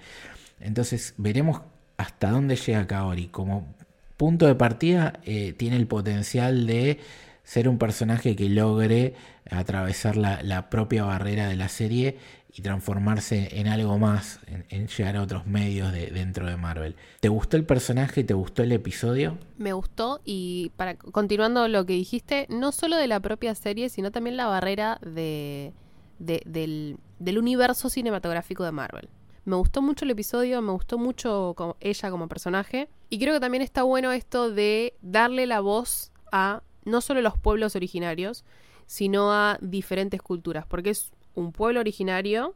Entonces 0.60 1.14
veremos 1.18 1.62
hasta 1.98 2.32
dónde 2.32 2.56
llega 2.56 2.88
Kaori. 2.88 3.28
Como 3.28 3.76
punto 4.18 4.48
de 4.48 4.56
partida 4.56 5.20
eh, 5.24 5.54
tiene 5.54 5.76
el 5.76 5.86
potencial 5.86 6.66
de 6.66 7.00
ser 7.44 7.70
un 7.70 7.78
personaje 7.78 8.36
que 8.36 8.50
logre 8.50 9.14
atravesar 9.52 10.18
la, 10.18 10.42
la 10.42 10.72
propia 10.72 11.04
barrera 11.04 11.48
de 11.48 11.56
la 11.56 11.70
serie 11.70 12.18
y 12.58 12.62
transformarse 12.64 13.50
en 13.52 13.68
algo 13.68 14.00
más, 14.00 14.40
en, 14.48 14.88
llegar 14.88 15.16
a 15.16 15.22
otros 15.22 15.46
medios 15.46 15.94
de, 15.94 16.08
dentro 16.08 16.48
de 16.48 16.58
Marvel. 16.58 16.96
¿Te 17.20 17.30
gustó 17.30 17.56
el 17.56 17.66
personaje? 17.66 18.24
¿Te 18.24 18.34
gustó 18.34 18.64
el 18.64 18.72
episodio? 18.72 19.38
Me 19.60 19.74
gustó 19.74 20.22
y 20.26 20.72
para 20.76 20.96
continuando 20.98 21.68
lo 21.68 21.86
que 21.86 21.94
dijiste, 21.94 22.48
no 22.50 22.72
solo 22.72 22.98
de 22.98 23.06
la 23.06 23.20
propia 23.20 23.54
serie, 23.54 23.90
sino 23.90 24.12
también 24.12 24.38
la 24.38 24.48
barrera 24.48 25.00
de, 25.06 25.72
del, 26.18 26.98
universo 27.38 27.92
cinematográfico 27.92 28.64
de 28.64 28.72
Marvel. 28.72 29.08
Me 29.46 29.56
gustó 29.56 29.84
mucho 29.84 30.06
el 30.06 30.12
episodio, 30.12 30.60
me 30.64 30.72
gustó 30.72 30.98
mucho 30.98 31.56
ella 31.80 32.10
como 32.10 32.28
personaje 32.28 32.90
y 33.12 33.20
creo 33.20 33.36
que 33.36 33.40
también 33.40 33.62
está 33.62 33.84
bueno 33.84 34.12
esto 34.12 34.50
de 34.50 34.96
darle 35.04 35.46
la 35.46 35.60
voz 35.60 36.12
a 36.32 36.64
no 36.86 37.02
solo 37.02 37.22
los 37.22 37.38
pueblos 37.38 37.76
originarios, 37.76 38.44
sino 38.88 39.32
a 39.32 39.60
diferentes 39.62 40.22
culturas, 40.22 40.66
porque 40.66 40.90
es 40.90 41.12
un 41.38 41.52
pueblo 41.52 41.80
originario, 41.80 42.56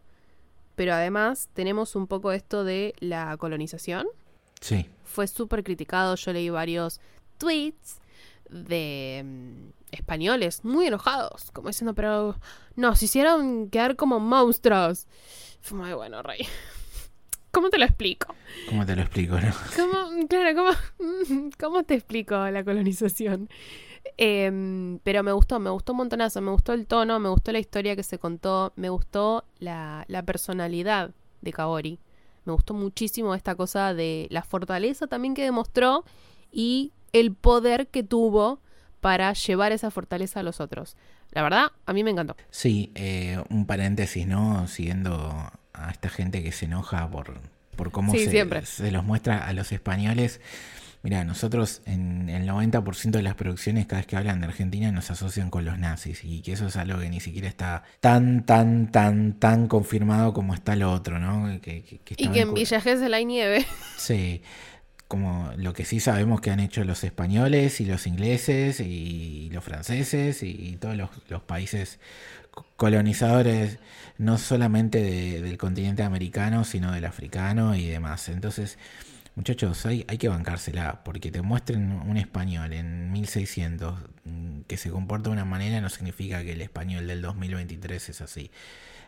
pero 0.75 0.93
además 0.93 1.49
tenemos 1.53 1.95
un 1.95 2.07
poco 2.07 2.31
esto 2.31 2.63
de 2.63 2.95
la 2.99 3.37
colonización. 3.37 4.07
Sí. 4.59 4.87
Fue 5.03 5.27
súper 5.27 5.63
criticado. 5.63 6.15
Yo 6.15 6.33
leí 6.33 6.49
varios 6.49 6.99
tweets 7.37 7.99
de 8.49 9.21
mm, 9.23 9.69
españoles 9.91 10.65
muy 10.65 10.87
enojados, 10.87 11.51
como 11.51 11.69
diciendo, 11.69 11.93
pero 11.93 12.35
nos 12.75 13.01
hicieron 13.03 13.69
quedar 13.69 13.95
como 13.95 14.19
monstruos. 14.19 15.05
Fue 15.61 15.77
muy 15.77 15.93
bueno, 15.93 16.23
Rey. 16.23 16.47
¿Cómo 17.51 17.69
te 17.69 17.77
lo 17.77 17.85
explico? 17.85 18.33
¿Cómo 18.67 18.85
te 18.85 18.95
lo 18.95 19.03
explico, 19.03 19.39
no? 19.39 19.53
¿Cómo, 19.75 20.27
claro, 20.27 20.55
¿cómo, 20.55 21.51
cómo 21.59 21.83
te 21.83 21.93
explico 21.93 22.35
la 22.49 22.63
colonización? 22.63 23.47
Em, 24.17 24.99
pero 25.03 25.23
me 25.23 25.31
gustó, 25.31 25.59
me 25.59 25.69
gustó 25.69 25.93
un 25.93 25.99
montonazo, 25.99 26.41
me 26.41 26.51
gustó 26.51 26.73
el 26.73 26.85
tono, 26.87 27.19
me 27.19 27.29
gustó 27.29 27.51
la 27.51 27.59
historia 27.59 27.95
que 27.95 28.03
se 28.03 28.17
contó, 28.19 28.73
me 28.75 28.89
gustó 28.89 29.45
la, 29.59 30.05
la 30.07 30.23
personalidad 30.23 31.11
de 31.41 31.53
Kaori. 31.53 31.99
Me 32.45 32.53
gustó 32.53 32.73
muchísimo 32.73 33.35
esta 33.35 33.55
cosa 33.55 33.93
de 33.93 34.27
la 34.31 34.41
fortaleza 34.43 35.07
también 35.07 35.35
que 35.35 35.43
demostró 35.43 36.03
y 36.51 36.91
el 37.13 37.33
poder 37.33 37.87
que 37.87 38.03
tuvo 38.03 38.59
para 38.99 39.33
llevar 39.33 39.71
esa 39.71 39.91
fortaleza 39.91 40.39
a 40.39 40.43
los 40.43 40.59
otros. 40.59 40.95
La 41.31 41.43
verdad, 41.43 41.71
a 41.85 41.93
mí 41.93 42.03
me 42.03 42.11
encantó. 42.11 42.35
Sí, 42.49 42.91
eh, 42.95 43.41
un 43.49 43.65
paréntesis, 43.65 44.27
¿no? 44.27 44.67
Siguiendo 44.67 45.51
a 45.73 45.91
esta 45.91 46.09
gente 46.09 46.43
que 46.43 46.51
se 46.51 46.65
enoja 46.65 47.09
por, 47.09 47.33
por 47.75 47.91
cómo 47.91 48.11
Sí, 48.11 48.25
se, 48.25 48.65
se 48.65 48.91
los 48.91 49.03
muestra 49.03 49.47
a 49.47 49.53
los 49.53 49.71
españoles. 49.71 50.41
Mira, 51.03 51.23
nosotros 51.23 51.81
en 51.85 52.29
el 52.29 52.47
90% 52.47 53.17
de 53.17 53.23
las 53.23 53.33
producciones, 53.33 53.87
cada 53.87 54.01
vez 54.01 54.07
que 54.07 54.17
hablan 54.17 54.39
de 54.39 54.45
Argentina, 54.47 54.91
nos 54.91 55.09
asocian 55.09 55.49
con 55.49 55.65
los 55.65 55.79
nazis. 55.79 56.23
Y 56.23 56.41
que 56.41 56.53
eso 56.53 56.67
es 56.67 56.75
algo 56.75 56.99
que 56.99 57.09
ni 57.09 57.19
siquiera 57.19 57.47
está 57.47 57.83
tan, 57.99 58.45
tan, 58.45 58.91
tan, 58.91 59.33
tan 59.39 59.67
confirmado 59.67 60.31
como 60.33 60.53
está 60.53 60.75
lo 60.75 60.91
otro, 60.91 61.17
¿no? 61.17 61.59
Que, 61.61 61.81
que- 61.83 61.97
que 61.99 62.15
Y 62.17 62.27
que 62.27 62.41
en 62.41 62.53
Villa 62.53 62.79
Gesell 62.81 63.13
hay 63.13 63.25
nieve. 63.25 63.65
Sí, 63.97 64.43
como 65.07 65.51
lo 65.57 65.73
que 65.73 65.85
sí 65.85 65.99
sabemos 65.99 66.39
que 66.39 66.51
han 66.51 66.59
hecho 66.59 66.83
los 66.83 67.03
españoles 67.03 67.81
y 67.81 67.85
los 67.85 68.05
ingleses 68.07 68.79
y 68.79 69.49
los 69.51 69.63
franceses 69.63 70.41
y 70.43 70.77
todos 70.79 70.95
los, 70.95 71.09
los 71.29 71.41
países 71.41 71.99
co- 72.51 72.65
colonizadores, 72.77 73.79
no 74.19 74.37
solamente 74.37 75.01
de- 75.01 75.41
del 75.41 75.57
continente 75.57 76.03
americano, 76.03 76.63
sino 76.63 76.91
del 76.91 77.05
africano 77.05 77.75
y 77.75 77.87
demás. 77.87 78.29
Entonces, 78.29 78.77
muchachos, 79.35 79.85
hay, 79.85 80.05
hay 80.07 80.17
que 80.17 80.27
bancársela, 80.27 81.03
porque 81.03 81.31
te 81.31 81.41
muestren 81.41 81.91
un 81.91 82.17
español 82.17 82.73
en 82.73 83.11
1600 83.11 83.95
mm, 84.25 84.61
que 84.61 84.77
se 84.77 84.89
comporta 84.89 85.29
de 85.29 85.33
una 85.33 85.45
manera 85.45 85.79
no 85.81 85.89
significa 85.89 86.43
que 86.43 86.53
el 86.53 86.61
español 86.61 87.07
del 87.07 87.21
2023 87.21 88.09
es 88.09 88.21
así. 88.21 88.51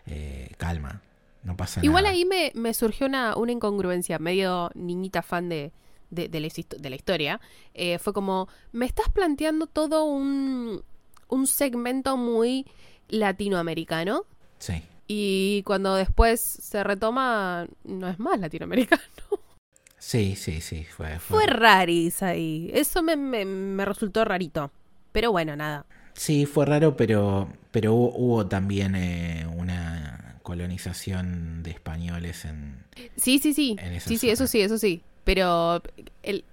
Eh, 0.05 0.51
calma, 0.57 1.01
no 1.43 1.55
pasa 1.57 1.79
Igual 1.83 2.03
nada. 2.03 2.13
ahí 2.15 2.25
me, 2.25 2.51
me 2.55 2.73
surgió 2.73 3.07
una, 3.07 3.35
una 3.35 3.51
incongruencia, 3.51 4.19
medio 4.19 4.69
niñita 4.75 5.21
fan 5.21 5.49
de, 5.49 5.71
de, 6.09 6.27
de 6.29 6.39
la, 6.39 6.47
de 6.79 6.89
la 6.89 6.95
historia. 6.95 7.41
Eh, 7.73 7.99
fue 7.99 8.13
como, 8.13 8.47
me 8.71 8.85
estás 8.85 9.09
planteando 9.09 9.67
todo 9.67 10.05
un, 10.05 10.83
un 11.29 11.47
segmento 11.47 12.17
muy 12.17 12.65
latinoamericano 13.09 14.25
Sí. 14.59 14.81
y 15.07 15.63
cuando 15.63 15.95
después 15.95 16.39
se 16.41 16.83
retoma, 16.83 17.67
no 17.83 18.07
es 18.07 18.19
más 18.19 18.39
latinoamericano. 18.39 19.01
Sí, 20.05 20.35
sí, 20.35 20.59
sí, 20.59 20.83
fue, 20.83 21.17
Fue 21.17 21.47
raris 21.47 22.21
ahí. 22.23 22.69
Eso 22.73 23.01
me, 23.01 23.15
me, 23.15 23.45
me 23.45 23.85
resultó 23.85 24.25
rarito. 24.25 24.69
Pero 25.13 25.31
bueno, 25.31 25.55
nada. 25.55 25.85
Sí, 26.13 26.45
fue 26.45 26.65
raro, 26.65 26.97
pero, 26.97 27.47
pero 27.71 27.93
hubo, 27.93 28.13
hubo 28.17 28.45
también 28.45 28.95
eh, 28.95 29.47
una 29.55 30.39
colonización 30.43 31.63
de 31.63 31.71
españoles 31.71 32.43
en... 32.43 32.83
Sí, 33.15 33.39
sí, 33.39 33.53
sí. 33.53 33.77
En 33.79 34.01
Sí, 34.01 34.17
sí, 34.17 34.29
eso 34.29 34.45
sí, 34.45 34.59
eso 34.59 34.77
sí. 34.77 35.01
Pero 35.23 35.81
el, 36.21 36.43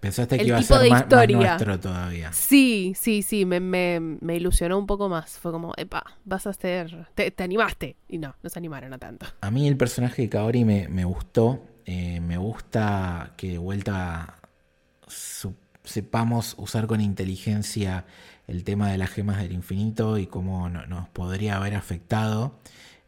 Pensaste 0.00 0.36
que 0.36 0.42
El 0.42 0.48
iba 0.48 0.58
a 0.58 0.60
tipo 0.60 0.74
ser 0.74 0.82
de 0.82 0.90
más, 0.90 1.06
nuestro 1.08 1.80
todavía. 1.80 2.32
Sí, 2.34 2.92
sí, 2.96 3.22
sí, 3.22 3.46
me, 3.46 3.60
me, 3.60 3.98
me 3.98 4.36
ilusionó 4.36 4.78
un 4.78 4.86
poco 4.86 5.08
más. 5.08 5.38
Fue 5.38 5.52
como, 5.52 5.72
epa, 5.78 6.04
vas 6.26 6.46
a 6.46 6.50
hacer, 6.50 7.08
te, 7.14 7.30
te 7.30 7.42
animaste. 7.42 7.96
Y 8.08 8.18
no, 8.18 8.36
no 8.42 8.50
se 8.50 8.58
animaron 8.58 8.92
a 8.92 8.98
tanto. 8.98 9.24
A 9.40 9.50
mí 9.50 9.66
el 9.66 9.78
personaje 9.78 10.20
de 10.20 10.28
Kaori 10.28 10.66
me, 10.66 10.86
me 10.88 11.04
gustó. 11.04 11.62
Eh, 11.92 12.20
me 12.20 12.36
gusta 12.38 13.34
que 13.36 13.48
de 13.50 13.58
vuelta 13.58 14.36
sepamos 15.84 16.54
usar 16.58 16.86
con 16.86 17.00
inteligencia 17.00 18.04
el 18.46 18.62
tema 18.62 18.90
de 18.90 18.98
las 18.98 19.10
gemas 19.10 19.38
del 19.38 19.52
infinito 19.52 20.16
y 20.18 20.26
cómo 20.28 20.68
no- 20.68 20.86
nos 20.86 21.08
podría 21.08 21.56
haber 21.56 21.74
afectado. 21.74 22.58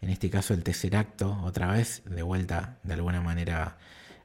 En 0.00 0.08
este 0.10 0.30
caso 0.30 0.52
el 0.54 0.64
tercer 0.64 0.96
acto, 0.96 1.38
otra 1.44 1.68
vez, 1.70 2.02
de 2.06 2.22
vuelta, 2.22 2.78
de 2.82 2.94
alguna 2.94 3.20
manera, 3.20 3.78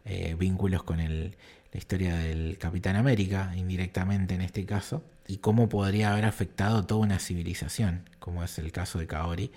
eh, 0.06 0.36
vínculos 0.40 0.82
con 0.82 1.00
el, 1.00 1.38
la 1.72 1.78
historia 1.78 2.16
del 2.16 2.58
Capitán 2.58 2.96
América, 2.96 3.54
indirectamente 3.56 4.34
en 4.34 4.42
este 4.42 4.66
caso, 4.66 5.04
y 5.28 5.38
cómo 5.38 5.70
podría 5.70 6.12
haber 6.14 6.26
afectado 6.26 6.84
toda 6.86 7.02
una 7.02 7.20
civilización, 7.20 8.10
como 8.20 8.44
es 8.44 8.58
el 8.58 8.72
caso 8.72 8.98
de 8.98 9.06
Kaori 9.08 9.52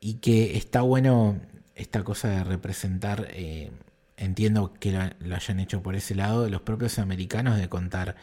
y 0.00 0.14
que 0.14 0.56
está 0.56 0.80
bueno 0.82 1.38
esta 1.74 2.02
cosa 2.04 2.28
de 2.28 2.44
representar, 2.44 3.28
eh, 3.30 3.70
entiendo 4.16 4.74
que 4.74 4.92
lo, 4.92 5.34
hayan 5.34 5.60
hecho 5.60 5.82
por 5.82 5.96
ese 5.96 6.14
lado, 6.14 6.48
los 6.48 6.62
propios 6.62 6.98
americanos 6.98 7.58
de 7.58 7.68
contar 7.68 8.16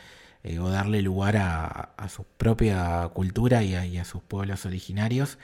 eh, 0.44 0.60
o 0.60 0.70
darle 0.70 1.02
lugar 1.02 1.38
a, 1.38 1.96
su 2.10 2.26
propia 2.26 3.10
cultura 3.14 3.64
y 3.64 3.98
a, 3.98 4.06
sus 4.06 4.22
pueblos 4.24 4.66
originarios, 4.66 5.38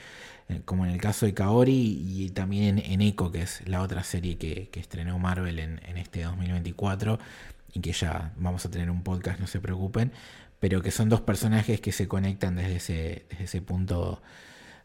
eh, 0.50 0.62
como 0.66 0.86
en 0.86 0.92
el 0.92 1.00
caso 1.00 1.26
de 1.26 1.34
Kaori 1.34 2.04
y 2.06 2.30
también 2.32 2.80
en, 2.80 3.02
Echo, 3.02 3.32
que 3.32 3.44
es 3.44 3.68
la 3.68 3.82
otra 3.82 4.04
serie 4.04 4.38
que, 4.38 4.70
estrenó 4.74 5.18
Marvel 5.20 5.60
en, 5.60 5.82
en 5.86 5.98
este 5.98 6.24
2024 6.24 7.20
y 7.74 7.80
que 7.82 7.92
ya 7.92 8.34
vamos 8.38 8.66
a 8.66 8.72
tener 8.72 8.90
un 8.90 9.04
podcast, 9.04 9.40
no 9.40 9.48
se 9.48 9.60
preocupen, 9.60 10.12
pero 10.60 10.82
que 10.82 10.92
son 10.92 11.10
dos 11.10 11.22
personajes 11.22 11.80
que 11.82 11.92
se 11.92 12.08
conectan 12.08 12.56
desde 12.56 12.76
ese, 12.76 13.26
desde 13.30 13.44
ese 13.46 13.62
punto 13.62 14.22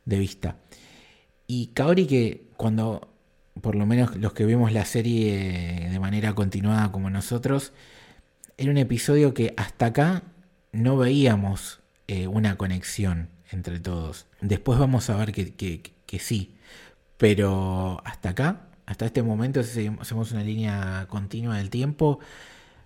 de 0.05 0.19
vista. 0.19 0.57
Y 1.47 1.69
Kaori 1.69 2.07
que 2.07 2.49
cuando, 2.57 3.14
por 3.61 3.75
lo 3.77 3.87
menos 3.87 4.17
los 4.17 4.33
que 4.33 4.45
vimos 4.47 4.73
la 4.73 4.85
serie 4.85 5.89
de 5.91 6.01
manera 6.01 6.35
continuada 6.35 6.93
como 6.93 7.11
nosotros, 7.11 7.73
era 8.59 8.71
un 8.71 8.79
episodio 8.79 9.35
que 9.35 9.55
hasta 9.57 9.87
acá 9.87 10.23
no 10.73 10.97
veíamos 10.97 11.81
eh, 12.09 12.27
una 12.27 12.57
conexión 12.57 13.29
entre 13.51 13.81
todos. 13.81 14.27
Después 14.41 14.79
vamos 14.79 15.11
a 15.11 15.17
ver 15.17 15.33
que, 15.33 15.55
que- 15.55 15.83
que 16.07 16.19
sí, 16.19 16.55
pero 17.19 18.03
hasta 18.05 18.31
acá, 18.31 18.63
hasta 18.87 19.07
este 19.07 19.23
momento, 19.23 19.63
si 19.63 19.91
hacemos 20.01 20.33
una 20.33 20.45
línea 20.45 21.07
continua 21.09 21.57
del 21.59 21.71
tiempo, 21.71 22.21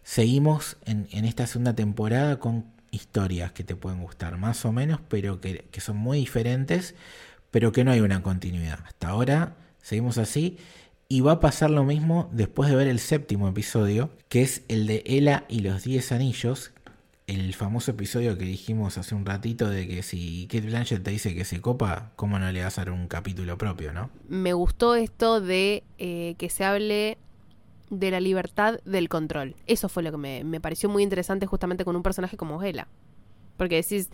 seguimos 0.02 0.76
en, 0.86 1.08
en 1.12 1.24
esta 1.24 1.46
segunda 1.46 1.74
temporada 1.74 2.38
con 2.38 2.64
historias 2.90 3.52
que 3.52 3.64
te 3.64 3.76
pueden 3.76 4.02
gustar 4.02 4.38
más 4.38 4.64
o 4.64 4.72
menos, 4.72 5.00
pero 5.08 5.40
que, 5.40 5.66
que 5.70 5.80
son 5.80 5.96
muy 5.98 6.18
diferentes, 6.18 6.94
pero 7.50 7.72
que 7.72 7.84
no 7.84 7.90
hay 7.92 8.00
una 8.00 8.22
continuidad. 8.22 8.80
Hasta 8.86 9.08
ahora 9.08 9.56
seguimos 9.88 10.18
así 10.18 10.58
y 11.08 11.22
va 11.22 11.32
a 11.32 11.40
pasar 11.40 11.70
lo 11.70 11.82
mismo 11.82 12.28
después 12.30 12.68
de 12.68 12.76
ver 12.76 12.88
el 12.88 12.98
séptimo 12.98 13.48
episodio, 13.48 14.10
que 14.28 14.42
es 14.42 14.62
el 14.68 14.86
de 14.86 15.02
Ela 15.06 15.46
y 15.48 15.60
los 15.60 15.82
10 15.82 16.12
anillos, 16.12 16.72
el 17.26 17.54
famoso 17.54 17.92
episodio 17.92 18.36
que 18.36 18.44
dijimos 18.44 18.98
hace 18.98 19.14
un 19.14 19.24
ratito 19.24 19.70
de 19.70 19.88
que 19.88 20.02
si 20.02 20.46
Kate 20.50 20.66
Blanchett 20.66 21.02
te 21.02 21.10
dice 21.10 21.34
que 21.34 21.46
se 21.46 21.62
copa, 21.62 22.12
¿cómo 22.16 22.38
no 22.38 22.52
le 22.52 22.62
vas 22.62 22.76
a 22.76 22.84
dar 22.84 22.92
un 22.92 23.08
capítulo 23.08 23.56
propio, 23.56 23.94
no? 23.94 24.10
Me 24.28 24.52
gustó 24.52 24.94
esto 24.94 25.40
de 25.40 25.84
eh, 25.96 26.34
que 26.36 26.50
se 26.50 26.64
hable 26.64 27.16
de 27.88 28.10
la 28.10 28.20
libertad 28.20 28.80
del 28.84 29.08
control. 29.08 29.56
Eso 29.66 29.88
fue 29.88 30.02
lo 30.02 30.10
que 30.10 30.18
me, 30.18 30.44
me 30.44 30.60
pareció 30.60 30.90
muy 30.90 31.02
interesante 31.02 31.46
justamente 31.46 31.86
con 31.86 31.96
un 31.96 32.02
personaje 32.02 32.36
como 32.36 32.62
Hela. 32.62 32.88
Porque 33.56 33.76
decís, 33.76 34.10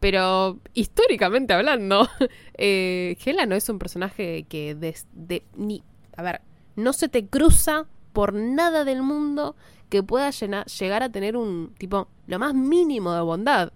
pero 0.00 0.58
históricamente 0.74 1.54
hablando, 1.54 2.08
eh, 2.58 3.16
Hela 3.24 3.46
no 3.46 3.54
es 3.54 3.68
un 3.68 3.78
personaje 3.78 4.44
que 4.48 4.74
des- 4.74 5.06
de, 5.12 5.42
ni, 5.56 5.82
a 6.16 6.22
ver, 6.22 6.40
no 6.76 6.92
se 6.92 7.08
te 7.08 7.26
cruza 7.26 7.86
por 8.12 8.32
nada 8.34 8.84
del 8.84 9.02
mundo 9.02 9.56
que 9.88 10.02
pueda 10.02 10.30
llegar 10.30 11.02
a 11.02 11.10
tener 11.10 11.36
un 11.36 11.74
tipo, 11.78 12.08
lo 12.26 12.38
más 12.38 12.54
mínimo 12.54 13.12
de 13.14 13.20
bondad. 13.20 13.72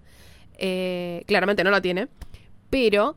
Eh, 0.59 1.23
claramente 1.27 1.65
no 1.65 1.71
lo 1.71 1.81
tiene, 1.83 2.09
pero 2.71 3.17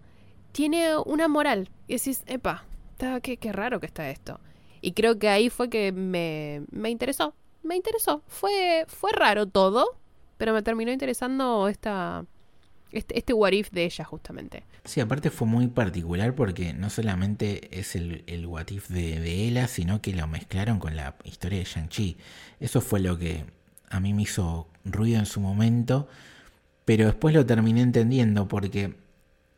tiene 0.52 0.98
una 0.98 1.28
moral. 1.28 1.70
Y 1.88 1.94
decís, 1.96 2.24
epa, 2.28 2.66
qué, 3.22 3.38
qué 3.38 3.52
raro 3.52 3.80
que 3.80 3.86
está 3.86 4.10
esto. 4.10 4.40
Y 4.82 4.94
creo 4.94 5.18
que 5.20 5.30
ahí 5.30 5.50
fue 5.50 5.70
que 5.70 5.92
me, 5.92 6.64
me 6.72 6.90
interesó. 6.90 7.34
Me 7.64 7.76
interesó. 7.76 8.24
Fue, 8.28 8.86
fue 8.88 9.12
raro 9.12 9.48
todo, 9.48 9.86
pero 10.38 10.54
me 10.54 10.62
terminó 10.64 10.92
interesando 10.92 11.68
esta, 11.68 12.26
este, 12.94 13.18
este 13.18 13.34
what 13.34 13.52
if 13.52 13.72
de 13.72 13.86
ella, 13.86 14.06
justamente. 14.06 14.64
Sí, 14.86 15.02
aparte 15.02 15.30
fue 15.30 15.48
muy 15.48 15.68
particular 15.68 16.36
porque 16.36 16.74
no 16.74 16.90
solamente 16.90 17.80
es 17.80 17.96
el, 17.96 18.24
el 18.28 18.46
what 18.46 18.70
if 18.70 18.90
de, 18.90 19.20
de 19.20 19.46
Ella, 19.46 19.68
sino 19.68 20.02
que 20.02 20.14
lo 20.14 20.28
mezclaron 20.28 20.80
con 20.80 20.96
la 20.96 21.16
historia 21.24 21.60
de 21.60 21.66
Shang-Chi. 21.66 22.18
Eso 22.60 22.82
fue 22.82 23.00
lo 23.00 23.18
que 23.18 23.46
a 23.90 24.00
mí 24.00 24.14
me 24.14 24.24
hizo 24.24 24.68
ruido 24.86 25.20
en 25.20 25.26
su 25.26 25.40
momento, 25.40 26.08
pero 26.86 27.06
después 27.06 27.34
lo 27.34 27.46
terminé 27.46 27.82
entendiendo 27.82 28.48
porque 28.48 28.96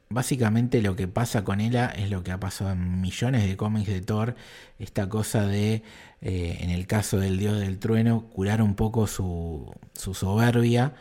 básicamente 0.09 0.81
lo 0.81 0.95
que 0.95 1.07
pasa 1.07 1.43
con 1.43 1.61
ella 1.61 1.87
es 1.87 2.09
lo 2.09 2.23
que 2.23 2.31
ha 2.31 2.39
pasado 2.39 2.71
en 2.71 3.01
millones 3.01 3.47
de 3.47 3.57
cómics 3.57 3.87
de 3.87 4.01
Thor, 4.01 4.35
esta 4.79 5.09
cosa 5.09 5.45
de, 5.47 5.83
eh, 6.21 6.57
en 6.61 6.69
el 6.69 6.87
caso 6.87 7.19
del 7.19 7.37
dios 7.37 7.59
del 7.59 7.79
trueno, 7.79 8.27
curar 8.27 8.61
un 8.61 8.75
poco 8.75 9.07
su, 9.07 9.73
su 9.93 10.13
soberbia, 10.13 10.93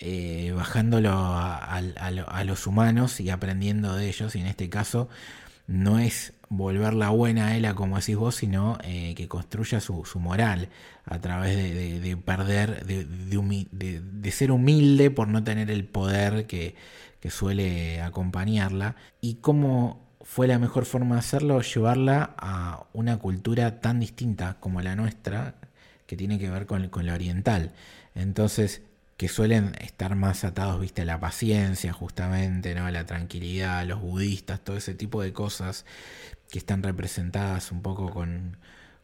eh, 0.00 0.52
bajándolo 0.54 1.10
a, 1.12 2.44
los 2.44 2.66
humanos 2.66 3.20
y 3.20 3.30
aprendiendo 3.30 3.94
de 3.94 4.08
ellos, 4.08 4.34
y 4.36 4.40
en 4.40 4.46
este 4.46 4.68
caso 4.68 5.08
no 5.66 5.98
es 5.98 6.32
volverla 6.48 7.10
buena 7.10 7.48
a 7.48 7.56
ella 7.56 7.74
como 7.74 7.98
decís 7.98 8.16
vos, 8.16 8.36
sino 8.36 8.78
eh, 8.84 9.14
que 9.16 9.28
construya 9.28 9.80
su, 9.80 10.04
moral 10.16 10.70
a 11.04 11.18
través 11.20 11.56
de, 11.56 12.16
perder, 12.16 12.86
de, 12.86 13.04
de, 13.04 14.30
ser 14.30 14.50
humilde 14.50 15.10
por 15.10 15.28
no 15.28 15.44
tener 15.44 15.70
el 15.70 15.84
poder 15.84 16.46
que, 16.46 16.74
que 17.20 17.30
suele 17.30 18.00
acompañarla 18.00 18.96
y 19.20 19.36
cómo 19.36 20.08
fue 20.22 20.46
la 20.46 20.58
mejor 20.58 20.84
forma 20.84 21.16
de 21.16 21.20
hacerlo, 21.20 21.60
llevarla 21.62 22.34
a 22.36 22.86
una 22.92 23.16
cultura 23.18 23.80
tan 23.80 23.98
distinta 23.98 24.58
como 24.60 24.82
la 24.82 24.94
nuestra, 24.94 25.54
que 26.06 26.16
tiene 26.16 26.38
que 26.38 26.50
ver 26.50 26.66
con, 26.66 26.88
con 26.88 27.06
la 27.06 27.14
oriental. 27.14 27.72
Entonces, 28.14 28.82
que 29.18 29.28
suelen 29.28 29.74
estar 29.80 30.14
más 30.14 30.44
atados, 30.44 30.80
viste, 30.80 31.02
a 31.02 31.04
la 31.04 31.18
paciencia, 31.18 31.92
justamente, 31.92 32.72
¿no? 32.76 32.86
A 32.86 32.92
la 32.92 33.04
tranquilidad, 33.04 33.80
a 33.80 33.84
los 33.84 34.00
budistas, 34.00 34.60
todo 34.62 34.76
ese 34.76 34.94
tipo 34.94 35.20
de 35.20 35.32
cosas 35.32 35.84
que 36.48 36.58
están 36.60 36.84
representadas 36.84 37.72
un 37.72 37.82
poco 37.82 38.10
con, 38.10 38.58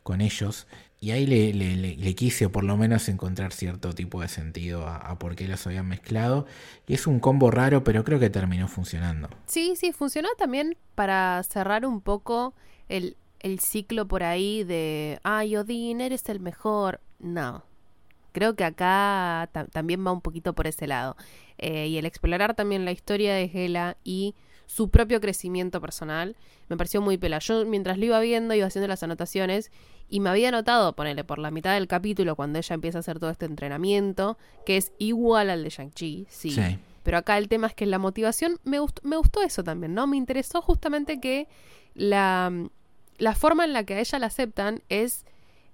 con 0.04 0.20
ellos. 0.20 0.68
Y 1.00 1.10
ahí 1.10 1.26
le, 1.26 1.52
le, 1.52 2.14
quise 2.14 2.48
por 2.48 2.62
lo 2.62 2.76
menos 2.76 3.08
encontrar 3.08 3.52
cierto 3.52 3.92
tipo 3.92 4.22
de 4.22 4.28
sentido 4.28 4.86
a, 4.86 5.18
por 5.18 5.34
qué 5.34 5.48
los 5.48 5.66
habían 5.66 5.88
mezclado. 5.88 6.46
Y 6.86 6.94
es 6.94 7.08
un 7.08 7.18
combo 7.18 7.50
raro, 7.50 7.82
pero 7.82 8.04
creo 8.04 8.20
que 8.20 8.30
terminó 8.30 8.68
funcionando. 8.68 9.28
Sí, 9.46 9.74
sí, 9.74 9.90
funcionó 9.90 10.28
también 10.38 10.76
para 10.94 11.42
cerrar 11.42 11.84
un 11.84 12.00
poco 12.00 12.54
el, 12.88 13.16
el 13.40 13.58
ciclo 13.58 14.06
por 14.06 14.22
ahí 14.22 14.62
de, 14.62 15.18
ay, 15.24 15.56
Odín, 15.56 16.00
eres 16.00 16.28
el 16.28 16.38
mejor. 16.38 17.00
No. 17.18 17.64
Creo 18.34 18.56
que 18.56 18.64
acá 18.64 19.48
también 19.70 20.04
va 20.04 20.10
un 20.10 20.20
poquito 20.20 20.54
por 20.54 20.66
ese 20.66 20.88
lado. 20.88 21.16
Eh, 21.56 21.86
y 21.86 21.98
el 21.98 22.04
explorar 22.04 22.54
también 22.54 22.84
la 22.84 22.90
historia 22.90 23.32
de 23.32 23.48
Hela 23.54 23.96
y 24.02 24.34
su 24.66 24.88
propio 24.88 25.20
crecimiento 25.20 25.80
personal 25.80 26.34
me 26.68 26.76
pareció 26.76 27.00
muy 27.00 27.16
pela. 27.16 27.38
Yo 27.38 27.64
mientras 27.64 27.96
lo 27.96 28.06
iba 28.06 28.18
viendo 28.18 28.52
iba 28.52 28.66
haciendo 28.66 28.88
las 28.88 29.04
anotaciones 29.04 29.70
y 30.08 30.18
me 30.18 30.30
había 30.30 30.50
notado, 30.50 30.96
ponerle 30.96 31.22
por 31.22 31.38
la 31.38 31.52
mitad 31.52 31.74
del 31.74 31.86
capítulo, 31.86 32.34
cuando 32.34 32.58
ella 32.58 32.74
empieza 32.74 32.98
a 32.98 33.00
hacer 33.00 33.20
todo 33.20 33.30
este 33.30 33.46
entrenamiento, 33.46 34.36
que 34.66 34.78
es 34.78 34.90
igual 34.98 35.48
al 35.48 35.62
de 35.62 35.70
Shang-Chi, 35.70 36.26
sí. 36.28 36.56
Pero 37.04 37.18
acá 37.18 37.38
el 37.38 37.48
tema 37.48 37.68
es 37.68 37.74
que 37.74 37.86
la 37.86 38.00
motivación, 38.00 38.58
me 38.64 38.80
gustó, 38.80 39.00
me 39.04 39.16
gustó 39.16 39.42
eso 39.42 39.62
también, 39.62 39.94
¿no? 39.94 40.08
Me 40.08 40.16
interesó 40.16 40.60
justamente 40.60 41.20
que 41.20 41.46
la, 41.94 42.50
la 43.18 43.34
forma 43.36 43.64
en 43.64 43.74
la 43.74 43.84
que 43.84 43.94
a 43.94 44.00
ella 44.00 44.18
la 44.18 44.26
aceptan 44.26 44.82
es 44.88 45.24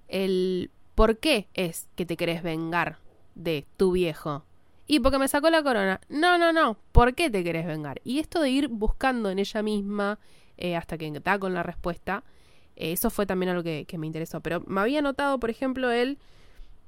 el 0.09 0.69
por 0.95 1.17
qué 1.17 1.47
es 1.53 1.87
que 1.95 2.05
te 2.05 2.17
querés 2.17 2.43
vengar 2.43 2.99
de 3.35 3.65
tu 3.77 3.91
viejo. 3.91 4.45
Y 4.87 4.99
porque 4.99 5.19
me 5.19 5.27
sacó 5.27 5.49
la 5.49 5.63
corona. 5.63 6.01
No, 6.09 6.37
no, 6.37 6.51
no. 6.51 6.77
¿Por 6.91 7.15
qué 7.15 7.29
te 7.29 7.43
querés 7.43 7.65
vengar? 7.65 8.01
Y 8.03 8.19
esto 8.19 8.41
de 8.41 8.49
ir 8.49 8.67
buscando 8.67 9.29
en 9.29 9.39
ella 9.39 9.63
misma 9.63 10.19
eh, 10.57 10.75
hasta 10.75 10.97
que 10.97 11.07
está 11.07 11.39
con 11.39 11.53
la 11.53 11.63
respuesta, 11.63 12.23
eh, 12.75 12.91
eso 12.91 13.09
fue 13.09 13.25
también 13.25 13.51
algo 13.51 13.63
que, 13.63 13.85
me 13.97 14.07
interesó. 14.07 14.41
Pero 14.41 14.61
me 14.67 14.81
había 14.81 15.01
notado, 15.01 15.39
por 15.39 15.49
ejemplo, 15.49 15.91
el 15.91 16.17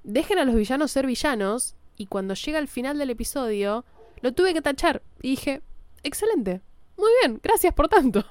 dejen 0.04 0.38
a 0.38 0.45
los 0.45 0.56
villanos 0.56 0.91
ser 0.91 1.08
villanos 1.08 1.76
y 1.95 2.08
cuando 2.08 2.34
llega 2.34 2.60
al 2.60 2.68
final 2.68 2.97
del 2.97 3.10
episodio 3.10 3.86
lo 4.22 4.34
tuve 4.34 4.54
que 4.54 4.62
tachar 4.62 5.01
y 5.22 5.32
dije, 5.32 5.62
excelente, 6.04 6.62
muy 6.97 7.10
bien, 7.22 7.39
gracias 7.41 7.74
por 7.74 7.88
tanto. 7.88 8.26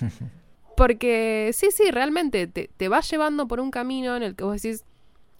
Porque 0.76 1.50
sí, 1.52 1.70
sí, 1.70 1.90
realmente 1.90 2.46
te, 2.46 2.70
te 2.74 2.88
va 2.88 3.00
llevando 3.00 3.46
por 3.46 3.60
un 3.60 3.70
camino 3.70 4.16
en 4.16 4.22
el 4.22 4.36
que 4.36 4.44
vos 4.44 4.62
decís, 4.62 4.84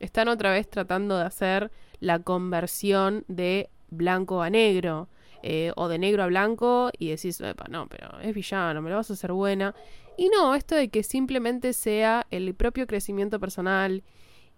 están 0.00 0.28
otra 0.28 0.52
vez 0.52 0.68
tratando 0.68 1.16
de 1.16 1.24
hacer 1.24 1.70
la 2.00 2.20
conversión 2.20 3.24
de 3.28 3.70
blanco 3.90 4.42
a 4.42 4.50
negro. 4.50 5.08
Eh, 5.44 5.70
o 5.76 5.86
de 5.86 6.00
negro 6.00 6.24
a 6.24 6.26
blanco 6.26 6.90
y 6.98 7.10
decís, 7.10 7.40
no, 7.70 7.88
pero 7.88 8.18
es 8.20 8.34
villano, 8.34 8.82
me 8.82 8.90
lo 8.90 8.96
vas 8.96 9.08
a 9.10 9.12
hacer 9.12 9.30
buena. 9.30 9.72
Y 10.16 10.28
no, 10.30 10.56
esto 10.56 10.74
de 10.74 10.88
que 10.88 11.04
simplemente 11.04 11.72
sea 11.72 12.26
el 12.32 12.52
propio 12.54 12.88
crecimiento 12.88 13.38
personal 13.38 14.02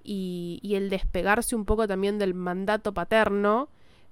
y, 0.02 0.72
el 0.74 0.88
despegarse 0.88 1.54
un 1.54 1.66
poco 1.66 1.86
también 1.86 2.18
del 2.18 2.32
mandato 2.32 2.94
paterno, 2.94 3.68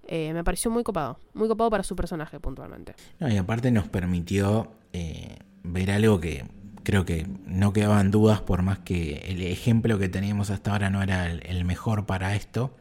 eh, 0.06 0.32
me 0.34 0.44
pareció 0.44 0.70
muy 0.70 0.82
copado. 0.82 1.18
Muy 1.32 1.48
copado 1.48 1.70
para 1.70 1.82
su 1.82 1.96
personaje 1.96 2.38
puntualmente. 2.38 2.94
y 3.18 3.36
aparte 3.38 3.70
nos 3.70 3.88
permitió 3.88 4.70
eh, 4.92 5.38
ver 5.62 5.90
algo 5.90 6.20
que 6.20 6.44
creo 6.88 7.04
que 7.04 7.26
no 7.44 7.74
quedaban 7.74 8.10
dudas, 8.10 8.40
por 8.40 8.62
más 8.62 8.78
que 8.78 9.18
el 9.26 9.42
ejemplo 9.42 9.98
que 9.98 10.08
teníamos 10.08 10.48
hasta 10.48 10.72
ahora 10.72 10.88
no 10.88 11.02
era 11.02 11.30
el, 11.30 11.64
mejor 11.66 12.06
para 12.06 12.34
esto, 12.34 12.74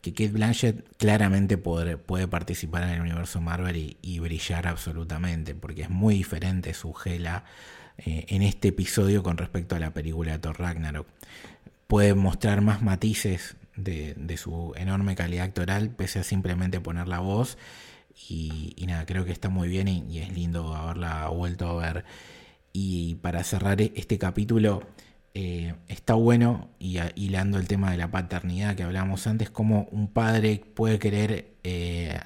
que 0.00 0.14
Kate 0.14 0.30
Blanchett 0.30 0.96
claramente 0.96 1.58
puede, 1.58 1.98
participar 2.28 2.84
en 2.84 2.88
el 2.88 3.00
universo 3.02 3.42
Marvel 3.42 3.98
y, 4.00 4.18
brillar 4.20 4.66
absolutamente, 4.66 5.54
porque 5.54 5.82
es 5.82 5.90
muy 5.90 6.14
diferente 6.14 6.72
su 6.72 6.94
gela 6.94 7.44
eh, 7.98 8.24
en 8.28 8.40
este 8.40 8.68
episodio 8.68 9.22
con 9.22 9.36
respecto 9.36 9.76
a 9.76 9.80
la 9.80 9.92
película 9.92 10.32
de 10.32 10.38
Thor 10.38 10.58
Ragnarok. 10.58 11.06
Puede 11.88 12.14
mostrar 12.14 12.62
más 12.62 12.80
matices 12.80 13.56
de, 13.76 14.34
su 14.38 14.72
enorme 14.76 15.14
calidad 15.14 15.44
actoral, 15.44 15.90
pese 15.90 16.20
a 16.20 16.24
simplemente 16.24 16.80
poner 16.80 17.06
la 17.06 17.18
voz. 17.18 17.58
Y, 18.30 18.82
nada, 18.88 19.04
creo 19.04 19.26
que 19.26 19.32
está 19.32 19.50
muy 19.50 19.68
bien 19.68 19.88
y, 19.88 20.20
es 20.20 20.32
lindo 20.32 20.74
haberla 20.74 21.28
vuelto 21.28 21.68
a 21.68 21.92
ver. 21.92 22.04
Y 22.72 23.16
para 23.16 23.44
cerrar 23.44 23.80
e-, 23.80 23.92
este 23.96 24.18
capítulo, 24.18 24.82
eh, 25.34 25.74
está 25.88 26.14
bueno, 26.14 26.68
y 26.78 26.98
hilando 27.14 27.58
el 27.58 27.68
tema 27.68 27.90
de 27.90 27.96
la 27.96 28.10
paternidad 28.10 28.76
que 28.76 28.82
hablábamos 28.82 29.26
antes, 29.26 29.50
como 29.50 29.88
un 29.90 30.08
padre 30.08 30.62
puede 30.74 30.98
querer 30.98 31.54
eh, 31.64 32.18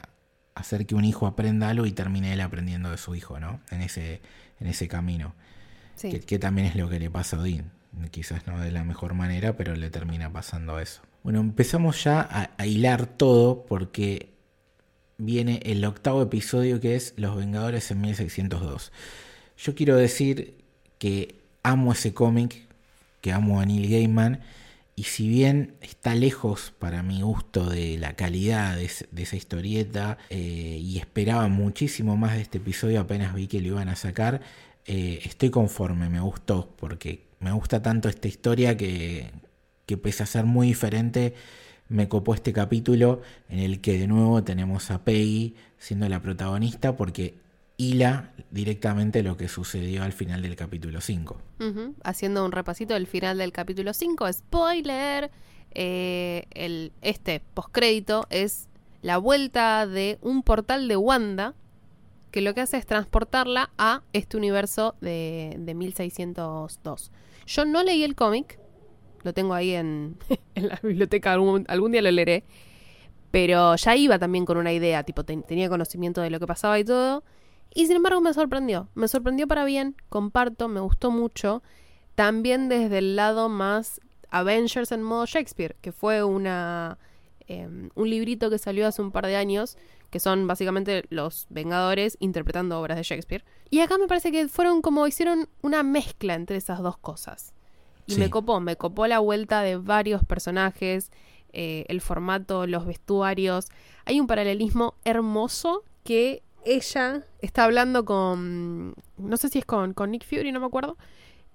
hacer 0.54 0.86
que 0.86 0.94
un 0.94 1.04
hijo 1.04 1.26
aprenda 1.26 1.68
algo 1.68 1.86
y 1.86 1.92
termine 1.92 2.32
él 2.32 2.40
aprendiendo 2.40 2.90
de 2.90 2.96
su 2.96 3.14
hijo, 3.14 3.38
¿no? 3.38 3.60
En 3.70 3.82
ese, 3.82 4.20
en 4.58 4.66
ese 4.66 4.88
camino. 4.88 5.34
Que, 6.00 6.38
también 6.38 6.66
es 6.66 6.76
lo 6.76 6.88
que 6.88 7.00
le 7.00 7.10
pasa 7.10 7.36
a 7.36 7.40
Odín. 7.40 7.70
Quizás 8.10 8.46
no 8.46 8.60
de 8.60 8.70
la 8.70 8.84
mejor 8.84 9.14
manera, 9.14 9.56
pero 9.56 9.74
le 9.74 9.88
termina 9.88 10.30
pasando 10.30 10.78
eso. 10.78 11.00
Bueno, 11.22 11.40
empezamos 11.40 12.04
ya 12.04 12.52
a, 12.58 12.66
hilar 12.66 13.06
todo 13.06 13.64
porque 13.64 14.34
viene 15.16 15.60
el 15.64 15.84
octavo 15.84 16.22
episodio 16.22 16.80
que 16.80 16.94
es 16.96 17.14
Los 17.16 17.36
Vengadores 17.36 17.90
en 17.90 18.02
1602. 18.02 18.92
Yo 19.58 19.74
quiero 19.74 19.96
decir 19.96 20.54
que 20.98 21.34
amo 21.62 21.92
ese 21.92 22.14
cómic, 22.14 22.66
que 23.20 23.32
amo 23.32 23.60
a 23.60 23.66
Neil 23.66 23.90
Gaiman, 23.90 24.40
y 24.94 25.04
si 25.04 25.28
bien 25.28 25.74
está 25.82 26.14
lejos 26.14 26.72
para 26.78 27.02
mi 27.02 27.20
gusto 27.20 27.68
de 27.68 27.98
la 27.98 28.14
calidad 28.14 28.76
de, 28.76 28.84
esa 28.84 29.36
historieta 29.36 30.16
eh, 30.30 30.78
y 30.80 30.98
esperaba 30.98 31.48
muchísimo 31.48 32.16
más 32.16 32.34
de 32.34 32.40
este 32.40 32.58
episodio 32.58 33.00
apenas 33.00 33.34
vi 33.34 33.46
que 33.46 33.60
lo 33.60 33.68
iban 33.68 33.90
a 33.90 33.96
sacar, 33.96 34.40
eh, 34.86 35.20
estoy 35.24 35.50
conforme, 35.50 36.08
me 36.08 36.20
gustó, 36.20 36.70
porque 36.76 37.26
me 37.40 37.52
gusta 37.52 37.82
tanto 37.82 38.08
esta 38.08 38.26
historia 38.26 38.76
que, 38.78 39.30
que 39.84 39.98
pese 39.98 40.22
a 40.22 40.26
ser 40.26 40.44
muy 40.46 40.68
diferente, 40.68 41.34
me 41.88 42.08
copó 42.08 42.34
este 42.34 42.54
capítulo 42.54 43.20
en 43.50 43.58
el 43.58 43.80
que 43.80 43.98
de 43.98 44.06
nuevo 44.06 44.42
tenemos 44.44 44.90
a 44.90 45.04
Peggy 45.04 45.54
siendo 45.78 46.08
la 46.08 46.20
protagonista 46.22 46.96
porque 46.96 47.34
hila 47.76 48.32
directamente 48.50 49.22
lo 49.22 49.36
que 49.36 49.48
sucedió 49.48 50.02
al 50.02 50.12
final 50.12 50.42
del 50.42 50.56
capítulo 50.56 51.00
5. 51.00 51.40
Haciendo 52.04 52.44
un 52.44 52.52
repasito 52.52 52.94
del 52.94 53.06
final 53.06 53.38
del 53.38 53.52
capítulo 53.52 53.92
5, 53.92 54.32
spoiler, 54.32 55.30
eh, 55.72 56.46
el, 56.52 56.92
este 57.02 57.40
postcrédito 57.54 58.26
es 58.30 58.68
la 59.02 59.18
vuelta 59.18 59.86
de 59.86 60.18
un 60.22 60.42
portal 60.42 60.88
de 60.88 60.96
Wanda 60.96 61.54
que 62.30 62.42
lo 62.42 62.54
que 62.54 62.60
hace 62.60 62.76
es 62.76 62.86
transportarla 62.86 63.70
a 63.78 64.02
este 64.12 64.36
universo 64.36 64.94
de, 65.00 65.56
1602. 65.74 67.10
Yo 67.46 67.64
no 67.64 67.82
leí 67.82 68.04
el 68.04 68.14
cómic, 68.14 68.58
lo 69.22 69.32
tengo 69.32 69.54
ahí 69.54 69.72
en, 69.72 70.18
la 70.54 70.78
biblioteca, 70.82 71.32
algún, 71.32 71.92
día 71.92 72.02
lo 72.02 72.10
leeré, 72.10 72.44
pero 73.30 73.76
ya 73.76 73.96
iba 73.96 74.18
también 74.18 74.44
con 74.44 74.58
una 74.58 74.72
idea, 74.72 75.02
tipo 75.02 75.24
tenía 75.24 75.68
conocimiento 75.68 76.20
de 76.20 76.28
lo 76.30 76.38
que 76.38 76.46
pasaba 76.46 76.78
y 76.78 76.84
todo, 76.84 77.24
y 77.76 77.86
sin 77.86 77.96
embargo 77.96 78.22
me 78.22 78.32
sorprendió, 78.32 78.88
me 78.94 79.06
sorprendió 79.06 79.46
para 79.46 79.66
bien, 79.66 79.96
comparto, 80.08 80.66
me 80.66 80.80
gustó 80.80 81.10
mucho, 81.10 81.62
también 82.14 82.70
desde 82.70 82.98
el 82.98 83.16
lado 83.16 83.50
más 83.50 84.00
Avengers 84.30 84.92
en 84.92 85.02
modo 85.02 85.26
Shakespeare, 85.26 85.76
que 85.82 85.92
fue 85.92 86.24
una, 86.24 86.96
em, 87.46 87.90
un 87.94 88.08
librito 88.08 88.48
que 88.48 88.56
salió 88.56 88.86
hace 88.86 89.02
un 89.02 89.12
par 89.12 89.26
de 89.26 89.36
años 89.36 89.76
que 90.08 90.20
son 90.20 90.46
básicamente 90.46 91.04
los 91.10 91.46
Vengadores 91.50 92.16
interpretando 92.18 92.80
obras 92.80 92.96
de 92.96 93.02
Shakespeare. 93.02 93.44
Y 93.68 93.80
acá 93.80 93.98
me 93.98 94.06
parece 94.06 94.32
que 94.32 94.48
fueron 94.48 94.80
como 94.80 95.06
hicieron 95.06 95.46
una 95.60 95.82
mezcla 95.82 96.32
entre 96.32 96.56
esas 96.56 96.80
dos 96.80 96.96
cosas. 96.96 97.52
Y 98.06 98.16
me 98.16 98.30
copó, 98.30 98.58
me 98.58 98.76
copó 98.76 99.06
la 99.06 99.18
vuelta 99.18 99.60
de 99.60 99.76
varios 99.76 100.24
personajes, 100.24 101.10
eh, 101.52 101.84
el 101.88 102.00
formato, 102.00 102.66
los 102.66 102.86
vestuarios. 102.86 103.68
Hay 104.06 104.18
un 104.18 104.26
paralelismo 104.26 104.94
hermoso 105.04 105.82
que 106.04 106.42
ella 106.66 107.22
está 107.40 107.64
hablando 107.64 108.04
con, 108.04 108.94
no 109.16 109.36
sé 109.36 109.48
si 109.48 109.60
es 109.60 109.64
con, 109.64 109.94
con 109.94 110.10
Nick 110.10 110.24
Fury, 110.24 110.50
no 110.52 110.60
me 110.60 110.66
acuerdo, 110.66 110.98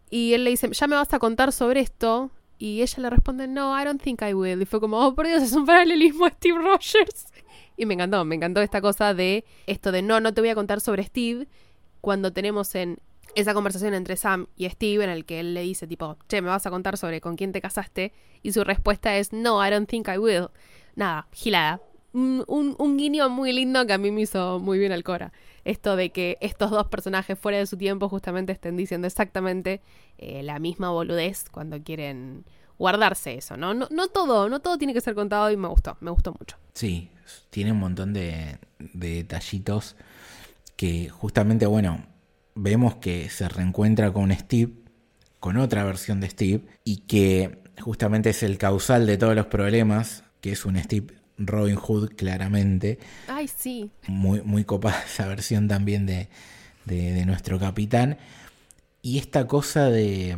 y 0.10 0.34
él 0.34 0.46
le 0.46 0.52
dice, 0.52 0.70
ya 0.72 0.88
me 0.88 0.96
vas 0.96 1.14
a 1.14 1.20
contar 1.20 1.52
sobre 1.52 1.82
esto, 1.82 2.32
y 2.58 2.82
ella 2.82 3.04
le 3.04 3.10
responde, 3.10 3.48
no, 3.48 3.80
I 3.80 3.84
don't 3.84 4.02
think 4.02 4.22
I 4.22 4.34
will, 4.34 4.62
y 4.62 4.66
fue 4.66 4.80
como, 4.80 5.06
oh, 5.06 5.14
por 5.14 5.28
Dios, 5.28 5.44
es 5.44 5.52
un 5.54 5.66
paralelismo 5.66 6.26
a 6.26 6.30
Steve 6.30 6.58
Rogers. 6.58 7.28
Y 7.76 7.86
me 7.86 7.96
encantó, 7.96 8.24
me 8.24 8.36
encantó 8.36 8.62
esta 8.62 8.82
cosa 8.82 9.14
de 9.14 9.44
esto 9.68 9.92
de, 9.92 10.02
no, 10.02 10.22
no 10.22 10.34
te 10.34 10.42
voy 10.42 10.50
a 10.50 10.56
contar 10.56 10.80
sobre 10.80 11.04
Steve, 11.04 11.48
cuando 12.00 12.32
tenemos 12.32 12.74
en 12.76 13.00
esa 13.36 13.54
conversación 13.54 13.94
entre 13.94 14.16
Sam 14.16 14.48
y 14.56 14.70
Steve 14.70 15.04
en 15.04 15.10
el 15.10 15.26
que 15.26 15.40
él 15.40 15.54
le 15.54 15.62
dice 15.62 15.88
tipo, 15.88 16.18
che, 16.28 16.42
me 16.42 16.50
vas 16.50 16.66
a 16.66 16.70
contar 16.70 16.98
sobre 16.98 17.22
con 17.22 17.36
quién 17.36 17.52
te 17.52 17.62
casaste 17.62 18.14
y 18.44 18.52
su 18.54 18.64
respuesta 18.64 19.18
es, 19.18 19.34
no, 19.34 19.66
I 19.66 19.70
don't 19.70 19.90
think 19.90 20.08
I 20.08 20.18
will. 20.18 20.50
Nada, 20.96 21.28
gilada. 21.32 21.82
Un, 22.14 22.98
guiño 22.98 23.30
muy 23.30 23.54
lindo 23.54 23.86
que 23.88 23.94
a 23.94 23.98
mí 23.98 24.12
me 24.12 24.22
hizo 24.22 24.60
muy 24.60 24.80
bien 24.80 24.92
al 24.92 25.04
Cora. 25.04 25.32
Esto 25.64 25.96
de 25.96 26.12
que 26.12 26.38
estos 26.42 26.72
dos 26.72 26.88
personajes 26.88 27.38
fuera 27.38 27.58
de 27.58 27.66
su 27.66 27.78
tiempo 27.78 28.10
justamente 28.10 28.52
estén 28.52 28.76
diciendo 28.76 29.08
exactamente 29.08 29.82
eh, 30.18 30.44
la 30.44 30.60
misma 30.60 30.90
boludez 30.90 31.46
cuando 31.50 31.82
quieren 31.82 32.44
guardarse 32.78 33.36
eso, 33.36 33.58
¿no? 33.58 33.74
¿no? 33.74 33.88
No 33.92 34.08
todo, 34.08 34.50
no 34.50 34.60
todo 34.60 34.78
tiene 34.78 34.94
que 34.94 35.02
ser 35.02 35.14
contado 35.14 35.52
y 35.52 35.58
me 35.58 35.68
gustó, 35.68 35.98
me 36.02 36.12
gustó 36.12 36.34
mucho. 36.38 36.58
Sí, 36.74 37.10
tiene 37.50 37.72
un 37.72 37.80
montón 37.80 38.12
de, 38.12 38.58
de 38.80 39.16
detallitos 39.16 39.96
que 40.76 41.10
justamente, 41.10 41.68
bueno, 41.68 42.04
vemos 42.56 42.96
que 42.96 43.30
se 43.30 43.48
reencuentra 43.48 44.12
con 44.12 44.32
Steve, 44.34 44.74
con 45.40 45.58
otra 45.58 45.84
versión 45.84 46.20
de 46.20 46.30
Steve, 46.30 46.62
y 46.84 46.98
que 47.02 47.62
justamente 47.80 48.32
es 48.32 48.44
el 48.44 48.58
causal 48.58 49.06
de 49.06 49.18
todos 49.18 49.36
los 49.36 49.46
problemas, 49.46 50.24
que 50.42 50.52
es 50.52 50.66
un 50.66 50.78
Steve 50.78 51.21
Robin 51.48 51.76
Hood 51.76 52.16
claramente. 52.16 53.00
Ay, 53.28 53.48
sí. 53.48 53.90
Muy, 54.08 54.42
muy 54.42 54.64
copada 54.64 55.04
esa 55.06 55.28
versión 55.28 55.68
también 55.68 56.06
de, 56.06 56.30
de, 56.86 57.26
nuestro 57.26 57.60
capitán. 57.60 58.18
Y 59.02 59.18
esta 59.18 59.48
cosa 59.48 59.90
de 59.90 60.38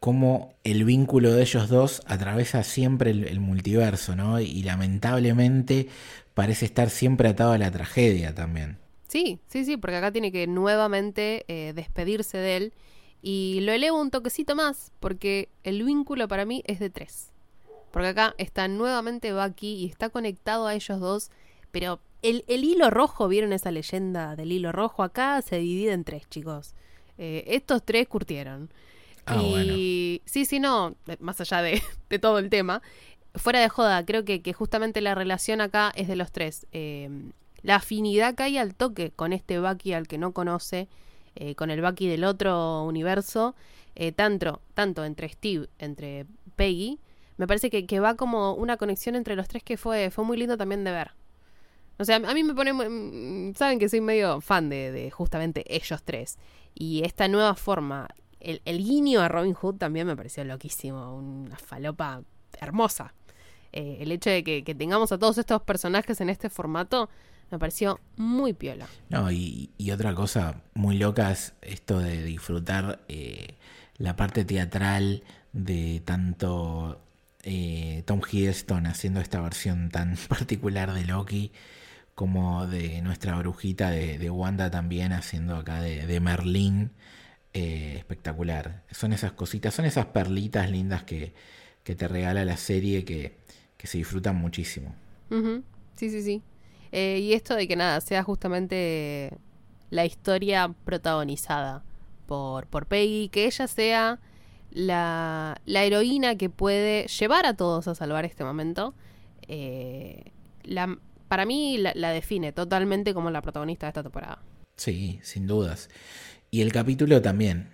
cómo 0.00 0.54
el 0.64 0.84
vínculo 0.84 1.32
de 1.32 1.42
ellos 1.42 1.68
dos 1.68 2.02
atraviesa 2.06 2.62
siempre 2.62 3.10
el, 3.10 3.40
multiverso, 3.40 4.14
¿no? 4.14 4.40
Y 4.40 4.62
lamentablemente 4.62 5.88
parece 6.34 6.66
estar 6.66 6.90
siempre 6.90 7.28
atado 7.28 7.52
a 7.52 7.58
la 7.58 7.70
tragedia 7.70 8.34
también. 8.34 8.78
Sí, 9.08 9.40
sí, 9.48 9.64
sí, 9.64 9.76
porque 9.76 9.96
acá 9.96 10.12
tiene 10.12 10.30
que 10.30 10.46
nuevamente 10.46 11.44
eh, 11.48 11.72
despedirse 11.74 12.38
de 12.38 12.56
él. 12.56 12.72
Y 13.20 13.60
lo 13.62 13.72
elevo 13.72 14.00
un 14.00 14.10
toquecito 14.10 14.54
más, 14.54 14.92
porque 15.00 15.48
el 15.64 15.82
vínculo 15.82 16.28
para 16.28 16.44
mí 16.44 16.62
es 16.66 16.78
de 16.78 16.90
tres. 16.90 17.32
Porque 17.90 18.08
acá 18.08 18.34
está 18.38 18.68
nuevamente 18.68 19.32
Bucky 19.32 19.74
y 19.74 19.86
está 19.86 20.10
conectado 20.10 20.66
a 20.66 20.74
ellos 20.74 21.00
dos. 21.00 21.30
Pero 21.70 22.00
el, 22.22 22.44
hilo 22.48 22.90
rojo, 22.90 23.28
¿vieron 23.28 23.52
esa 23.52 23.70
leyenda 23.70 24.36
del 24.36 24.52
hilo 24.52 24.72
rojo? 24.72 25.02
Acá 25.02 25.40
se 25.42 25.58
divide 25.58 25.92
en 25.92 26.04
tres, 26.04 26.28
chicos. 26.28 26.74
Eh, 27.18 27.44
estos 27.48 27.82
tres 27.84 28.08
curtieron. 28.08 28.70
Ah, 29.26 29.42
y 29.42 30.22
sí, 30.24 30.44
sí, 30.44 30.58
no, 30.58 30.96
más 31.20 31.40
allá 31.40 31.62
de, 31.62 31.82
de, 32.08 32.18
todo 32.18 32.38
el 32.38 32.48
tema. 32.48 32.82
Fuera 33.34 33.60
de 33.60 33.68
joda, 33.68 34.04
creo 34.04 34.24
que, 34.24 34.40
que, 34.40 34.52
justamente 34.52 35.00
la 35.00 35.14
relación 35.14 35.60
acá 35.60 35.92
es 35.94 36.08
de 36.08 36.16
los 36.16 36.32
tres. 36.32 36.66
Eh, 36.72 37.10
la 37.62 37.76
afinidad 37.76 38.34
que 38.34 38.44
hay 38.44 38.58
al 38.58 38.74
toque 38.74 39.10
con 39.10 39.32
este 39.32 39.58
Bucky 39.60 39.92
al 39.92 40.06
que 40.06 40.18
no 40.18 40.32
conoce, 40.32 40.88
eh, 41.34 41.54
con 41.54 41.70
el 41.70 41.82
Bucky 41.82 42.08
del 42.08 42.24
otro 42.24 42.84
universo, 42.84 43.54
eh, 43.94 44.12
tanto, 44.12 44.60
tanto 44.74 45.04
entre 45.04 45.28
Steve, 45.28 45.68
entre 45.78 46.26
Peggy, 46.56 46.98
me 47.38 47.46
parece 47.46 47.70
que, 47.70 48.00
va 48.00 48.16
como 48.16 48.52
una 48.52 48.76
conexión 48.76 49.14
entre 49.14 49.36
los 49.36 49.48
tres 49.48 49.62
que 49.62 49.76
fue, 49.76 50.10
fue 50.10 50.24
muy 50.24 50.36
lindo 50.36 50.56
también 50.56 50.84
de 50.84 50.90
ver. 50.90 51.12
O 51.98 52.04
sea, 52.04 52.16
a 52.16 52.34
mí 52.34 52.44
me 52.44 52.52
pone... 52.52 53.54
Saben 53.54 53.78
que 53.78 53.88
soy 53.88 54.00
medio 54.00 54.40
fan 54.40 54.68
de, 54.68 55.10
justamente 55.12 55.64
ellos 55.74 56.02
tres. 56.04 56.38
Y 56.74 57.04
esta 57.04 57.28
nueva 57.28 57.54
forma, 57.54 58.08
el, 58.40 58.60
guiño 58.64 59.20
a 59.20 59.28
Robin 59.28 59.54
Hood 59.54 59.76
también 59.76 60.06
me 60.06 60.16
pareció 60.16 60.44
loquísimo. 60.44 61.16
Una 61.16 61.56
falopa 61.56 62.22
hermosa. 62.60 63.14
Eh, 63.72 63.98
el 64.00 64.10
hecho 64.10 64.30
de 64.30 64.42
que, 64.42 64.74
tengamos 64.74 65.12
a 65.12 65.18
todos 65.18 65.38
estos 65.38 65.62
personajes 65.62 66.20
en 66.20 66.30
este 66.30 66.50
formato 66.50 67.08
me 67.50 67.58
pareció 67.58 68.00
muy 68.16 68.52
piola. 68.52 68.86
No, 69.10 69.30
y, 69.30 69.70
otra 69.92 70.14
cosa 70.14 70.62
muy 70.74 70.98
loca 70.98 71.30
es 71.30 71.54
esto 71.62 71.98
de 72.00 72.22
disfrutar 72.24 73.00
eh, 73.08 73.56
la 73.96 74.16
parte 74.16 74.44
teatral 74.44 75.22
de 75.52 76.02
tanto 76.04 77.00
eh, 77.42 78.02
Tom 78.06 78.20
Hiddleston 78.30 78.86
haciendo 78.86 79.20
esta 79.20 79.40
versión 79.40 79.90
tan 79.90 80.16
particular 80.28 80.92
de 80.92 81.04
Loki 81.04 81.52
como 82.14 82.66
de 82.66 83.00
nuestra 83.02 83.36
brujita 83.36 83.90
de, 83.90 84.28
Wanda 84.30 84.70
también 84.70 85.12
haciendo 85.12 85.56
acá 85.56 85.80
de, 85.80 86.20
Merlín. 86.20 86.90
Eh, 87.54 87.94
espectacular. 87.96 88.82
Son 88.90 89.12
esas 89.12 89.32
cositas, 89.32 89.74
son 89.74 89.84
esas 89.84 90.06
perlitas 90.06 90.70
lindas 90.70 91.04
que, 91.04 91.32
te 91.82 92.06
regala 92.06 92.44
la 92.44 92.56
serie 92.56 93.04
que, 93.04 93.36
se 93.82 93.98
disfrutan 93.98 94.36
muchísimo. 94.36 94.94
Sí, 95.94 96.10
sí, 96.10 96.22
sí. 96.22 96.42
Eh, 96.92 97.20
y 97.20 97.32
esto 97.32 97.54
de 97.54 97.66
que 97.66 97.76
nada, 97.76 98.00
sea 98.00 98.22
justamente 98.22 99.32
la 99.90 100.04
historia 100.04 100.74
protagonizada 100.84 101.82
por, 102.26 102.66
por 102.66 102.86
Peggy, 102.86 103.28
que 103.28 103.46
ella 103.46 103.66
sea 103.66 104.18
la, 104.70 105.60
la 105.64 105.84
heroína 105.84 106.36
que 106.36 106.50
puede 106.50 107.06
llevar 107.06 107.46
a 107.46 107.54
todos 107.54 107.88
a 107.88 107.94
salvar 107.94 108.24
este 108.24 108.44
momento. 108.44 108.94
Eh, 109.46 110.32
la, 110.64 110.98
para 111.28 111.46
mí 111.46 111.78
la, 111.78 111.92
la, 111.94 112.10
define 112.10 112.52
totalmente 112.52 113.14
como 113.14 113.30
la 113.30 113.42
protagonista 113.42 113.86
de 113.86 113.90
esta 113.90 114.02
temporada. 114.02 114.42
Sí, 114.76 115.20
sin 115.22 115.46
dudas. 115.46 115.88
Y 116.50 116.60
el 116.60 116.72
capítulo 116.72 117.20
también 117.22 117.70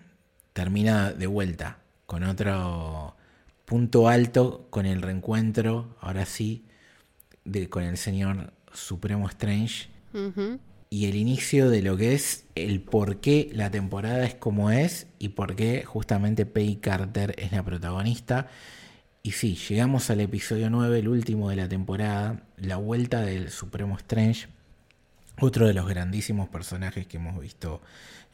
termina 0.52 1.12
de 1.12 1.26
vuelta 1.26 1.78
con 2.06 2.22
otro 2.24 3.16
punto 3.64 4.08
alto, 4.08 4.66
con 4.70 4.86
el 4.86 5.02
reencuentro, 5.02 5.96
ahora 6.00 6.26
sí, 6.26 6.64
de, 7.44 7.68
con 7.68 7.82
el 7.82 7.96
señor 7.96 8.52
Supremo 8.72 9.28
Strange 9.28 9.88
y 10.90 11.06
el 11.06 11.16
inicio 11.16 11.70
de 11.70 11.82
lo 11.82 11.96
que 11.96 12.14
es 12.14 12.44
el 12.54 12.80
por 12.80 13.20
qué 13.20 13.50
la 13.52 13.70
temporada 13.70 14.24
es 14.24 14.34
como 14.34 14.70
es 14.70 15.06
y 15.18 15.30
por 15.30 15.56
qué 15.56 15.84
justamente 15.84 16.46
Peggy 16.46 16.76
Carter 16.76 17.34
es 17.38 17.52
la 17.52 17.64
protagonista. 17.64 18.48
Y 19.22 19.32
sí, 19.32 19.56
llegamos 19.56 20.10
al 20.10 20.20
episodio 20.20 20.70
9, 20.70 20.98
el 20.98 21.08
último 21.08 21.50
de 21.50 21.56
la 21.56 21.68
temporada, 21.68 22.42
la 22.56 22.76
vuelta 22.76 23.22
del 23.22 23.50
Supremo 23.50 23.96
Strange, 23.96 24.48
otro 25.40 25.66
de 25.66 25.74
los 25.74 25.88
grandísimos 25.88 26.48
personajes 26.48 27.06
que 27.06 27.16
hemos 27.16 27.40
visto 27.40 27.80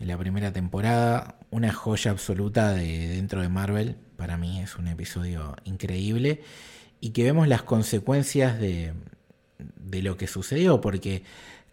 en 0.01 0.09
la 0.09 0.18
primera 0.18 0.53
temporada, 0.53 1.36
una 1.51 1.72
joya 1.72 2.11
absoluta 2.11 2.72
de 2.72 3.09
dentro 3.09 3.40
de 3.40 3.48
Marvel, 3.48 3.96
para 4.16 4.36
mí 4.36 4.61
es 4.61 4.76
un 4.76 4.88
episodio 4.88 5.57
increíble 5.64 6.42
y 7.01 7.11
que 7.11 7.22
vemos 7.22 7.48
las 7.48 7.62
consecuencias 7.62 8.59
de, 8.59 8.92
de 9.59 10.03
lo 10.03 10.16
que 10.16 10.26
sucedió, 10.26 10.80
porque 10.80 11.22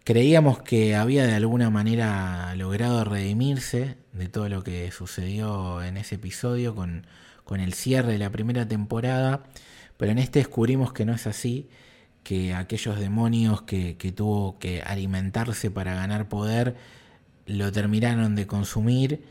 creíamos 0.08 0.62
que 0.62 0.96
había 0.96 1.26
de 1.26 1.34
alguna 1.34 1.68
manera 1.68 2.54
logrado 2.56 3.04
redimirse 3.04 3.98
de 4.14 4.26
todo 4.30 4.48
lo 4.48 4.64
que 4.64 4.90
sucedió 4.90 5.82
en 5.82 5.98
ese 5.98 6.14
episodio 6.14 6.74
con, 6.74 7.06
con 7.44 7.60
el 7.60 7.74
cierre 7.74 8.12
de 8.12 8.18
la 8.18 8.30
primera 8.30 8.66
temporada, 8.66 9.42
pero 9.98 10.10
en 10.10 10.18
este 10.18 10.38
descubrimos 10.38 10.94
que 10.94 11.04
no 11.04 11.12
es 11.12 11.26
así, 11.26 11.68
que 12.22 12.54
aquellos 12.54 12.98
demonios 12.98 13.60
que, 13.60 13.98
que 13.98 14.10
tuvo 14.10 14.58
que 14.58 14.80
alimentarse 14.80 15.70
para 15.70 15.94
ganar 15.94 16.30
poder 16.30 16.74
lo 17.44 17.70
terminaron 17.70 18.34
de 18.34 18.46
consumir 18.46 19.22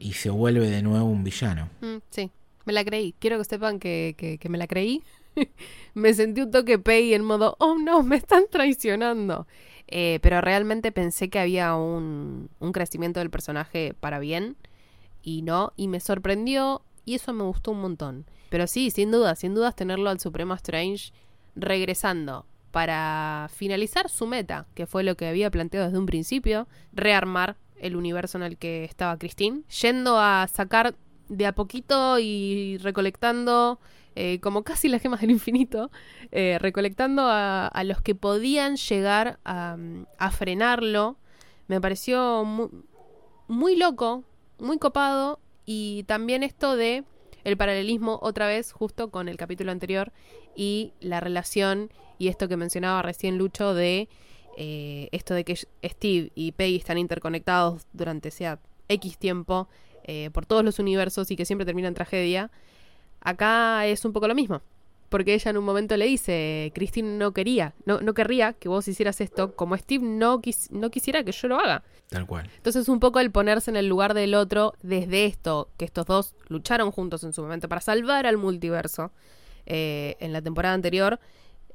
y 0.00 0.14
se 0.14 0.30
vuelve 0.30 0.68
de 0.68 0.82
nuevo 0.82 1.04
un 1.04 1.22
villano. 1.22 1.68
Mm, 1.80 1.98
sí, 2.10 2.32
me 2.64 2.72
la 2.72 2.84
creí. 2.84 3.14
Quiero 3.20 3.38
que 3.38 3.44
sepan 3.44 3.78
que, 3.78 4.16
que, 4.18 4.38
que 4.38 4.48
me 4.48 4.58
la 4.58 4.66
creí 4.66 5.00
me 5.94 6.14
sentí 6.14 6.40
un 6.40 6.50
toque 6.50 6.78
pay 6.78 7.14
en 7.14 7.24
modo, 7.24 7.56
oh 7.58 7.76
no, 7.78 8.02
me 8.02 8.16
están 8.16 8.44
traicionando. 8.50 9.46
Eh, 9.88 10.18
pero 10.22 10.40
realmente 10.40 10.92
pensé 10.92 11.28
que 11.28 11.38
había 11.38 11.74
un, 11.74 12.48
un 12.58 12.72
crecimiento 12.72 13.20
del 13.20 13.30
personaje 13.30 13.94
para 14.00 14.18
bien 14.18 14.56
y 15.22 15.42
no, 15.42 15.72
y 15.76 15.88
me 15.88 16.00
sorprendió 16.00 16.82
y 17.04 17.14
eso 17.14 17.32
me 17.32 17.44
gustó 17.44 17.72
un 17.72 17.80
montón. 17.80 18.26
Pero 18.50 18.66
sí, 18.66 18.90
sin 18.90 19.10
duda, 19.10 19.34
sin 19.34 19.54
dudas 19.54 19.74
tenerlo 19.74 20.10
al 20.10 20.20
Supremo 20.20 20.54
Strange 20.54 21.12
regresando 21.56 22.46
para 22.70 23.48
finalizar 23.54 24.08
su 24.08 24.26
meta, 24.26 24.66
que 24.74 24.86
fue 24.86 25.04
lo 25.04 25.16
que 25.16 25.28
había 25.28 25.50
planteado 25.50 25.86
desde 25.86 25.98
un 25.98 26.06
principio, 26.06 26.66
rearmar 26.92 27.56
el 27.76 27.96
universo 27.96 28.38
en 28.38 28.44
el 28.44 28.56
que 28.56 28.84
estaba 28.84 29.18
Christine, 29.18 29.62
yendo 29.80 30.18
a 30.18 30.48
sacar 30.48 30.94
de 31.28 31.46
a 31.46 31.54
poquito 31.54 32.18
y 32.18 32.78
recolectando 32.78 33.78
eh, 34.16 34.38
como 34.40 34.62
casi 34.62 34.88
las 34.88 35.02
gemas 35.02 35.20
del 35.20 35.30
infinito, 35.32 35.90
eh, 36.30 36.58
recolectando 36.60 37.24
a, 37.26 37.82
los 37.84 38.00
que 38.00 38.14
podían 38.14 38.76
llegar 38.76 39.40
a, 39.44 39.76
frenarlo. 40.30 41.16
Me 41.66 41.80
pareció 41.80 42.44
muy, 43.48 43.76
loco, 43.76 44.24
muy 44.58 44.78
copado 44.78 45.40
y 45.66 46.04
también 46.04 46.42
esto 46.42 46.76
de 46.76 47.04
el 47.42 47.56
paralelismo 47.56 48.18
otra 48.22 48.46
vez 48.46 48.72
justo 48.72 49.10
con 49.10 49.28
el 49.28 49.36
capítulo 49.36 49.72
anterior 49.72 50.12
y 50.54 50.92
la 51.00 51.20
relación 51.20 51.90
y 52.18 52.28
esto 52.28 52.48
que 52.48 52.56
mencionaba 52.56 53.02
recién 53.02 53.36
Lucho 53.36 53.74
de 53.74 54.08
eh, 54.56 55.08
esto 55.12 55.34
de 55.34 55.44
que 55.44 55.56
Steve 55.56 56.30
y 56.34 56.52
Peggy 56.52 56.76
están 56.76 56.96
interconectados 56.96 57.86
durante 57.92 58.30
sea 58.30 58.60
X 58.88 59.18
tiempo 59.18 59.68
por 60.34 60.44
todos 60.44 60.62
los 60.62 60.78
universos 60.78 61.30
y 61.30 61.36
que 61.36 61.46
siempre 61.46 61.64
termina 61.64 61.88
en 61.88 61.94
tragedia, 61.94 62.50
acá 63.24 63.86
es 63.86 64.04
un 64.04 64.12
poco 64.12 64.28
lo 64.28 64.34
mismo. 64.34 64.62
Porque 65.08 65.34
ella 65.34 65.50
en 65.50 65.58
un 65.58 65.64
momento 65.64 65.96
le 65.96 66.06
dice, 66.06 66.72
Christine 66.74 67.18
no 67.18 67.32
quería, 67.32 67.74
no, 67.84 68.00
no 68.00 68.14
querría 68.14 68.54
que 68.54 68.68
vos 68.68 68.88
hicieras 68.88 69.20
esto, 69.20 69.54
como 69.54 69.76
Steve 69.76 70.04
no, 70.04 70.40
no 70.70 70.90
quisiera 70.90 71.22
que 71.22 71.30
yo 71.30 71.48
lo 71.48 71.60
haga. 71.60 71.84
Tal 72.08 72.26
cual. 72.26 72.50
Entonces 72.56 72.88
un 72.88 73.00
poco 73.00 73.20
el 73.20 73.30
ponerse 73.30 73.70
en 73.70 73.76
el 73.76 73.86
lugar 73.86 74.14
del 74.14 74.34
otro 74.34 74.74
desde 74.82 75.26
esto, 75.26 75.68
que 75.76 75.84
estos 75.84 76.06
dos 76.06 76.34
lucharon 76.48 76.90
juntos 76.90 77.22
en 77.22 77.32
su 77.32 77.42
momento 77.42 77.68
para 77.68 77.80
salvar 77.80 78.26
al 78.26 78.38
multiverso 78.38 79.12
eh, 79.66 80.16
en 80.20 80.32
la 80.32 80.42
temporada 80.42 80.74
anterior, 80.74 81.20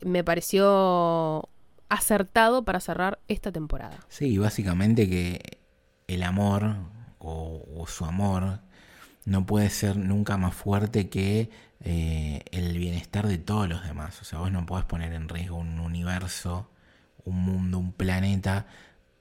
me 0.02 0.24
pareció 0.24 1.48
acertado 1.90 2.64
para 2.64 2.80
cerrar 2.80 3.20
esta 3.28 3.52
temporada. 3.52 4.00
Sí, 4.10 4.38
básicamente 4.38 5.10
que 5.10 5.60
el 6.08 6.24
amor 6.24 6.76
o, 7.18 7.86
su 7.88 8.06
amor 8.06 8.62
no 9.26 9.46
puede 9.46 9.70
ser 9.70 9.98
nunca 9.98 10.38
más 10.38 10.56
fuerte 10.56 11.10
que 11.10 11.50
eh, 11.82 12.44
el 12.52 12.78
bienestar 12.78 13.28
de 13.28 13.38
todos 13.38 13.70
los 13.70 13.84
demás. 13.84 14.22
O 14.22 14.26
sea, 14.26 14.40
vos 14.40 14.52
no 14.52 14.66
podés 14.66 14.86
poner 14.86 15.14
en 15.14 15.30
riesgo 15.30 15.58
un 15.58 15.80
universo, 15.80 16.70
un 17.26 17.38
mundo, 17.38 17.80
un 17.80 17.94
planeta, 17.94 18.68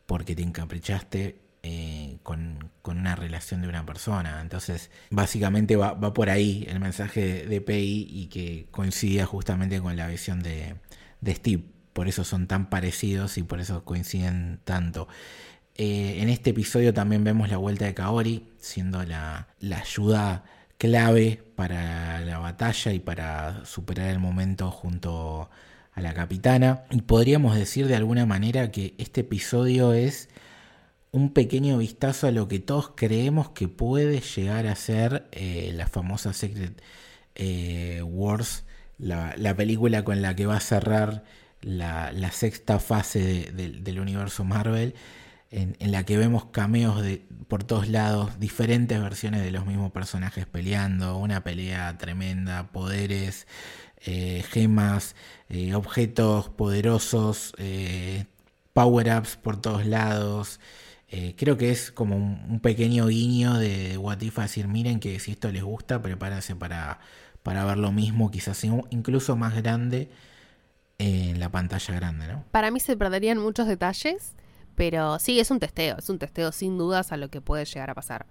porque 0.07 0.35
te 0.35 0.43
encaprichaste 0.43 1.41
eh, 1.63 2.19
con, 2.23 2.71
una 2.85 3.17
relación 3.17 3.61
de 3.63 3.69
una 3.69 3.85
persona. 3.85 4.41
Entonces, 4.41 4.91
básicamente 5.11 5.77
va, 5.77 5.99
por 6.15 6.31
ahí 6.31 6.67
el 6.69 6.81
mensaje 6.81 7.47
de, 7.47 7.61
de 7.61 7.79
y 7.79 8.27
que 8.29 8.69
coincidía 8.71 9.27
justamente 9.27 9.81
con 9.81 9.97
la 9.97 10.09
visión 10.09 10.43
de 10.43 10.77
Steve 11.27 11.65
por 11.99 12.07
eso 12.07 12.23
son 12.23 12.47
tan 12.47 12.71
parecidos 12.71 13.39
y 13.39 13.43
por 13.43 13.59
eso 13.59 13.85
coinciden 13.85 14.61
tanto. 14.63 15.09
Eh, 15.81 16.21
en 16.21 16.29
este 16.29 16.51
episodio 16.51 16.93
también 16.93 17.23
vemos 17.23 17.49
la 17.51 17.57
vuelta 17.57 17.85
de 17.85 17.95
Kaori, 17.95 18.49
siendo 18.59 19.05
la, 19.05 19.47
ayuda 19.77 20.45
clave 20.77 21.41
para 21.55 22.21
la 22.21 22.39
batalla 22.39 22.93
y 22.93 22.99
para 22.99 23.65
superar 23.65 24.11
el 24.11 24.19
momento 24.19 24.73
junto 24.73 25.49
a 25.95 26.01
la 26.01 26.15
capitana. 26.15 26.83
Y 26.91 27.03
podríamos 27.03 27.55
decir 27.55 27.87
de 27.87 27.95
alguna 27.95 28.27
manera 28.27 28.73
que 28.73 28.95
este 28.99 29.21
episodio 29.21 29.93
es 29.93 30.29
un 31.13 31.33
pequeño 31.33 31.79
vistazo 31.79 32.27
a 32.27 32.33
lo 32.33 32.49
que 32.49 32.59
todos 32.59 32.93
creemos 32.97 33.51
que 33.51 33.69
puede 33.69 34.21
llegar 34.21 34.67
a 34.67 34.75
ser 34.75 35.29
eh, 35.31 35.73
la 35.75 35.87
famosa 35.87 36.33
Secret 36.33 36.83
eh, 37.37 38.03
Wars, 38.03 38.65
la, 38.99 39.33
la, 39.37 39.55
película 39.55 40.05
con 40.05 40.23
la 40.23 40.35
que 40.35 40.47
va 40.47 40.57
a 40.57 40.61
cerrar 40.61 41.23
la, 41.61 42.33
sexta 42.33 42.81
fase 42.81 43.53
del 43.53 44.01
universo 44.01 44.45
Marvel, 44.45 44.95
en, 45.51 45.77
la 45.91 46.05
que 46.05 46.19
vemos 46.19 46.47
cameos 46.47 47.03
de, 47.03 47.27
por 47.49 47.65
todos 47.65 47.89
lados, 47.89 48.39
diferentes 48.39 49.01
versiones 49.01 49.43
de 49.43 49.51
los 49.51 49.67
mismos 49.67 49.93
personajes 49.93 50.47
peleando, 50.47 51.17
una 51.17 51.43
pelea 51.43 51.97
tremenda, 51.97 52.71
poderes, 52.71 53.47
eh, 54.05 54.45
gemas, 54.51 55.17
eh, 55.49 55.75
objetos 55.75 56.51
poderosos, 56.51 57.55
eh, 57.59 58.27
power-ups 58.75 59.37
por 59.37 59.61
todos 59.61 59.87
lados. 59.87 60.61
creo 61.37 61.57
que 61.57 61.71
es 61.71 61.91
como 61.91 62.17
un, 62.17 62.61
pequeño 62.61 63.07
guiño 63.07 63.55
de 63.55 63.97
What 63.97 64.21
If, 64.21 64.39
decir, 64.39 64.69
miren 64.69 65.01
que 65.01 65.19
si 65.21 65.33
esto 65.33 65.51
les 65.51 65.63
gusta, 65.63 66.03
prepárense 66.03 66.55
para, 66.55 67.01
para 67.43 67.65
ver 67.65 67.79
lo 67.79 67.93
mismo, 67.93 68.31
quizás 68.31 68.63
incluso 68.65 69.35
más 69.37 69.55
grande 69.57 70.11
en 70.99 71.41
la 71.41 71.49
pantalla 71.49 71.95
grande, 71.95 72.27
¿no? 72.27 72.45
Para 72.51 72.71
mí 72.71 72.81
se 72.81 72.97
perderían 72.97 73.39
muchos 73.39 73.67
detalles, 73.67 74.35
pero 74.79 75.19
sí, 75.19 75.41
es 75.41 75.51
un 75.51 75.59
testeo, 75.59 75.97
es 75.99 76.09
un 76.09 76.21
testeo 76.21 76.53
sin 76.53 76.79
dudas 76.79 77.11
a 77.11 77.17
lo 77.17 77.31
que 77.31 77.41
puede 77.41 77.65
llegar 77.65 77.91
a 77.91 77.95
pasar. 77.95 78.27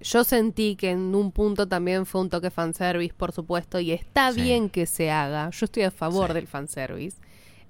Yo 0.00 0.24
sentí 0.24 0.74
que 0.74 0.90
en 0.90 1.14
un 1.14 1.30
punto 1.30 1.68
también 1.68 2.06
fue 2.06 2.22
un 2.22 2.28
toque 2.28 2.50
fanservice, 2.50 3.14
por 3.14 3.30
supuesto, 3.30 3.78
y 3.78 3.92
está 3.92 4.32
bien 4.32 4.68
que 4.68 4.86
se 4.86 5.12
haga. 5.12 5.48
Yo 5.50 5.64
estoy 5.64 5.84
a 5.84 5.92
favor 5.92 6.34
del 6.34 6.48
fanservice. 6.48 7.18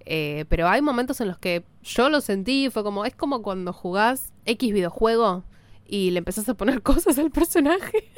Eh, 0.06 0.46
pero 0.48 0.66
hay 0.66 0.80
momentos 0.80 1.20
en 1.20 1.28
los 1.28 1.36
que 1.36 1.62
yo 1.82 2.08
lo 2.08 2.22
sentí, 2.22 2.70
fue 2.70 2.82
como, 2.82 3.04
es 3.04 3.14
como 3.14 3.42
cuando 3.42 3.74
jugás 3.74 4.32
X 4.46 4.72
videojuego 4.72 5.44
y 5.92 6.10
le 6.10 6.18
empezás 6.18 6.48
a 6.48 6.54
poner 6.54 6.80
cosas 6.82 7.18
al 7.18 7.30
personaje. 7.30 8.10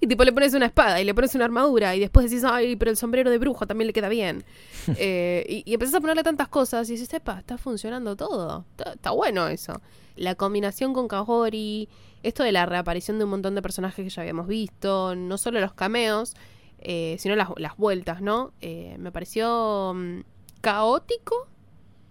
Y 0.00 0.08
tipo 0.08 0.24
le 0.24 0.32
pones 0.32 0.54
una 0.54 0.66
espada 0.66 1.00
y 1.00 1.04
le 1.04 1.14
pones 1.14 1.36
una 1.36 1.44
armadura 1.44 1.94
y 1.94 2.00
después 2.00 2.28
decís, 2.28 2.44
ay, 2.44 2.74
pero 2.74 2.90
el 2.90 2.96
sombrero 2.96 3.30
de 3.30 3.38
brujo 3.38 3.64
también 3.64 3.86
le 3.86 3.92
queda 3.92 4.08
bien. 4.08 4.44
Eh, 4.98 5.46
y, 5.48 5.70
y, 5.70 5.74
empezás 5.74 5.94
a 5.94 6.00
ponerle 6.00 6.24
tantas 6.24 6.48
cosas 6.48 6.88
y 6.88 6.94
dices, 6.94 7.14
epa, 7.14 7.38
está 7.38 7.56
funcionando 7.56 8.16
todo. 8.16 8.66
Está, 8.76 9.12
bueno 9.12 9.46
eso. 9.46 9.80
La 10.16 10.34
combinación 10.34 10.92
con 10.92 11.06
Kahori, 11.06 11.88
esto 12.24 12.42
de 12.42 12.50
la 12.50 12.66
reaparición 12.66 13.18
de 13.18 13.24
un 13.24 13.30
montón 13.30 13.54
de 13.54 13.62
personajes 13.62 14.04
que 14.04 14.10
ya 14.10 14.22
habíamos 14.22 14.48
visto, 14.48 15.14
no 15.14 15.38
solo 15.38 15.60
los 15.60 15.72
cameos, 15.72 16.34
eh, 16.80 17.14
sino 17.20 17.36
las, 17.36 17.76
vueltas, 17.76 18.20
¿no? 18.20 18.52
Eh, 18.60 18.96
me 18.98 19.12
pareció 19.12 19.92
mm, 19.94 20.22
caótico, 20.60 21.46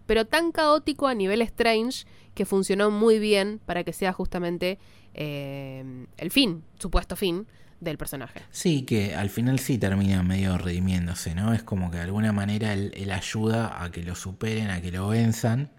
pero 0.05 0.23
tan 0.25 0.53
caótico 0.53 1.07
a 1.07 1.13
nivel 1.13 1.41
Strange 1.41 2.05
que 2.33 2.45
funcionó 2.45 2.89
muy 2.89 3.19
bien 3.19 3.59
para 3.65 3.83
que 3.83 3.93
sea 3.93 4.13
justamente 4.13 4.79
eh, 5.13 6.05
el 6.17 6.31
fin, 6.31 6.63
supuesto 6.79 7.15
fin 7.15 7.47
del 7.79 7.97
personaje. 7.97 8.41
Sí, 8.51 8.83
que 8.83 9.15
al 9.15 9.29
final 9.29 9.59
sí 9.59 9.77
termina 9.77 10.23
medio 10.23 10.57
redimiéndose, 10.57 11.35
¿no? 11.35 11.53
Es 11.53 11.63
como 11.63 11.89
que 11.89 11.97
de 11.97 12.03
alguna 12.03 12.31
manera 12.31 12.73
él, 12.73 13.11
ayuda 13.11 13.83
a 13.83 13.91
que 13.91 14.03
lo 14.03 14.15
superen, 14.15 14.69
a 14.69 14.81
que 14.81 14.91
lo 14.91 15.07
venzan. 15.09 15.71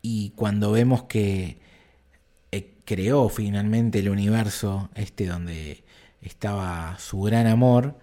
Y 0.00 0.30
cuando 0.30 0.70
vemos 0.70 1.02
que 1.04 1.58
eh, 2.52 2.74
creó 2.84 3.28
finalmente 3.28 3.98
el 3.98 4.08
universo, 4.08 4.90
este 4.94 5.26
donde 5.26 5.82
estaba 6.22 6.96
su 7.00 7.20
gran 7.22 7.48
amor, 7.48 7.98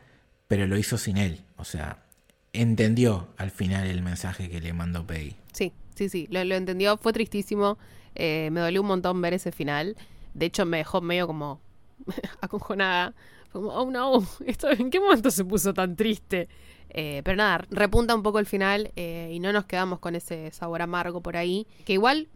pero 0.48 0.68
lo 0.68 0.78
hizo 0.78 0.98
sin 0.98 1.18
él. 1.18 1.42
O 1.56 1.64
sea, 1.64 2.04
entendió 2.52 3.30
al 3.38 3.52
final 3.52 3.88
el 3.88 4.02
mensaje 4.02 4.50
que 4.50 4.60
le 4.60 4.74
mandó 4.74 5.08
Peggy. 5.08 5.36
Sí, 5.54 5.72
sí, 5.96 6.10
sí, 6.10 6.28
lo, 6.30 6.40
entendió, 6.42 6.98
fue 6.98 7.14
tristísimo. 7.14 7.78
Eh, 8.14 8.50
me 8.52 8.60
dolió 8.60 8.82
un 8.82 8.88
montón 8.88 9.22
ver 9.22 9.34
ese 9.34 9.54
final. 9.54 9.96
De 10.36 10.46
hecho, 10.48 10.66
me 10.66 10.78
dejó 10.78 11.02
medio 11.02 11.26
como 11.26 11.62
aconjonada. 12.42 13.16
Como, 13.52 13.70
oh 13.70 13.90
no, 13.90 14.24
¿esto 14.46 14.70
en 14.70 14.92
qué 14.92 15.00
momento 15.00 15.32
se 15.32 15.44
puso 15.44 15.74
tan 15.74 15.96
triste? 15.96 16.50
Eh, 16.90 17.22
pero 17.24 17.38
nada, 17.38 17.66
repunta 17.72 18.14
un 18.14 18.22
poco 18.22 18.40
el 18.40 18.46
final 18.46 18.92
eh, 18.96 19.32
y 19.34 19.40
no 19.40 19.52
nos 19.52 19.66
quedamos 19.66 20.00
con 20.00 20.16
ese 20.16 20.52
sabor 20.52 20.82
amargo 20.82 21.22
por 21.22 21.38
ahí. 21.38 21.66
Que 21.86 21.94
igual 21.94 22.28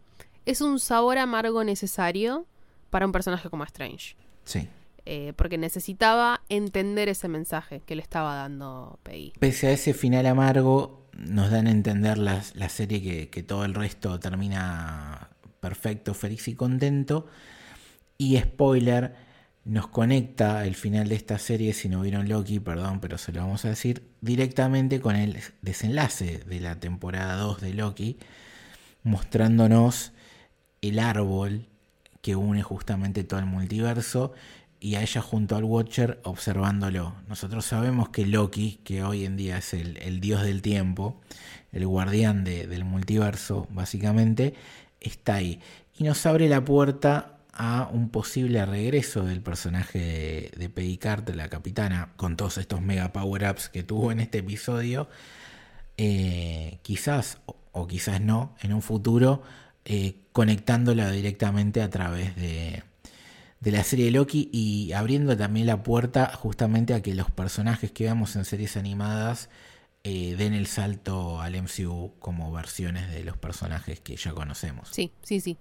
es 0.46 0.60
un 0.62 0.80
sabor 0.80 1.18
amargo 1.18 1.62
necesario 1.62 2.46
para 2.88 3.06
un 3.06 3.12
personaje 3.12 3.48
como 3.50 3.64
Strange. 3.64 4.16
Sí. 4.44 4.66
Eh, 5.06 5.32
porque 5.36 5.58
necesitaba 5.58 6.42
entender 6.48 7.08
ese 7.08 7.28
mensaje 7.28 7.80
que 7.84 7.96
le 7.96 8.02
estaba 8.02 8.34
dando 8.34 8.98
Peggy. 9.02 9.32
Pese 9.38 9.68
a 9.68 9.72
ese 9.72 9.94
final 9.94 10.26
amargo, 10.26 11.06
nos 11.16 11.50
dan 11.50 11.66
a 11.66 11.70
entender 11.70 12.18
la, 12.18 12.42
la 12.54 12.68
serie 12.68 13.02
que, 13.02 13.28
que 13.28 13.42
todo 13.42 13.64
el 13.64 13.74
resto 13.74 14.18
termina 14.20 15.30
perfecto, 15.60 16.14
feliz 16.14 16.48
y 16.48 16.54
contento. 16.54 17.26
Y 18.20 18.38
spoiler, 18.38 19.14
nos 19.64 19.88
conecta 19.88 20.66
el 20.66 20.74
final 20.74 21.08
de 21.08 21.14
esta 21.14 21.38
serie, 21.38 21.72
si 21.72 21.88
no 21.88 22.02
vieron 22.02 22.28
Loki, 22.28 22.60
perdón, 22.60 23.00
pero 23.00 23.16
se 23.16 23.32
lo 23.32 23.40
vamos 23.40 23.64
a 23.64 23.70
decir, 23.70 24.10
directamente 24.20 25.00
con 25.00 25.16
el 25.16 25.38
desenlace 25.62 26.44
de 26.44 26.60
la 26.60 26.78
temporada 26.78 27.36
2 27.36 27.62
de 27.62 27.72
Loki, 27.72 28.18
mostrándonos 29.04 30.12
el 30.82 30.98
árbol 30.98 31.66
que 32.20 32.36
une 32.36 32.62
justamente 32.62 33.24
todo 33.24 33.40
el 33.40 33.46
multiverso 33.46 34.34
y 34.80 34.96
a 34.96 35.00
ella 35.00 35.22
junto 35.22 35.56
al 35.56 35.64
Watcher 35.64 36.20
observándolo. 36.22 37.14
Nosotros 37.26 37.64
sabemos 37.64 38.10
que 38.10 38.26
Loki, 38.26 38.80
que 38.84 39.02
hoy 39.02 39.24
en 39.24 39.38
día 39.38 39.56
es 39.56 39.72
el, 39.72 40.20
dios 40.20 40.42
del 40.42 40.60
tiempo, 40.60 41.22
el 41.72 41.86
guardián 41.86 42.44
del 42.44 42.84
multiverso, 42.84 43.66
básicamente, 43.70 44.52
está 45.00 45.36
ahí. 45.36 45.58
Y 45.96 46.04
nos 46.04 46.26
abre 46.26 46.50
la 46.50 46.62
puerta 46.62 47.39
a 47.52 47.88
un 47.92 48.10
posible 48.10 48.64
regreso 48.66 49.24
del 49.24 49.42
personaje 49.42 50.50
de, 50.56 50.68
Peggy 50.70 50.98
Carter, 50.98 51.36
la 51.36 51.48
capitana, 51.48 52.12
con 52.16 52.36
todos 52.36 52.58
estos 52.58 52.80
mega 52.80 53.12
power-ups 53.12 53.68
que 53.68 53.82
tuvo 53.82 54.12
en 54.12 54.20
este 54.20 54.38
episodio. 54.38 55.08
Eh, 55.96 56.78
quizás, 56.82 57.38
o, 57.46 57.86
quizás 57.86 58.20
no, 58.20 58.54
en 58.62 58.72
un 58.72 58.82
futuro, 58.82 59.42
eh, 59.84 60.16
conectándola 60.32 61.10
directamente 61.10 61.82
a 61.82 61.90
través 61.90 62.36
de, 62.36 62.82
de 63.60 63.70
la 63.70 63.84
serie 63.84 64.10
Loki 64.10 64.48
y 64.52 64.92
abriendo 64.92 65.36
también 65.36 65.66
la 65.66 65.82
puerta 65.82 66.32
justamente 66.34 66.94
a 66.94 67.02
que 67.02 67.14
los 67.14 67.30
personajes 67.30 67.92
que 67.92 68.04
vemos 68.04 68.34
en 68.36 68.44
series 68.44 68.76
animadas 68.76 69.50
eh, 70.02 70.34
den 70.36 70.54
el 70.54 70.66
salto 70.66 71.42
al 71.42 71.60
MCU 71.62 72.14
como 72.18 72.50
versiones 72.52 73.10
de 73.10 73.22
los 73.22 73.36
personajes 73.36 74.00
que 74.00 74.16
ya 74.16 74.32
conocemos. 74.32 74.88
Sí, 74.92 75.12
sí, 75.22 75.40
sí. 75.40 75.58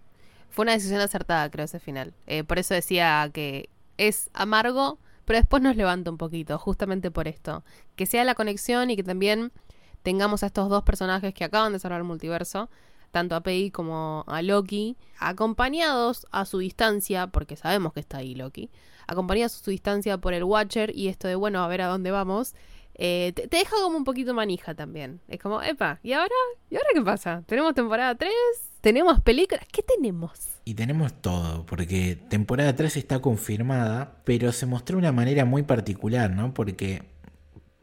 Fue 0.50 0.64
una 0.64 0.74
decisión 0.74 1.00
acertada, 1.02 1.50
creo, 1.50 1.66
ese 1.66 1.80
final. 1.80 2.14
Eh, 2.28 2.43
por 2.43 2.60
eso 2.60 2.74
decía 2.74 3.30
que 3.34 3.70
es 3.97 4.30
amargo, 4.34 5.00
pero 5.26 5.39
después 5.39 5.62
nos 5.62 5.76
levanta 5.76 6.10
un 6.10 6.18
poquito, 6.18 6.58
justamente 6.58 7.12
por 7.12 7.28
esto. 7.28 7.64
Que 7.95 8.06
sea 8.06 8.24
la 8.24 8.36
conexión 8.36 8.89
y 8.89 8.95
que 8.95 9.04
también 9.04 9.52
tengamos 10.04 10.43
a 10.43 10.47
estos 10.47 10.70
dos 10.70 10.84
personajes 10.84 11.34
que 11.34 11.43
acaban 11.43 11.74
de 11.74 11.80
cerrar 11.80 12.00
el 12.00 12.06
multiverso, 12.06 12.70
tanto 13.12 13.36
a 13.36 13.41
Peggy 13.41 13.72
como 13.72 14.24
a 14.28 14.41
Loki, 14.41 14.97
acompañados 15.20 16.28
a 16.32 16.45
su 16.45 16.60
distancia, 16.60 17.28
porque 17.28 17.56
sabemos 17.56 17.93
que 17.93 18.00
está 18.00 18.18
ahí 18.18 18.36
Loki, 18.36 18.70
acompañados 19.08 19.56
a 19.56 19.64
su 19.64 19.72
distancia 19.72 20.18
por 20.18 20.34
el 20.34 20.43
Watcher 20.43 20.95
y 20.95 21.08
esto 21.08 21.28
de, 21.28 21.36
bueno, 21.36 21.64
a 21.64 21.68
ver 21.68 21.82
a 21.82 21.88
dónde 21.88 22.12
vamos, 22.12 22.56
eh, 22.95 23.32
te, 23.36 23.47
deja 23.47 23.76
como 23.82 23.97
un 23.97 24.04
poquito 24.04 24.34
manija 24.34 24.76
también. 24.76 25.22
Es 25.28 25.39
como, 25.39 25.62
epa, 25.62 26.00
¿y 26.04 26.14
ahora? 26.14 26.36
¿Y 26.70 26.76
ahora 26.76 26.88
qué 26.93 27.02
pasa? 27.02 27.43
¿Tenemos 27.47 27.74
temporada 27.74 28.16
3? 28.16 28.32
¿Tenemos 28.82 29.19
películas? 29.19 29.65
¿Qué 29.71 29.84
tenemos? 29.84 30.32
Y 30.63 30.75
tenemos 30.75 31.13
todo, 31.21 31.65
porque 31.65 32.15
temporada 32.15 32.75
3 32.75 32.95
está 32.95 33.19
confirmada, 33.19 34.21
pero 34.23 34.51
se 34.53 34.65
mostró 34.65 34.95
de 34.95 34.99
una 34.99 35.11
manera 35.11 35.43
muy 35.43 35.63
particular, 35.63 36.32
¿no? 36.32 36.53
Porque 36.53 37.03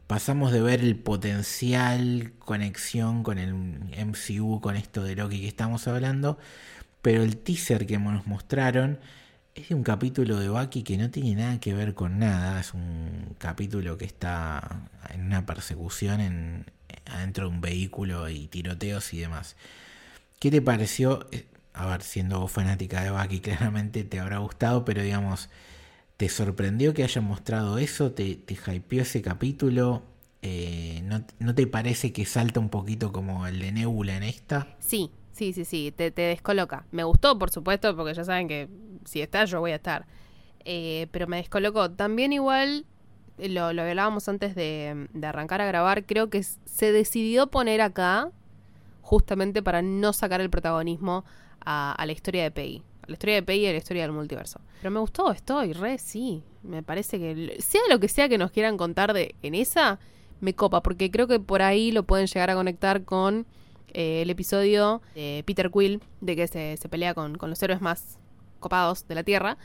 pasamos 0.07 0.51
de 0.51 0.61
ver 0.61 0.79
el 0.79 0.95
potencial 0.95 2.33
conexión 2.39 3.21
con 3.23 3.37
el 3.37 3.53
MCU, 3.53 4.59
con 4.59 4.75
esto 4.75 5.03
de 5.03 5.15
Loki 5.15 5.41
que 5.41 5.47
estamos 5.47 5.87
hablando, 5.87 6.39
pero 7.03 7.21
el 7.23 7.37
teaser 7.37 7.85
que 7.85 7.99
nos 7.99 8.25
mostraron 8.25 8.99
es 9.53 9.69
de 9.69 9.75
un 9.75 9.83
capítulo 9.83 10.39
de 10.39 10.49
Bucky 10.49 10.83
que 10.83 10.97
no 10.97 11.11
tiene 11.11 11.35
nada 11.35 11.59
que 11.59 11.73
ver 11.73 11.93
con 11.93 12.19
nada, 12.19 12.59
es 12.59 12.73
un 12.73 13.35
capítulo 13.37 13.97
que 13.97 14.05
está 14.05 14.89
en 15.13 15.25
una 15.25 15.45
persecución 15.45 16.21
en, 16.21 16.65
adentro 17.05 17.49
de 17.49 17.55
un 17.55 17.61
vehículo 17.61 18.29
y 18.29 18.47
tiroteos 18.47 19.13
y 19.13 19.19
demás. 19.19 19.55
¿Qué 20.39 20.51
te 20.51 20.61
pareció? 20.61 21.27
Eh, 21.31 21.47
a 21.73 21.87
ver, 21.87 22.01
siendo 22.03 22.47
fanática 22.47 23.03
de 23.03 23.11
Bucky, 23.11 23.39
claramente 23.41 24.03
te 24.03 24.19
habrá 24.19 24.37
gustado, 24.37 24.85
pero 24.85 25.01
digamos, 25.01 25.49
¿te 26.17 26.29
sorprendió 26.29 26.93
que 26.93 27.03
hayan 27.03 27.23
mostrado 27.23 27.77
eso? 27.77 28.11
¿Te, 28.11 28.35
te 28.35 28.53
hypeó 28.53 29.01
ese 29.01 29.21
capítulo? 29.21 30.03
Eh, 30.43 31.01
¿no, 31.39 31.55
te 31.55 31.65
parece 31.67 32.13
que 32.13 32.25
salta 32.25 32.59
un 32.59 32.69
poquito 32.69 33.11
como 33.11 33.47
el 33.47 33.59
de 33.59 33.71
Nebula 33.71 34.15
en 34.15 34.23
esta? 34.23 34.75
Sí, 34.79 35.11
sí, 35.33 35.53
sí, 35.53 35.65
sí, 35.65 35.91
te, 35.95 36.11
te 36.11 36.21
descoloca. 36.21 36.85
Me 36.91 37.03
gustó, 37.03 37.39
por 37.39 37.49
supuesto, 37.49 37.95
porque 37.95 38.13
ya 38.13 38.23
saben 38.23 38.47
que 38.47 38.69
si 39.05 39.21
está, 39.21 39.45
yo 39.45 39.59
voy 39.59 39.71
a 39.71 39.75
estar. 39.75 40.05
Eh, 40.65 41.07
pero 41.11 41.25
me 41.27 41.37
descolocó. 41.37 41.89
También 41.89 42.31
igual, 42.31 42.85
lo, 43.39 43.73
lo 43.73 43.81
hablábamos 43.81 44.29
antes 44.29 44.53
de, 44.53 45.07
de 45.11 45.27
arrancar 45.27 45.61
a 45.61 45.65
grabar, 45.65 46.05
creo 46.05 46.29
que 46.29 46.43
se 46.43 46.91
decidió 46.91 47.47
poner 47.47 47.81
acá 47.81 48.31
justamente 49.07 49.63
para 49.63 49.81
no 49.81 50.11
sacar 50.11 50.41
el 50.41 50.49
protagonismo 50.49 51.23
a, 51.65 52.03
la 52.05 52.11
historia 52.11 52.43
de 52.43 52.51
Peggy. 52.51 52.83
A 53.03 53.07
la 53.07 53.13
historia 53.13 53.35
de 53.35 53.43
Peggy 53.43 53.61
y 53.61 53.67
a 53.67 53.71
la 53.71 53.77
historia 53.77 54.03
del 54.03 54.11
multiverso. 54.11 54.59
Pero 54.81 54.91
me 54.91 54.99
gustó, 54.99 55.31
estoy, 55.31 55.71
re, 55.71 55.97
sí. 55.97 56.43
Me 56.61 56.83
parece 56.83 57.17
que 57.17 57.55
sea 57.61 57.79
lo 57.89 58.01
que 58.01 58.09
sea 58.09 58.27
que 58.27 58.37
nos 58.37 58.51
quieran 58.51 58.75
contar 58.75 59.13
de 59.13 59.35
en 59.41 59.55
esa, 59.55 59.99
me 60.41 60.53
copa, 60.55 60.83
porque 60.83 61.09
creo 61.09 61.25
que 61.25 61.39
por 61.39 61.61
ahí 61.61 61.93
lo 61.93 62.03
pueden 62.03 62.27
llegar 62.27 62.49
a 62.49 62.55
conectar 62.55 63.05
con 63.05 63.45
eh, 63.93 64.23
el 64.23 64.29
episodio 64.29 65.01
de 65.15 65.41
Peter 65.45 65.71
Quill, 65.71 66.01
de 66.19 66.35
que 66.35 66.47
se, 66.47 66.75
se 66.75 66.89
pelea 66.89 67.13
con, 67.13 67.37
con, 67.37 67.49
los 67.49 67.63
héroes 67.63 67.79
más 67.79 68.19
copados 68.59 69.07
de 69.07 69.15
la 69.15 69.23
Tierra. 69.23 69.57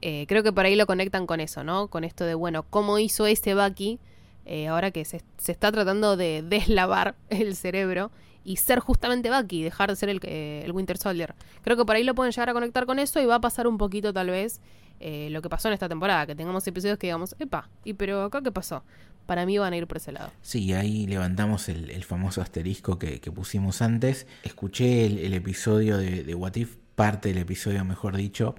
Eh, 0.00 0.24
creo 0.26 0.42
que 0.42 0.52
por 0.54 0.64
ahí 0.64 0.74
lo 0.74 0.86
conectan 0.86 1.26
con 1.26 1.40
eso, 1.40 1.64
¿no? 1.64 1.88
Con 1.88 2.02
esto 2.02 2.24
de, 2.24 2.32
bueno, 2.32 2.62
cómo 2.62 2.98
hizo 2.98 3.26
ese 3.26 3.54
Bucky, 3.54 3.98
eh, 4.46 4.68
ahora 4.68 4.90
que 4.90 5.04
se, 5.04 5.20
se, 5.36 5.52
está 5.52 5.70
tratando 5.70 6.16
de 6.16 6.42
deslavar 6.42 7.14
el 7.28 7.56
cerebro 7.56 8.10
y 8.46 8.56
ser 8.56 8.78
justamente 8.78 9.28
Bucky, 9.28 9.64
dejar 9.64 9.90
de 9.90 9.96
ser 9.96 10.08
el, 10.08 10.20
el, 10.24 10.70
Winter 10.70 10.96
Soldier. 10.96 11.34
Creo 11.62 11.76
que 11.76 11.84
por 11.84 11.96
ahí 11.96 12.04
lo 12.04 12.14
pueden 12.14 12.30
llegar 12.30 12.48
a 12.48 12.52
conectar 12.52 12.86
con 12.86 13.00
eso 13.00 13.20
y 13.20 13.26
va 13.26 13.34
a 13.34 13.40
pasar 13.40 13.66
un 13.66 13.76
poquito 13.76 14.12
tal 14.12 14.30
vez 14.30 14.60
eh, 15.00 15.28
lo 15.30 15.42
que 15.42 15.48
pasó 15.48 15.66
en 15.66 15.74
esta 15.74 15.88
temporada, 15.88 16.26
que 16.26 16.36
tengamos 16.36 16.64
episodios 16.64 16.96
que 16.96 17.08
digamos, 17.08 17.34
epa, 17.40 17.68
¿y 17.84 17.94
pero 17.94 18.22
acá 18.22 18.42
qué 18.42 18.52
pasó? 18.52 18.84
Para 19.26 19.44
mí 19.46 19.58
van 19.58 19.72
a 19.72 19.76
ir 19.76 19.88
por 19.88 19.96
ese 19.96 20.12
lado. 20.12 20.30
Sí, 20.42 20.72
ahí 20.74 21.08
levantamos 21.08 21.68
el, 21.68 22.04
famoso 22.04 22.40
asterisco 22.40 23.00
que, 23.00 23.18
pusimos 23.34 23.82
antes. 23.82 24.28
Escuché 24.44 25.06
el, 25.06 25.34
episodio 25.34 25.98
de, 25.98 26.22
de, 26.22 26.34
What 26.36 26.54
If, 26.54 26.76
parte 26.94 27.30
del 27.30 27.38
episodio, 27.38 27.84
mejor 27.84 28.16
dicho, 28.16 28.54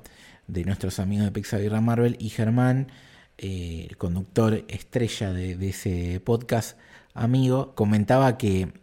de 0.47 0.65
nuestros 0.65 0.99
amigos 0.99 1.23
de 1.23 1.31
Pixar 1.31 1.63
y 1.63 1.69
Marvel, 1.69 2.17
y 2.19 2.27
Germán, 2.27 2.91
eh, 3.37 3.87
el 3.89 3.95
conductor 3.95 4.65
estrella 4.67 5.31
de, 5.31 5.55
de 5.55 5.69
ese 5.69 6.19
podcast, 6.19 6.77
amigo, 7.13 7.73
comentaba 7.73 8.37
que 8.37 8.73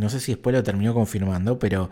no 0.00 0.08
sé 0.08 0.18
si 0.18 0.32
después 0.32 0.54
lo 0.54 0.62
terminó 0.62 0.94
confirmando, 0.94 1.58
pero 1.58 1.90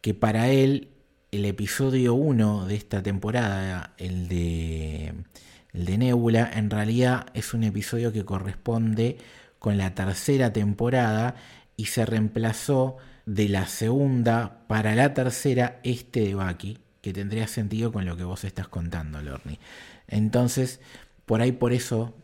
que 0.00 0.14
para 0.14 0.48
él 0.48 0.88
el 1.30 1.44
episodio 1.44 2.14
1 2.14 2.66
de 2.66 2.74
esta 2.74 3.02
temporada, 3.02 3.94
el 3.98 4.28
de, 4.28 5.14
el 5.72 5.84
de 5.84 5.98
Nebula, 5.98 6.50
en 6.54 6.70
realidad 6.70 7.26
es 7.34 7.54
un 7.54 7.64
episodio 7.64 8.12
que 8.12 8.24
corresponde 8.24 9.18
con 9.58 9.78
la 9.78 9.94
tercera 9.94 10.52
temporada 10.52 11.36
y 11.76 11.86
se 11.86 12.04
reemplazó 12.04 12.96
de 13.26 13.48
la 13.48 13.66
segunda 13.66 14.64
para 14.66 14.94
la 14.94 15.14
tercera 15.14 15.80
este 15.84 16.20
de 16.20 16.34
Bucky, 16.34 16.78
que 17.00 17.12
tendría 17.12 17.46
sentido 17.46 17.92
con 17.92 18.04
lo 18.06 18.16
que 18.16 18.24
vos 18.24 18.44
estás 18.44 18.68
contando, 18.68 19.22
Lorny. 19.22 19.58
Entonces, 20.08 20.80
por 21.26 21.40
ahí 21.42 21.52
por 21.52 21.72
eso 21.72 22.14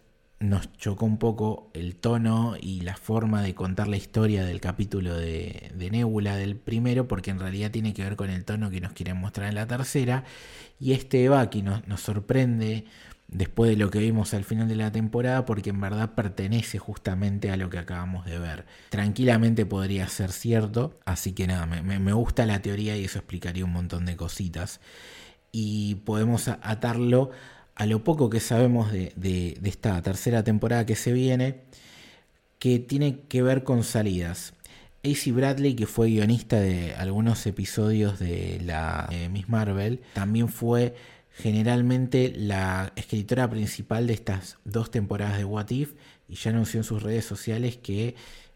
nos 0.42 0.72
chocó 0.72 1.06
un 1.06 1.18
poco 1.18 1.70
el 1.74 1.96
tono 1.96 2.56
y 2.60 2.80
la 2.80 2.96
forma 2.96 3.42
de 3.42 3.54
contar 3.54 3.88
la 3.88 3.96
historia 3.96 4.44
del 4.44 4.60
capítulo 4.60 5.16
de, 5.16 5.70
de, 5.74 5.90
Nebula 5.90 6.36
del 6.36 6.56
primero, 6.56 7.08
porque 7.08 7.30
en 7.30 7.38
realidad 7.38 7.70
tiene 7.70 7.94
que 7.94 8.02
ver 8.02 8.16
con 8.16 8.30
el 8.30 8.44
tono 8.44 8.70
que 8.70 8.80
nos 8.80 8.92
quieren 8.92 9.16
mostrar 9.18 9.48
en 9.48 9.54
la 9.54 9.66
tercera. 9.66 10.24
Y 10.80 10.92
este 10.92 11.28
Baki 11.28 11.62
nos, 11.62 11.86
nos 11.86 12.00
sorprende 12.00 12.86
después 13.28 13.70
de 13.70 13.76
lo 13.76 13.90
que 13.90 14.00
vimos 14.00 14.34
al 14.34 14.44
final 14.44 14.68
de 14.68 14.76
la 14.76 14.92
temporada, 14.92 15.46
porque 15.46 15.70
en 15.70 15.80
verdad 15.80 16.14
pertenece 16.14 16.78
justamente 16.78 17.50
a 17.50 17.56
lo 17.56 17.70
que 17.70 17.78
acabamos 17.78 18.26
de 18.26 18.38
ver. 18.38 18.66
Tranquilamente 18.90 19.64
podría 19.64 20.08
ser 20.08 20.32
cierto, 20.32 20.98
así 21.04 21.32
que 21.32 21.46
nada, 21.46 21.66
me, 21.66 21.82
me 21.82 22.12
gusta 22.12 22.46
la 22.46 22.60
teoría 22.60 22.96
y 22.96 23.04
eso 23.04 23.18
explicaría 23.18 23.64
un 23.64 23.72
montón 23.72 24.06
de 24.06 24.16
cositas. 24.16 24.80
Y 25.50 25.96
podemos 25.96 26.48
atarlo 26.48 27.30
a 27.74 27.86
lo 27.86 28.04
poco 28.04 28.30
que 28.30 28.40
sabemos 28.40 28.92
de, 28.92 29.58
esta 29.64 30.00
tercera 30.02 30.44
temporada 30.44 30.86
que 30.86 30.96
se 30.96 31.12
viene, 31.12 31.60
que 32.58 32.78
tiene 32.78 33.20
que 33.28 33.42
ver 33.42 33.64
con 33.64 33.84
salidas. 33.84 34.54
AC 35.04 35.32
Bradley, 35.32 35.74
que 35.74 35.86
fue 35.86 36.08
guionista 36.08 36.60
de 36.60 36.94
algunos 36.94 37.44
episodios 37.46 38.18
de 38.20 38.60
la 38.64 39.10
Miss 39.30 39.48
Marvel, 39.48 40.00
también 40.14 40.48
fue 40.48 40.94
generalmente 41.34 42.32
la 42.36 42.92
escritora 42.96 43.48
principal 43.48 44.06
de 44.06 44.12
estas 44.12 44.58
dos 44.64 44.90
temporadas 44.90 45.38
de 45.38 45.44
What 45.44 45.70
If 45.70 45.94
y 46.28 46.36
ya 46.36 46.50
anunció 46.50 46.80
en 46.80 46.84
sus 46.84 47.02
redes 47.02 47.24
sociales 47.24 47.78
que 47.78 48.14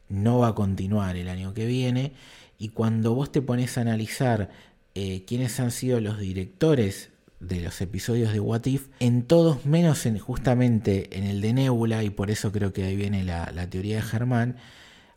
no 0.08 0.38
va 0.38 0.48
a 0.48 0.54
continuar 0.54 1.16
el 1.16 1.28
año 1.28 1.54
que 1.54 1.66
viene. 1.66 2.12
Y 2.58 2.68
cuando 2.70 3.14
vos 3.14 3.32
te 3.32 3.42
pones 3.42 3.76
a 3.76 3.82
analizar 3.82 4.50
eh, 4.94 5.24
quiénes 5.26 5.58
han 5.60 5.70
sido 5.70 6.00
los 6.00 6.18
directores 6.18 7.10
de 7.46 7.60
los 7.60 7.80
episodios 7.80 8.32
de 8.32 8.40
What 8.40 8.66
If, 8.66 8.88
en 9.00 9.22
todos 9.22 9.66
menos 9.66 10.06
en, 10.06 10.18
justamente 10.18 11.16
en 11.16 11.24
el 11.24 11.40
de 11.40 11.52
Nebula, 11.52 12.02
y 12.04 12.10
por 12.10 12.30
eso 12.30 12.52
creo 12.52 12.72
que 12.72 12.84
ahí 12.84 12.96
viene 12.96 13.24
la, 13.24 13.50
la 13.54 13.68
teoría 13.68 13.96
de 13.96 14.02
Germán, 14.02 14.56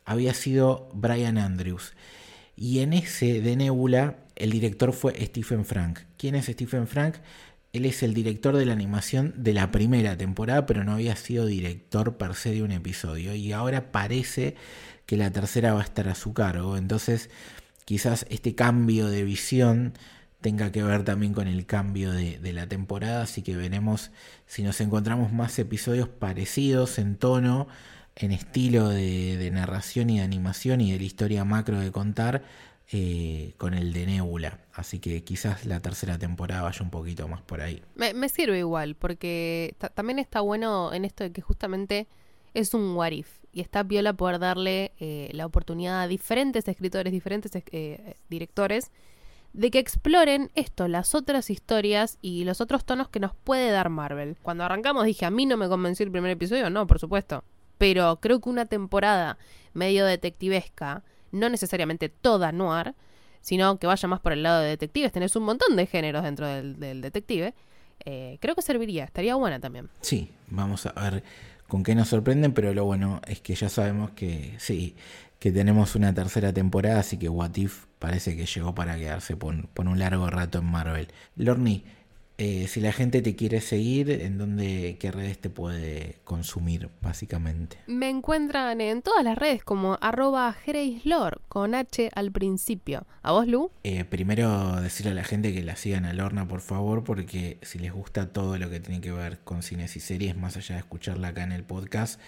había 0.06 0.34
sido 0.34 0.90
Brian 0.94 1.38
Andrews. 1.38 1.94
Y 2.56 2.80
en 2.80 2.94
ese 2.94 3.42
de 3.42 3.56
Nebula, 3.56 4.18
el 4.36 4.52
director 4.52 4.94
fue 4.94 5.14
Stephen 5.26 5.66
Frank. 5.66 6.00
¿Quién 6.18 6.36
es 6.36 6.46
Stephen 6.46 6.88
Frank? 6.88 7.16
Él 7.72 7.86
es 7.86 8.02
el 8.02 8.14
director 8.14 8.58
de 8.58 8.66
la 8.66 8.74
animación 8.74 9.34
de 9.38 9.54
la 9.54 9.72
primera 9.72 10.18
temporada, 10.18 10.66
pero 10.66 10.84
no 10.84 10.94
había 10.94 11.16
sido 11.16 11.46
director 11.46 12.18
per 12.18 12.34
se 12.34 12.52
de 12.52 12.64
un 12.64 12.72
episodio. 12.72 13.36
Y 13.36 13.52
ahora 13.52 13.92
parece 13.92 14.56
que 15.06 15.18
la 15.18 15.32
tercera 15.32 15.74
va 15.74 15.82
a 15.82 15.84
estar 15.84 16.08
a 16.08 16.16
su 16.16 16.34
cargo. 16.34 16.78
Entonces, 16.78 17.30
quizás 17.86 18.26
este 18.30 18.56
cambio 18.56 19.08
de 19.08 19.24
visión 19.24 19.94
tenga 20.42 20.72
que 20.72 20.84
ver 20.84 21.04
también 21.04 21.34
con 21.34 21.48
el 21.48 21.66
cambio 21.66 22.12
de, 22.12 22.40
de, 22.40 22.54
la 22.54 22.68
temporada, 22.68 23.24
así 23.24 23.42
que 23.42 23.56
veremos 23.56 24.12
si 24.46 24.64
nos 24.64 24.80
encontramos 24.82 25.34
más 25.34 25.60
episodios 25.60 26.08
parecidos 26.08 26.98
en 26.98 27.18
tono, 27.18 27.68
en 28.20 28.32
estilo 28.32 28.90
de, 28.90 29.50
narración 29.52 30.10
y 30.10 30.18
de 30.18 30.24
animación 30.24 30.82
y 30.82 30.92
de 30.92 31.00
la 31.00 31.04
historia 31.04 31.46
macro 31.46 31.80
de 31.80 31.92
contar 31.92 32.44
eh, 32.92 33.54
con 33.58 33.74
el 33.74 33.94
de 33.94 34.06
Nebula, 34.06 34.60
así 34.74 35.00
que 35.00 35.24
quizás 35.24 35.66
la 35.66 35.80
tercera 35.80 36.18
temporada 36.18 36.64
vaya 36.64 36.82
un 36.82 36.90
poquito 36.90 37.28
más 37.28 37.42
por 37.42 37.62
ahí. 37.62 37.82
Me, 37.96 38.30
sirve 38.30 38.60
igual, 38.60 38.96
porque 38.96 39.76
también 39.94 40.20
está 40.20 40.42
bueno 40.42 40.94
en 40.94 41.06
esto 41.06 41.24
de 41.24 41.32
que 41.32 41.42
justamente 41.42 42.08
es 42.54 42.74
un 42.74 42.96
what 42.96 43.12
if, 43.12 43.30
y 43.54 43.62
está 43.62 43.84
piola 43.84 44.14
poder 44.14 44.40
darle 44.40 44.92
eh, 45.00 45.30
la 45.34 45.46
oportunidad 45.46 46.02
a 46.02 46.08
diferentes 46.08 46.68
escritores, 46.68 47.14
diferentes 47.14 47.52
eh, 47.72 48.16
directores, 48.30 48.92
de 49.54 49.72
que 49.72 49.80
exploren 49.80 50.52
esto, 50.56 50.88
las 50.88 51.16
otras 51.16 51.50
historias 51.50 52.18
y 52.22 52.44
los 52.44 52.62
otros 52.62 52.86
tonos 52.86 53.10
que 53.10 53.20
nos 53.20 53.34
puede 53.36 53.72
dar 53.72 53.90
Marvel. 53.90 54.38
Cuando 54.42 54.64
arrancamos 54.64 55.06
dije, 55.06 55.26
a 55.26 55.32
mí 55.32 55.46
no 55.46 55.58
me 55.58 55.68
convenció 55.68 56.06
el 56.06 56.12
primer 56.12 56.32
episodio, 56.32 56.70
no, 56.70 56.88
por 56.88 57.00
supuesto. 57.00 57.44
Pero 57.78 58.20
creo 58.20 58.40
que 58.40 58.50
una 58.50 58.66
temporada 58.66 59.38
medio 59.74 60.06
detectivesca, 60.06 61.04
no 61.32 61.50
necesariamente 61.50 62.10
toda 62.10 62.52
noir, 62.52 62.96
sino 63.42 63.80
que 63.80 63.88
vaya 63.88 64.08
más 64.08 64.20
por 64.20 64.34
el 64.34 64.44
lado 64.44 64.62
de 64.62 64.70
detectives, 64.70 65.12
tenés 65.12 65.36
un 65.36 65.44
montón 65.44 65.76
de 65.76 65.86
géneros 65.86 66.24
dentro 66.24 66.46
del, 66.46 66.80
del 66.80 67.02
detective, 67.02 67.54
eh, 68.06 68.38
creo 68.42 68.56
que 68.56 68.62
serviría, 68.62 69.04
estaría 69.04 69.36
buena 69.36 69.60
también. 69.60 69.90
Sí, 70.02 70.32
vamos 70.48 70.86
a 70.86 70.92
ver 70.92 71.24
con 71.68 71.84
qué 71.84 71.96
nos 71.96 72.10
sorprenden, 72.10 72.54
pero 72.54 72.74
lo 72.74 72.86
bueno 72.86 73.22
es 73.28 73.42
que 73.42 73.56
ya 73.56 73.70
sabemos 73.70 74.12
que 74.12 74.56
sí, 74.58 74.96
que 75.40 75.52
tenemos 75.52 75.96
una 75.96 76.14
tercera 76.14 76.52
temporada, 76.54 77.00
así 77.00 77.18
que 77.18 77.30
What 77.30 77.56
If 77.56 77.86
parece 78.00 78.36
que 78.36 78.46
llegó 78.46 78.74
para 78.74 78.98
quedarse 78.98 79.36
por, 79.38 79.68
por 79.70 79.88
un 79.88 80.00
largo 80.00 80.30
rato 80.30 80.60
en 80.60 80.66
Marvel. 80.66 81.08
Lorni, 81.36 81.84
eh, 82.42 82.68
si 82.70 82.80
la 82.80 82.94
gente 82.94 83.22
te 83.22 83.36
quiere 83.36 83.60
seguir, 83.60 84.10
¿en 84.10 84.38
dónde, 84.38 84.96
qué 84.98 85.12
redes 85.12 85.38
te 85.40 85.50
puede 85.50 86.20
consumir, 86.24 86.90
básicamente? 87.02 87.78
Me 87.86 88.08
encuentran 88.08 88.80
en 88.80 89.02
todas 89.02 89.26
las 89.26 89.38
redes 89.38 89.62
como 89.62 89.98
arroba 90.00 90.56
con 91.50 91.76
H 91.76 92.10
al 92.16 92.32
principio. 92.32 93.06
¿A 93.24 93.34
vos, 93.34 93.46
Lu? 93.46 93.72
Eh, 93.84 94.06
primero 94.06 94.80
decirle 94.80 95.12
a 95.12 95.16
la 95.16 95.26
gente 95.26 95.54
que 95.54 95.64
la 95.64 95.76
sigan 95.76 96.06
a 96.06 96.14
Lorna, 96.14 96.48
por 96.48 96.62
favor, 96.62 97.04
porque 97.04 97.58
si 97.62 97.78
les 97.78 97.92
gusta 97.92 98.32
todo 98.32 98.58
lo 98.58 98.70
que 98.70 98.80
tiene 98.80 99.02
que 99.02 99.12
ver 99.12 99.40
con 99.40 99.62
cines 99.62 99.98
y 99.98 100.00
series, 100.00 100.38
más 100.38 100.56
allá 100.56 100.76
de 100.76 100.80
escucharla 100.80 101.28
acá 101.30 101.44
en 101.44 101.52
el 101.52 101.64
podcast, 101.64 102.22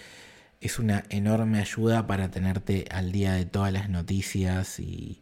es 0.59 0.77
una 0.77 1.05
enorme 1.09 1.59
ayuda 1.59 2.05
para 2.05 2.29
tenerte 2.29 2.83
al 2.91 3.13
día 3.13 3.31
de 3.31 3.45
todas 3.45 3.71
las 3.71 3.89
noticias 3.89 4.77
y 4.81 5.20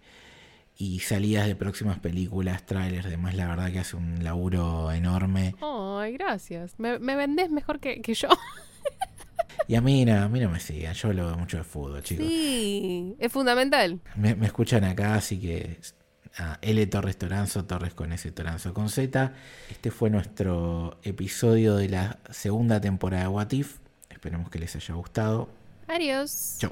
y 0.82 1.00
salidas 1.00 1.46
de 1.46 1.58
próximas 1.58 2.00
películas, 2.00 2.66
trailers, 2.66 3.10
demás, 3.10 3.36
la 3.36 3.48
verdad 3.48 3.70
que 3.70 3.80
hace 3.80 3.98
un 3.98 4.24
laburo 4.24 4.94
enorme. 4.94 5.54
Ay, 5.62 6.14
gracias. 6.14 6.80
Me, 6.80 6.98
vendés 6.98 7.52
mejor 7.52 7.82
que, 7.82 8.02
yo. 8.14 8.30
Y 9.68 9.76
a 9.76 9.82
mí, 9.82 10.06
no, 10.06 10.24
a 10.24 10.30
mí 10.30 10.40
no 10.40 10.50
me 10.50 10.60
sigan, 10.60 10.94
yo 10.94 11.10
hablo 11.10 11.38
mucho 11.38 11.58
de 11.58 11.64
fútbol, 11.66 12.02
chicos. 12.02 12.26
Sí, 12.26 13.14
es 13.20 13.32
fundamental. 13.32 14.00
Me, 14.16 14.32
escuchan 14.46 14.86
acá, 14.86 15.16
así 15.16 15.38
que 15.38 15.80
a 16.38 16.58
L 16.62 16.88
Torres 16.88 17.18
Toranzo, 17.18 17.66
Torres 17.66 17.94
con 17.94 18.14
S 18.14 18.32
Toranzo 18.32 18.74
con 18.74 18.90
Z. 18.90 19.34
Este 19.70 19.92
fue 19.92 20.10
nuestro 20.10 20.98
episodio 21.04 21.76
de 21.76 21.90
la 21.90 22.20
segunda 22.30 22.80
temporada 22.80 23.24
de 23.24 23.30
What 23.30 23.52
If. 23.52 23.80
Esperemos 24.10 24.50
que 24.50 24.60
les 24.60 24.76
haya 24.78 24.96
gustado. 24.96 25.50
Adiós. 25.88 26.56
Chau. 26.60 26.72